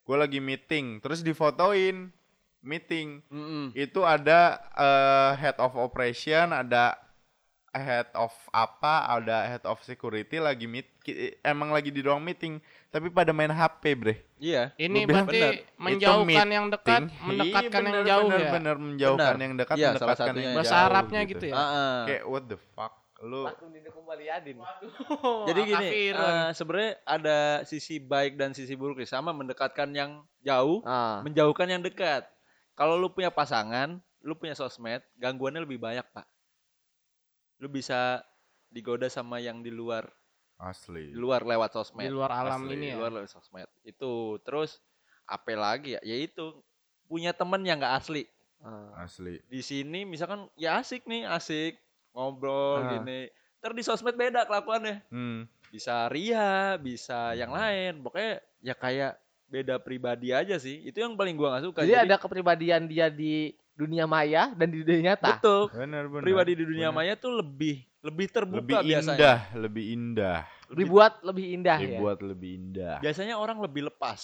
[0.02, 0.98] Gue lagi meeting.
[0.98, 2.10] Terus difotoin
[2.62, 3.22] meeting.
[3.26, 3.74] mm-mm.
[3.74, 6.94] Itu ada eh, head of operation, ada
[7.72, 10.84] head of apa, ada head of security lagi meet,
[11.40, 12.60] emang lagi di ruang meeting,
[12.92, 14.14] tapi pada main HP bre.
[14.36, 14.76] Iya.
[14.76, 15.80] Ini bilang, berarti bener.
[15.80, 17.24] menjauhkan yang dekat, Meeting.
[17.24, 18.50] mendekatkan Iya, yang bener, jauh bener, ya.
[18.52, 19.40] Bener, menjauhkan Bener.
[19.40, 21.54] yang dekat, Iya, salah mendekatkan yang Bahasa jauh, Arabnya gitu ya.
[21.56, 21.98] Ah, ah.
[22.04, 22.92] Kayak what the fuck,
[23.24, 23.42] lu
[23.72, 24.56] dikembalianin.
[25.48, 29.08] Jadi gini, eh, sebenarnya ada sisi baik dan sisi buruk sih.
[29.08, 31.24] Sama mendekatkan yang jauh, Ah.
[31.24, 32.28] menjauhkan yang dekat.
[32.76, 36.26] Kalau lu punya pasangan, lu punya sosmed, gangguannya lebih banyak pak.
[37.62, 38.26] Lu bisa
[38.66, 40.10] digoda sama yang di luar,
[40.58, 41.14] asli.
[41.14, 42.10] di luar lewat di sosmed.
[42.10, 42.98] luar alam Asli, ini di ya.
[42.98, 43.70] luar lewat sosmed.
[43.82, 44.82] Itu terus
[45.22, 46.00] apa lagi ya?
[46.02, 46.58] Yaitu
[47.06, 48.26] punya temen yang nggak asli.
[48.58, 49.06] Ah.
[49.06, 49.38] Asli.
[49.46, 51.78] Di sini misalkan ya asik nih, asik
[52.10, 52.98] ngobrol Ah.
[52.98, 53.30] gini.
[53.62, 55.06] Ntar di sosmed beda kelakuannya.
[55.06, 55.46] Hmm.
[55.70, 58.02] Bisa ria, bisa yang lain.
[58.02, 59.21] Pokoknya ya kayak
[59.52, 60.80] beda pribadi aja sih.
[60.88, 61.78] Itu yang paling gua nggak suka.
[61.84, 65.36] Jadi ada kepribadian dia di dunia maya dan di dunia nyata.
[65.36, 65.68] betul.
[65.76, 66.24] Benar benar.
[66.24, 66.96] Pribadi di dunia benar.
[67.04, 69.14] maya tuh lebih lebih terbuka lebih biasanya.
[69.14, 70.40] indah, lebih indah.
[70.72, 72.00] Dibuat lebih indah ya.
[72.00, 72.96] Dibuat lebih indah.
[73.04, 74.20] Biasanya orang lebih lepas,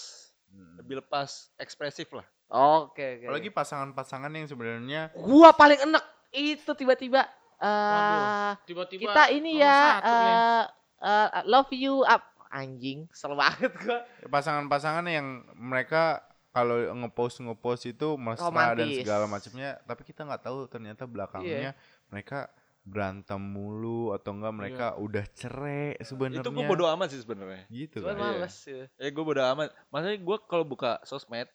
[0.49, 0.81] Hmm.
[0.81, 2.25] lebih lepas ekspresif lah.
[2.49, 3.25] Oke, oke.
[3.29, 7.29] Apalagi pasangan-pasangan yang sebenarnya gua paling enek itu tiba-tiba
[7.59, 10.65] eh Tiba-tiba kita ini ya eh
[11.05, 18.19] eh, love you up anjing kesel banget gua pasangan-pasangan yang mereka kalau ngepost ngepost itu
[18.19, 21.77] mesra dan segala macamnya, tapi kita nggak tahu ternyata belakangnya
[22.09, 22.51] mereka
[22.89, 26.41] berantem mulu atau enggak mereka udah cerai sebenarnya.
[26.41, 27.69] Itu gue bodo amat sih sebenarnya.
[27.69, 28.25] gitu cuman kan.
[28.41, 28.89] males ya.
[28.97, 29.69] Eh gue bodo amat.
[29.93, 31.49] Maksudnya gue kalau buka sosmed,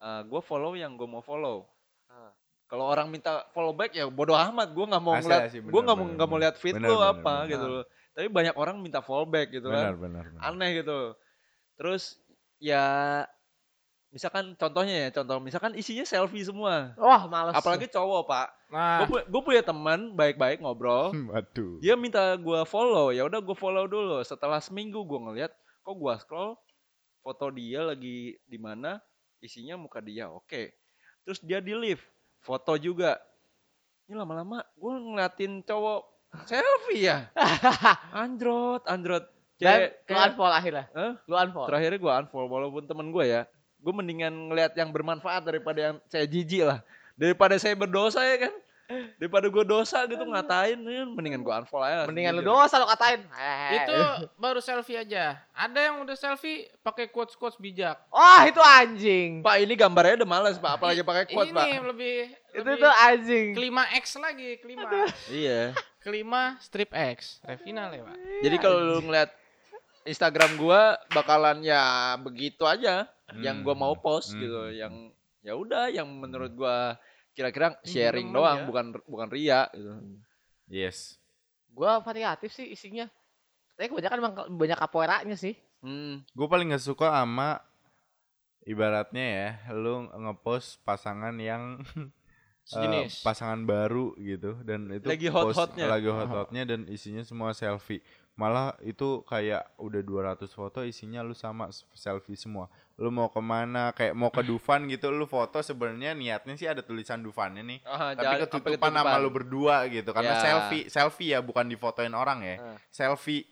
[0.00, 1.68] eh gue follow yang gue mau follow.
[2.08, 2.32] Ah.
[2.66, 4.72] Kalau orang minta follow back ya bodo amat.
[4.72, 7.12] Gue nggak mau Asli, ngeliat, gue nggak mau nggak mau lihat feed Bener, lo bener,
[7.12, 7.52] apa bener.
[7.52, 7.84] gitu loh.
[8.16, 10.00] Tapi banyak orang minta follow back gitu Benar, kan.
[10.00, 10.40] benar, benar.
[10.40, 11.12] Aneh gitu.
[11.76, 12.16] Terus
[12.56, 12.84] ya
[14.08, 16.96] misalkan contohnya ya contoh misalkan isinya selfie semua.
[16.96, 18.48] wah males Apalagi cowok pak.
[18.72, 21.12] Nah, Gue punya teman baik-baik ngobrol.
[21.30, 21.76] Waduh.
[21.84, 25.52] dia minta gua follow ya udah gua follow dulu setelah seminggu gua ngeliat
[25.84, 26.56] kok gua scroll
[27.20, 28.96] foto dia lagi di mana
[29.44, 30.72] isinya muka dia oke
[31.28, 32.00] terus dia di live
[32.40, 33.20] foto juga
[34.08, 36.15] ini lama-lama gua ngeliatin cowok
[36.46, 37.30] selfie ya?
[38.24, 39.24] Androt androt
[39.56, 39.88] dan Cewek.
[39.88, 40.84] lu kayak- unfollow akhirnya?
[40.92, 41.12] Hah?
[41.24, 41.68] lu unfollow?
[41.72, 43.42] Terakhirnya gua unfollow walaupun temen gua ya.
[43.76, 46.82] Gue mendingan ngeliat yang bermanfaat daripada yang saya jijik lah.
[47.14, 48.54] Daripada saya berdosa ya kan?
[49.18, 53.18] Daripada gue dosa gitu ngatain ya, mendingan gue unfollow aja mendingan lu dosa lu katain.
[53.18, 53.82] Eh.
[53.82, 53.94] itu
[54.38, 55.42] baru selfie aja.
[55.50, 57.98] Ada yang udah selfie pakai quotes quotes bijak.
[58.14, 59.42] wah itu anjing.
[59.42, 61.66] Pak ini gambarnya udah males pak, apalagi pakai quote ini pak.
[61.94, 62.16] lebih
[62.54, 63.46] itu lebih tuh anjing.
[63.58, 64.86] kelima X lagi, kelima.
[65.30, 65.74] Iya.
[66.06, 67.42] Kelima strip X.
[67.42, 68.14] Revina lewat.
[68.46, 69.34] Jadi kalau lu ngeliat
[70.06, 73.10] Instagram gua bakalan ya begitu aja,
[73.42, 74.38] yang gua mau post Hmm.
[74.38, 75.10] gitu, yang
[75.42, 76.94] ya udah, yang menurut gua
[77.34, 78.66] kira-kira sharing demen doang, ya.
[78.70, 79.92] bukan bukan ria gitu.
[80.70, 81.18] Yes.
[81.68, 83.04] gua variatif sih isinya
[83.76, 85.52] tapi kebanyakan emang banyak capoeiranya sih
[85.84, 86.24] Hmm.
[86.32, 87.60] Gue paling nggak suka sama
[88.64, 91.84] ibaratnya ya, lu ngepost pasangan yang
[92.66, 93.22] eh, Sejenis.
[93.22, 95.86] pasangan baru gitu dan itu Lagi post- hot-hotnya.
[95.86, 98.02] lagi hot-hotnya dan isinya semua selfie.
[98.34, 102.66] Malah itu kayak udah 200 foto isinya lu sama selfie semua.
[102.96, 106.80] Lu mau ke mana kayak mau ke Dufan gitu lu foto sebenarnya niatnya sih ada
[106.80, 107.78] tulisan Dufannya nih.
[107.82, 110.42] Ah, Tapi ketutupan sampai sama lu berdua gitu karena Ya.
[110.42, 112.56] selfie selfie ya bukan difotoin orang ya.
[112.58, 112.76] Ah.
[112.88, 113.48] Selfie.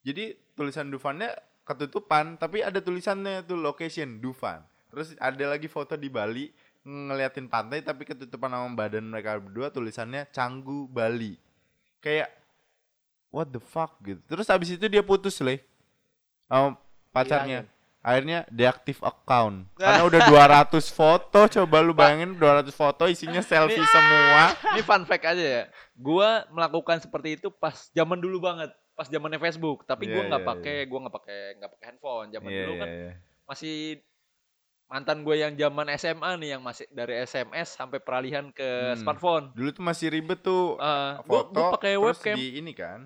[0.00, 1.34] Jadi tulisan Dufannya
[1.64, 4.62] ketutupan tapi ada tulisannya tuh location Dufan.
[4.88, 6.46] Terus ada lagi foto di Bali
[6.88, 11.36] ngeliatin pantai tapi ketutupan sama badan mereka berdua tulisannya Canggu Bali.
[12.00, 12.32] kayak
[13.28, 15.60] what the fuck gitu terus habis itu dia putus leh
[16.48, 16.80] sama
[17.12, 20.20] pacarnya akhirnya deaktif account karena udah
[20.70, 25.64] 200 foto coba lu bayangin 200 foto isinya selfie semua Ini fun fact aja ya.
[25.92, 29.82] Gua melakukan seperti itu pas zaman dulu banget, pas zamannya Facebook.
[29.82, 32.28] Tapi gua Iya, nggak iya, pakai, gua nggak pakai, nggak pakai handphone.
[32.30, 33.12] Zaman Iya, dulu iya, kan iya.
[33.44, 33.76] masih
[34.88, 38.96] mantan gue yang zaman SMA nih, yang masih dari SMS sampai peralihan ke Hmm.
[38.96, 39.52] smartphone.
[39.52, 42.34] dulu tuh masih ribet tuh gua, foto gua pakai webcam.
[42.34, 43.04] di ini kan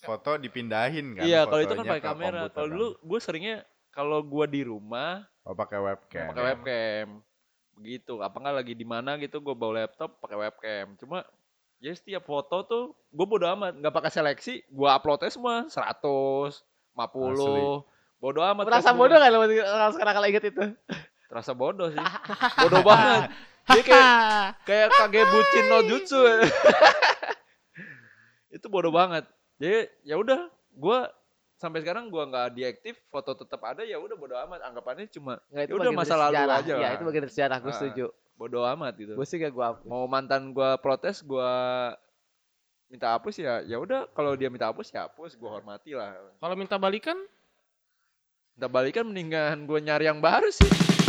[0.00, 2.40] foto dipindahin kan Iya, kalau itu kan pakai kamera.
[2.48, 2.72] Kalau kan.
[2.72, 3.56] dulu gue seringnya
[3.90, 7.06] kalau gua di rumah oh pakai webcam pakai webcam.
[7.74, 8.22] Begitu.
[8.22, 10.94] Apa nggak lagi di mana gitu gue bawa laptop pakai webcam.
[10.94, 11.26] Cuma
[11.82, 16.62] ya setiap foto tuh gue bodo amat, nggak pakai seleksi, gua uploadnya semua 100,
[16.94, 17.82] 50.
[18.24, 18.64] Bodo amat.
[18.64, 18.96] Facebook.
[18.96, 20.64] bodoh gak lo kalau sekarang kalau inget itu?
[21.28, 22.00] Terasa bodoh sih.
[22.64, 23.28] bodoh banget.
[23.68, 24.08] Dia kayak
[24.68, 26.16] kayak kage bucin no jutsu.
[28.56, 29.28] itu bodoh banget.
[29.60, 31.12] Jadi ya udah, gua
[31.54, 34.72] sampai sekarang gua nggak diaktif, foto tetap ada ya udah bodoh amat.
[34.72, 36.56] Anggapannya cuma Ya udah, bagian masa lalu sejarah.
[36.56, 36.90] aja Iya, lah.
[36.96, 37.76] itu bagian dari sejarah, gue Ah.
[37.76, 38.06] setuju.
[38.34, 39.12] bodoh amat gitu.
[39.14, 41.92] Gue sih gak gue Mau mantan gua protes, gua
[42.90, 46.54] minta hapus ya ya udah kalau dia minta hapus ya hapus gua hormati lah Kalau
[46.54, 47.14] minta balikan
[48.54, 51.02] minta balikan mendingan gua nyari yang baru sih